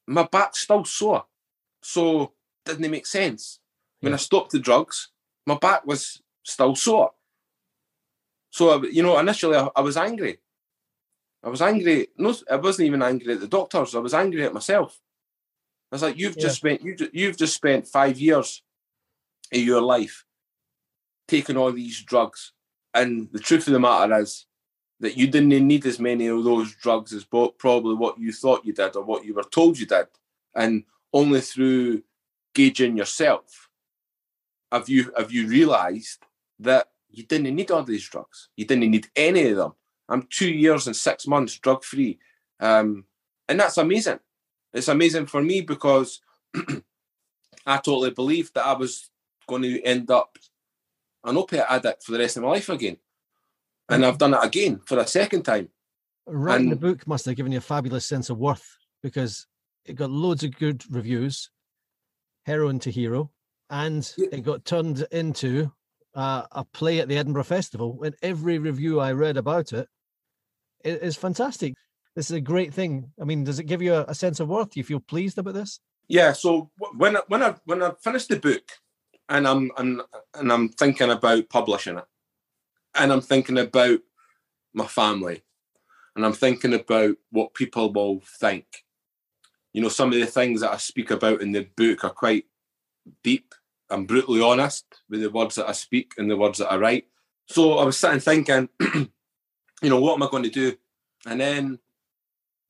my 0.07 0.23
back's 0.23 0.59
still 0.59 0.85
sore. 0.85 1.25
So 1.81 2.33
didn't 2.73 2.91
make 2.91 3.05
sense? 3.05 3.59
When 4.01 4.13
I 4.13 4.17
stopped 4.17 4.51
the 4.51 4.59
drugs, 4.59 5.09
my 5.45 5.55
back 5.55 5.85
was 5.85 6.21
still 6.43 6.75
sore. 6.75 7.11
So 8.51 8.83
you 8.85 9.03
know, 9.03 9.17
initially 9.19 9.57
I, 9.57 9.69
I 9.75 9.81
was 9.81 9.97
angry. 9.97 10.37
I 11.43 11.49
was 11.49 11.61
angry. 11.61 12.07
No, 12.17 12.35
I 12.51 12.55
wasn't 12.57 12.87
even 12.87 13.01
angry 13.01 13.33
at 13.33 13.39
the 13.39 13.47
doctors. 13.47 13.95
I 13.95 13.99
was 13.99 14.13
angry 14.13 14.43
at 14.45 14.53
myself. 14.53 14.99
I 15.91 15.95
was 15.95 16.01
like, 16.01 16.17
"You've 16.17 16.35
yeah. 16.37 16.43
just 16.43 16.57
spent 16.57 16.81
you 16.81 16.95
you've 17.13 17.37
just 17.37 17.55
spent 17.55 17.87
five 17.87 18.19
years 18.19 18.61
of 19.53 19.59
your 19.59 19.81
life 19.81 20.25
taking 21.27 21.57
all 21.57 21.71
these 21.71 22.01
drugs, 22.03 22.53
and 22.93 23.29
the 23.31 23.39
truth 23.39 23.67
of 23.67 23.73
the 23.73 23.79
matter 23.79 24.19
is, 24.19 24.45
that 24.99 25.17
you 25.17 25.27
didn't 25.27 25.49
need 25.49 25.85
as 25.85 25.99
many 25.99 26.27
of 26.27 26.43
those 26.43 26.73
drugs 26.75 27.13
as 27.13 27.23
probably 27.23 27.95
what 27.95 28.19
you 28.19 28.31
thought 28.31 28.65
you 28.65 28.73
did 28.73 28.95
or 28.95 29.03
what 29.03 29.25
you 29.25 29.33
were 29.33 29.43
told 29.43 29.77
you 29.77 29.85
did. 29.85 30.07
And 30.55 30.83
only 31.13 31.41
through 31.41 32.03
gauging 32.57 32.97
yourself 32.97 33.69
have 34.71 34.89
you 34.89 35.01
have 35.15 35.31
you 35.31 35.47
realised 35.47 36.19
that 36.59 36.87
you 37.09 37.23
didn't 37.23 37.55
need 37.55 37.71
all 37.71 37.83
these 37.83 38.07
drugs. 38.09 38.49
You 38.57 38.65
didn't 38.65 38.91
need 38.91 39.07
any 39.15 39.49
of 39.49 39.57
them. 39.57 39.73
I'm 40.09 40.27
two 40.29 40.51
years 40.51 40.87
and 40.87 40.95
six 40.95 41.27
months 41.27 41.57
drug 41.59 41.83
free. 41.83 42.19
Um, 42.59 43.05
and 43.47 43.59
that's 43.59 43.77
amazing. 43.77 44.19
It's 44.73 44.87
amazing 44.87 45.27
for 45.27 45.41
me 45.41 45.61
because 45.61 46.21
I 47.65 47.77
totally 47.77 48.11
believed 48.11 48.55
that 48.55 48.65
I 48.65 48.73
was 48.73 49.09
going 49.47 49.61
to 49.61 49.81
end 49.83 50.11
up 50.11 50.37
an 51.23 51.37
opiate 51.37 51.65
addict 51.69 52.03
for 52.03 52.11
the 52.13 52.19
rest 52.19 52.37
of 52.37 52.43
my 52.43 52.49
life 52.49 52.69
again 52.69 52.97
and 53.89 54.05
I've 54.05 54.17
done 54.17 54.33
it 54.33 54.43
again 54.43 54.81
for 54.85 54.97
a 54.99 55.07
second 55.07 55.43
time. 55.43 55.69
Writing 56.25 56.63
and, 56.63 56.71
the 56.71 56.87
book 56.87 57.07
must 57.07 57.25
have 57.25 57.35
given 57.35 57.51
you 57.51 57.59
a 57.59 57.61
fabulous 57.61 58.05
sense 58.05 58.29
of 58.29 58.37
worth 58.37 58.77
because 59.01 59.47
it 59.85 59.93
got 59.93 60.09
loads 60.09 60.43
of 60.43 60.57
good 60.57 60.83
reviews, 60.93 61.49
heroin 62.47 62.79
to 62.79 62.91
hero, 62.91 63.29
and 63.69 64.11
it 64.17 64.43
got 64.43 64.65
turned 64.65 65.05
into 65.11 65.71
uh, 66.15 66.43
a 66.51 66.65
play 66.65 66.99
at 66.99 67.07
the 67.07 67.17
Edinburgh 67.17 67.43
Festival. 67.43 67.99
And 68.03 68.15
every 68.23 68.57
review 68.57 68.99
I 68.99 69.11
read 69.11 69.37
about 69.37 69.73
it, 69.73 69.87
it 70.83 71.03
is 71.03 71.15
fantastic. 71.15 71.75
This 72.15 72.31
is 72.31 72.37
a 72.37 72.41
great 72.41 72.73
thing. 72.73 73.11
I 73.21 73.25
mean, 73.25 73.43
does 73.43 73.59
it 73.59 73.65
give 73.65 73.83
you 73.83 73.93
a, 73.93 74.05
a 74.05 74.15
sense 74.15 74.39
of 74.39 74.47
worth? 74.47 74.71
Do 74.71 74.79
you 74.79 74.83
feel 74.83 74.99
pleased 74.99 75.37
about 75.37 75.53
this? 75.53 75.79
Yeah. 76.07 76.31
So 76.31 76.71
when 76.95 77.17
I, 77.17 77.21
when 77.27 77.43
I 77.43 77.55
when 77.65 77.83
I 77.83 77.91
finished 78.01 78.29
the 78.29 78.39
book, 78.39 78.63
and 79.29 79.47
I'm, 79.47 79.69
I'm 79.77 80.01
and 80.33 80.51
I'm 80.51 80.69
thinking 80.69 81.11
about 81.11 81.49
publishing 81.49 81.97
it, 81.97 82.05
and 82.95 83.11
I'm 83.11 83.21
thinking 83.21 83.59
about 83.59 83.99
my 84.73 84.87
family 84.87 85.43
and 86.17 86.25
I'm 86.25 86.33
thinking 86.33 86.73
about 86.73 87.15
what 87.31 87.53
people 87.53 87.93
will 87.93 88.21
think. 88.39 88.65
You 89.73 89.81
know, 89.81 89.89
some 89.89 90.11
of 90.11 90.19
the 90.19 90.25
things 90.25 90.61
that 90.61 90.71
I 90.71 90.77
speak 90.77 91.11
about 91.11 91.41
in 91.41 91.51
the 91.51 91.67
book 91.75 92.03
are 92.03 92.09
quite 92.09 92.45
deep. 93.23 93.53
I'm 93.89 94.05
brutally 94.05 94.41
honest 94.41 94.85
with 95.09 95.21
the 95.21 95.29
words 95.29 95.55
that 95.55 95.69
I 95.69 95.71
speak 95.71 96.13
and 96.17 96.29
the 96.29 96.37
words 96.37 96.59
that 96.59 96.71
I 96.71 96.77
write. 96.77 97.05
So 97.47 97.77
I 97.77 97.85
was 97.85 97.97
sitting 97.97 98.19
thinking, 98.19 98.69
you 98.81 99.89
know, 99.89 99.99
what 99.99 100.15
am 100.15 100.23
I 100.23 100.29
going 100.29 100.43
to 100.43 100.49
do? 100.49 100.75
And 101.25 101.39
then 101.39 101.79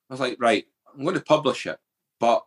I 0.10 0.14
was 0.14 0.20
like, 0.20 0.38
right, 0.40 0.66
I'm 0.94 1.04
going 1.04 1.16
to 1.16 1.22
publish 1.22 1.66
it, 1.66 1.80
but 2.20 2.44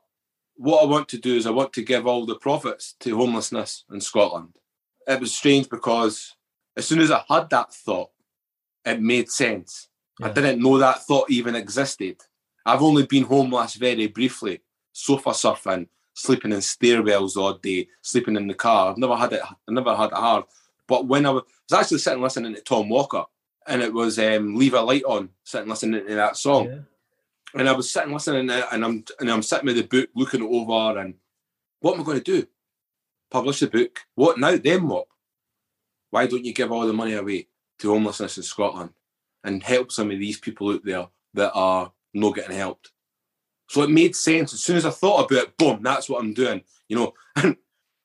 what 0.57 0.83
I 0.83 0.87
want 0.87 1.09
to 1.09 1.19
do 1.19 1.37
is 1.37 1.47
I 1.47 1.51
want 1.51 1.73
to 1.73 1.83
give 1.83 2.07
all 2.07 2.27
the 2.27 2.35
profits 2.35 2.95
to 3.01 3.17
homelessness 3.17 3.85
in 3.91 4.01
Scotland. 4.01 4.57
It 5.07 5.19
was 5.19 5.35
strange 5.35 5.69
because 5.71 6.37
as 6.77 6.87
soon 6.87 7.01
as 7.01 7.11
I 7.11 7.23
had 7.29 7.49
that 7.51 7.73
thought, 7.73 8.11
it 8.85 9.01
made 9.01 9.31
sense. 9.31 9.89
Yeah. 10.19 10.27
I 10.29 10.33
didn't 10.33 10.63
know 10.63 10.79
that 10.79 11.03
thought 11.07 11.31
even 11.31 11.55
existed. 11.55 12.21
I've 12.65 12.83
only 12.83 13.07
been 13.07 13.25
homeless 13.25 13.75
very 13.75 14.07
briefly, 14.07 14.61
sofa 14.93 15.31
surfing, 15.31 15.89
sleeping 16.15 16.53
in 16.53 16.59
stairwells 16.59 17.37
all 17.37 17.55
day, 17.55 17.89
sleeping 18.03 18.37
in 18.37 18.47
the 18.47 18.55
car. 18.55 18.91
I've 18.91 18.99
never 18.99 19.17
had 19.17 19.33
it. 19.33 19.43
I 19.43 19.73
never 19.73 19.95
had 19.95 20.11
it 20.11 20.15
hard. 20.15 20.45
But 20.87 21.07
when 21.07 21.27
I 21.27 21.31
was, 21.31 21.45
I 21.71 21.77
was 21.77 21.85
actually 21.85 21.99
sitting 21.99 22.23
listening 22.23 22.55
to 22.55 22.61
Tom 22.61 22.89
Walker, 22.89 23.25
and 23.67 23.83
it 23.83 23.93
was 23.93 24.19
um, 24.19 24.57
"Leave 24.57 24.75
a 24.75 24.81
Light 24.81 25.05
On," 25.05 25.29
sitting 25.45 25.69
listening 25.69 26.07
to 26.07 26.15
that 26.15 26.37
song, 26.37 26.67
yeah. 26.67 27.61
and 27.61 27.69
I 27.69 27.73
was 27.73 27.91
sitting 27.91 28.13
listening 28.13 28.49
to 28.49 28.59
it, 28.59 28.65
and 28.73 28.85
I'm 28.85 29.05
and 29.21 29.31
I'm 29.31 29.43
sitting 29.43 29.67
with 29.67 29.77
the 29.77 29.83
book, 29.83 30.11
looking 30.15 30.43
over, 30.43 30.99
and 30.99 31.15
what 31.81 31.95
am 31.95 32.01
I 32.01 32.05
going 32.05 32.19
to 32.19 32.25
do? 32.25 32.47
Publish 33.31 33.61
the 33.61 33.69
book. 33.69 34.01
What 34.17 34.39
now? 34.39 34.57
Then 34.57 34.89
what? 34.89 35.07
Why 36.11 36.27
don't 36.27 36.45
you 36.45 36.53
give 36.53 36.73
all 36.73 36.87
the 36.87 36.93
money 36.93 37.15
away 37.15 37.47
to 37.79 37.91
homelessness 37.91 38.37
in 38.37 38.43
Scotland 38.43 38.91
and 39.45 39.63
help 39.63 39.93
some 39.93 40.11
of 40.11 40.19
these 40.19 40.39
people 40.39 40.73
out 40.73 40.85
there 40.85 41.07
that 41.35 41.53
are 41.53 41.93
not 42.15 42.35
getting 42.35 42.57
helped? 42.57 42.93
So 43.69 43.83
it 43.83 43.91
made 43.91 44.17
sense. 44.17 44.53
As 44.53 44.63
soon 44.63 44.77
as 44.77 44.85
I 44.85 44.91
thought 44.91 45.31
about 45.31 45.45
it, 45.45 45.57
boom, 45.57 45.83
that's 45.83 46.09
what 46.09 46.21
I'm 46.21 46.35
doing. 46.35 46.63
You 46.89 46.97
know, 46.97 47.15
and 47.37 47.57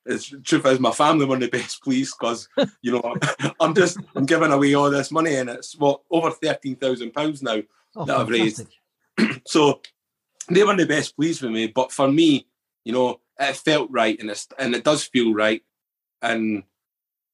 it's 0.04 0.32
truth 0.44 0.64
is 0.66 0.78
my 0.78 0.92
family 0.92 1.26
were 1.26 1.38
the 1.38 1.48
best 1.48 1.82
pleased 1.82 2.14
because, 2.18 2.48
you 2.82 2.92
know, 2.92 3.16
I'm 3.60 3.74
just 3.74 3.98
I'm 4.14 4.26
giving 4.26 4.52
away 4.52 4.74
all 4.74 4.90
this 4.90 5.10
money 5.10 5.34
and 5.34 5.50
it's 5.50 5.76
what 5.76 6.02
over 6.10 6.30
thirteen 6.30 6.76
thousand 6.76 7.12
pounds 7.12 7.42
now 7.42 7.62
oh, 7.96 8.04
that 8.04 8.16
I've 8.16 8.28
raised. 8.28 8.66
so 9.46 9.80
they 10.48 10.62
were 10.62 10.76
the 10.76 10.86
best 10.86 11.16
pleased 11.16 11.42
with 11.42 11.50
me. 11.50 11.66
But 11.66 11.90
for 11.90 12.10
me, 12.10 12.46
you 12.84 12.92
know, 12.92 13.20
it 13.38 13.56
felt 13.56 13.90
right 13.90 14.18
and 14.20 14.30
it's 14.30 14.46
and 14.58 14.74
it 14.74 14.84
does 14.84 15.04
feel 15.04 15.34
right. 15.34 15.62
And 16.22 16.62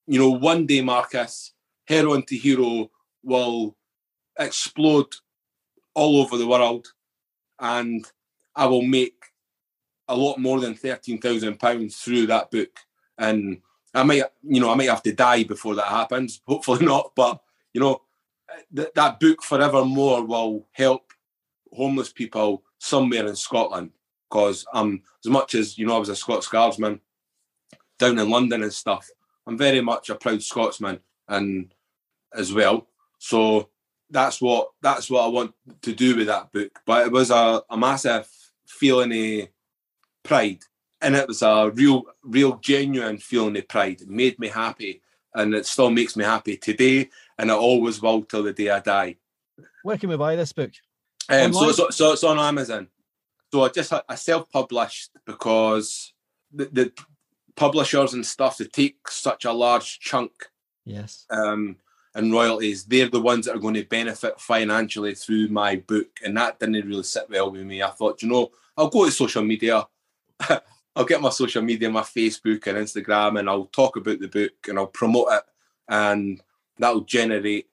you 0.07 0.19
know, 0.19 0.31
one 0.31 0.65
day, 0.65 0.81
Marcus, 0.81 1.53
Heroin 1.87 2.23
to 2.23 2.35
Hero 2.35 2.89
will 3.23 3.75
explode 4.37 5.13
all 5.93 6.21
over 6.21 6.37
the 6.37 6.47
world, 6.47 6.87
and 7.59 8.05
I 8.55 8.65
will 8.65 8.81
make 8.81 9.23
a 10.07 10.15
lot 10.15 10.37
more 10.37 10.59
than 10.59 10.75
thirteen 10.75 11.19
thousand 11.19 11.59
pounds 11.59 11.97
through 11.97 12.27
that 12.27 12.51
book. 12.51 12.69
And 13.17 13.61
I 13.93 14.03
might, 14.03 14.23
you 14.41 14.59
know, 14.59 14.71
I 14.71 14.75
might 14.75 14.89
have 14.89 15.03
to 15.03 15.13
die 15.13 15.43
before 15.43 15.75
that 15.75 15.87
happens. 15.87 16.41
Hopefully 16.47 16.85
not, 16.85 17.11
but 17.15 17.41
you 17.73 17.81
know, 17.81 18.01
th- 18.75 18.91
that 18.95 19.19
book 19.19 19.43
forevermore 19.43 20.23
will 20.25 20.67
help 20.71 21.11
homeless 21.71 22.11
people 22.11 22.63
somewhere 22.79 23.27
in 23.27 23.35
Scotland. 23.35 23.91
Because 24.29 24.65
um, 24.73 25.01
as 25.23 25.31
much 25.31 25.53
as 25.53 25.77
you 25.77 25.85
know, 25.85 25.95
I 25.95 25.99
was 25.99 26.09
a 26.09 26.15
Scots 26.15 26.47
Guardsman 26.47 26.99
down 27.99 28.17
in 28.17 28.29
London 28.29 28.63
and 28.63 28.73
stuff. 28.73 29.09
I'm 29.45 29.57
very 29.57 29.81
much 29.81 30.09
a 30.09 30.15
proud 30.15 30.41
Scotsman 30.41 30.99
and 31.27 31.73
as 32.33 32.53
well. 32.53 32.87
So 33.19 33.69
that's 34.13 34.41
what 34.41 34.69
that's 34.81 35.09
what 35.09 35.25
I 35.25 35.27
want 35.27 35.53
to 35.81 35.93
do 35.93 36.15
with 36.15 36.27
that 36.27 36.51
book. 36.51 36.79
But 36.85 37.07
it 37.07 37.11
was 37.11 37.31
a, 37.31 37.61
a 37.69 37.77
massive 37.77 38.27
feeling 38.65 39.41
of 39.41 39.47
pride. 40.23 40.59
And 41.01 41.15
it 41.15 41.27
was 41.27 41.41
a 41.41 41.69
real, 41.69 42.03
real 42.23 42.55
genuine 42.57 43.17
feeling 43.17 43.57
of 43.57 43.67
pride. 43.67 44.01
It 44.01 44.09
made 44.09 44.39
me 44.39 44.47
happy. 44.47 45.01
And 45.35 45.53
it 45.53 45.65
still 45.65 45.89
makes 45.89 46.15
me 46.15 46.23
happy 46.23 46.55
today. 46.55 47.09
And 47.37 47.49
it 47.49 47.53
always 47.53 48.01
will 48.01 48.21
till 48.23 48.43
the 48.43 48.53
day 48.53 48.69
I 48.69 48.79
die. 48.79 49.17
Where 49.83 49.97
can 49.97 50.09
we 50.09 50.15
buy 50.15 50.37
this 50.37 50.53
book? 50.53 50.71
Um, 51.27 51.51
so, 51.53 51.71
so, 51.71 51.89
so 51.89 52.13
it's 52.13 52.23
on 52.23 52.39
Amazon. 52.39 52.87
So 53.51 53.63
I 53.63 53.69
just 53.69 53.93
I 54.07 54.15
self-published 54.15 55.11
because 55.25 56.13
the, 56.53 56.69
the 56.71 56.93
publishers 57.55 58.13
and 58.13 58.25
stuff 58.25 58.57
to 58.57 58.65
take 58.65 59.07
such 59.09 59.45
a 59.45 59.51
large 59.51 59.99
chunk 59.99 60.31
yes 60.85 61.25
um 61.29 61.77
and 62.15 62.31
royalties 62.31 62.85
they're 62.85 63.09
the 63.09 63.19
ones 63.19 63.45
that 63.45 63.55
are 63.55 63.59
going 63.59 63.73
to 63.73 63.83
benefit 63.85 64.39
financially 64.39 65.15
through 65.15 65.47
my 65.47 65.75
book 65.75 66.07
and 66.23 66.37
that 66.37 66.59
didn't 66.59 66.87
really 66.87 67.03
sit 67.03 67.29
well 67.29 67.51
with 67.51 67.63
me. 67.63 67.81
I 67.81 67.89
thought 67.89 68.21
you 68.21 68.29
know 68.29 68.51
i'll 68.77 68.89
go 68.89 69.05
to 69.05 69.11
social 69.11 69.43
media. 69.43 69.85
I'll 70.95 71.05
get 71.05 71.21
my 71.21 71.29
social 71.29 71.63
media 71.63 71.89
my 71.89 72.01
facebook 72.01 72.67
and 72.67 72.77
instagram 72.77 73.39
and 73.39 73.49
i'll 73.49 73.65
talk 73.65 73.97
about 73.97 74.19
the 74.19 74.27
book 74.27 74.51
and 74.67 74.77
i'll 74.77 74.85
promote 74.85 75.29
it 75.31 75.43
and 75.89 76.39
that'll 76.77 77.01
generate 77.01 77.67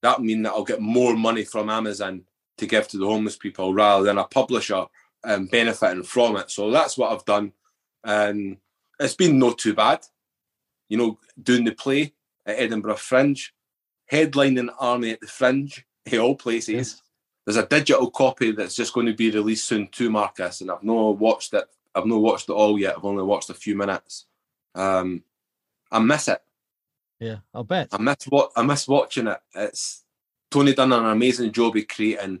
that'll 0.00 0.24
mean 0.24 0.42
that 0.42 0.52
i'll 0.52 0.64
get 0.64 0.80
more 0.80 1.14
money 1.14 1.44
from 1.44 1.68
amazon 1.68 2.22
to 2.56 2.66
give 2.66 2.88
to 2.88 2.96
the 2.96 3.04
homeless 3.04 3.36
people 3.36 3.74
rather 3.74 4.04
than 4.04 4.16
a 4.16 4.24
publisher 4.24 4.86
um, 5.24 5.46
benefiting 5.46 6.02
from 6.02 6.38
it. 6.38 6.50
So 6.50 6.70
that's 6.70 6.96
what 6.96 7.12
i've 7.12 7.26
done 7.26 7.52
and 8.06 8.56
it's 8.98 9.14
been 9.14 9.38
not 9.38 9.58
too 9.58 9.74
bad. 9.74 10.06
You 10.88 10.98
know, 10.98 11.18
doing 11.42 11.64
the 11.64 11.72
play 11.72 12.14
at 12.46 12.58
Edinburgh 12.58 12.96
Fringe, 12.96 13.52
headlining 14.10 14.72
Army 14.78 15.10
at 15.10 15.20
the 15.20 15.26
Fringe, 15.26 15.84
in 16.06 16.20
all 16.20 16.36
places. 16.36 17.02
There's 17.44 17.56
a 17.56 17.66
digital 17.66 18.10
copy 18.10 18.52
that's 18.52 18.74
just 18.74 18.92
going 18.92 19.06
to 19.06 19.14
be 19.14 19.30
released 19.30 19.66
soon 19.66 19.88
too, 19.88 20.10
Marcus, 20.10 20.60
and 20.60 20.70
I've 20.70 20.82
not 20.82 21.18
watched 21.18 21.54
it. 21.54 21.64
I've 21.94 22.06
not 22.06 22.20
watched 22.20 22.48
it 22.48 22.52
all 22.52 22.78
yet. 22.78 22.96
I've 22.96 23.04
only 23.04 23.22
watched 23.22 23.50
a 23.50 23.54
few 23.54 23.76
minutes. 23.76 24.26
Um, 24.74 25.22
I 25.90 25.98
miss 26.00 26.28
it. 26.28 26.42
Yeah, 27.20 27.36
I'll 27.54 27.64
bet. 27.64 27.88
I 27.92 27.98
miss 27.98 28.24
what 28.28 28.52
I 28.56 28.62
miss 28.62 28.88
watching 28.88 29.28
it. 29.28 29.38
It's 29.54 30.04
Tony 30.50 30.74
done 30.74 30.92
an 30.92 31.06
amazing 31.06 31.52
job 31.52 31.76
of 31.76 31.88
creating, 31.88 32.40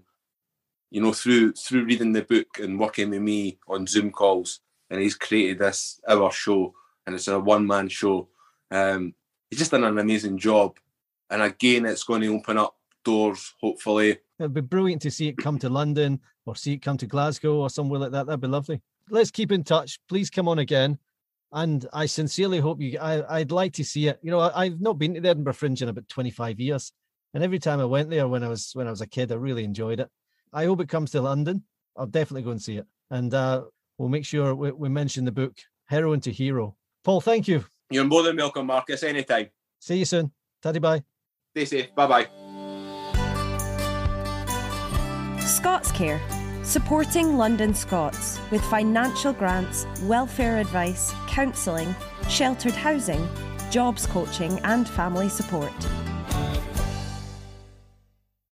you 0.90 1.00
know, 1.00 1.12
through 1.12 1.52
through 1.52 1.84
reading 1.84 2.12
the 2.12 2.22
book 2.22 2.58
and 2.58 2.78
working 2.78 3.10
with 3.10 3.22
me 3.22 3.58
on 3.68 3.86
Zoom 3.86 4.10
calls 4.10 4.60
and 4.90 5.00
he's 5.00 5.14
created 5.14 5.58
this 5.58 6.00
our 6.08 6.30
show, 6.30 6.74
and 7.06 7.14
it's 7.14 7.28
a 7.28 7.38
one 7.38 7.66
man 7.66 7.88
show. 7.88 8.28
Um, 8.70 9.14
he's 9.50 9.58
just 9.58 9.70
done 9.70 9.84
an 9.84 9.98
amazing 9.98 10.38
job, 10.38 10.78
and 11.30 11.42
again, 11.42 11.86
it's 11.86 12.04
going 12.04 12.22
to 12.22 12.34
open 12.34 12.58
up 12.58 12.76
doors. 13.04 13.54
Hopefully, 13.60 14.18
it'd 14.38 14.54
be 14.54 14.60
brilliant 14.60 15.02
to 15.02 15.10
see 15.10 15.28
it 15.28 15.38
come 15.38 15.58
to 15.60 15.68
London 15.68 16.20
or 16.44 16.56
see 16.56 16.74
it 16.74 16.82
come 16.82 16.96
to 16.98 17.06
Glasgow 17.06 17.56
or 17.56 17.70
somewhere 17.70 18.00
like 18.00 18.12
that. 18.12 18.26
That'd 18.26 18.40
be 18.40 18.48
lovely. 18.48 18.80
Let's 19.10 19.30
keep 19.30 19.52
in 19.52 19.64
touch. 19.64 19.98
Please 20.08 20.30
come 20.30 20.48
on 20.48 20.58
again. 20.58 20.98
And 21.52 21.86
I 21.92 22.06
sincerely 22.06 22.58
hope 22.58 22.80
you. 22.80 22.98
I, 22.98 23.38
I'd 23.38 23.52
like 23.52 23.72
to 23.74 23.84
see 23.84 24.08
it. 24.08 24.18
You 24.22 24.30
know, 24.32 24.40
I, 24.40 24.64
I've 24.64 24.80
not 24.80 24.98
been 24.98 25.14
to 25.14 25.20
the 25.20 25.28
Edinburgh 25.28 25.54
Fringe 25.54 25.80
in 25.80 25.88
about 25.88 26.08
25 26.08 26.58
years, 26.58 26.92
and 27.34 27.44
every 27.44 27.58
time 27.58 27.80
I 27.80 27.84
went 27.84 28.10
there 28.10 28.28
when 28.28 28.42
I 28.42 28.48
was 28.48 28.70
when 28.74 28.86
I 28.86 28.90
was 28.90 29.00
a 29.00 29.06
kid, 29.06 29.30
I 29.30 29.36
really 29.36 29.64
enjoyed 29.64 30.00
it. 30.00 30.08
I 30.52 30.64
hope 30.64 30.80
it 30.80 30.88
comes 30.88 31.12
to 31.12 31.20
London. 31.20 31.62
I'll 31.96 32.06
definitely 32.06 32.42
go 32.42 32.50
and 32.50 32.62
see 32.62 32.76
it. 32.76 32.86
And 33.10 33.32
uh, 33.32 33.62
we'll 33.98 34.08
make 34.08 34.24
sure 34.24 34.54
we, 34.54 34.72
we 34.72 34.88
mention 34.88 35.24
the 35.24 35.32
book 35.32 35.54
Heroin 35.86 36.20
to 36.20 36.32
Hero. 36.32 36.76
Paul, 37.04 37.20
thank 37.20 37.46
you. 37.48 37.64
You're 37.90 38.04
more 38.04 38.22
than 38.22 38.36
welcome, 38.36 38.66
Marcus, 38.66 39.02
anytime. 39.02 39.48
See 39.78 39.98
you 39.98 40.04
soon. 40.04 40.32
Taddy 40.62 40.80
bye. 40.80 41.15
Stay 41.56 41.64
safe. 41.64 41.94
Bye 41.94 42.06
bye. 42.06 42.26
ScotsCare, 45.38 46.20
supporting 46.62 47.38
London 47.38 47.72
Scots 47.72 48.38
with 48.50 48.60
financial 48.64 49.32
grants, 49.32 49.86
welfare 50.02 50.58
advice, 50.58 51.14
counselling, 51.26 51.96
sheltered 52.28 52.74
housing, 52.74 53.26
jobs 53.70 54.06
coaching, 54.06 54.58
and 54.64 54.86
family 54.86 55.30
support. 55.30 55.72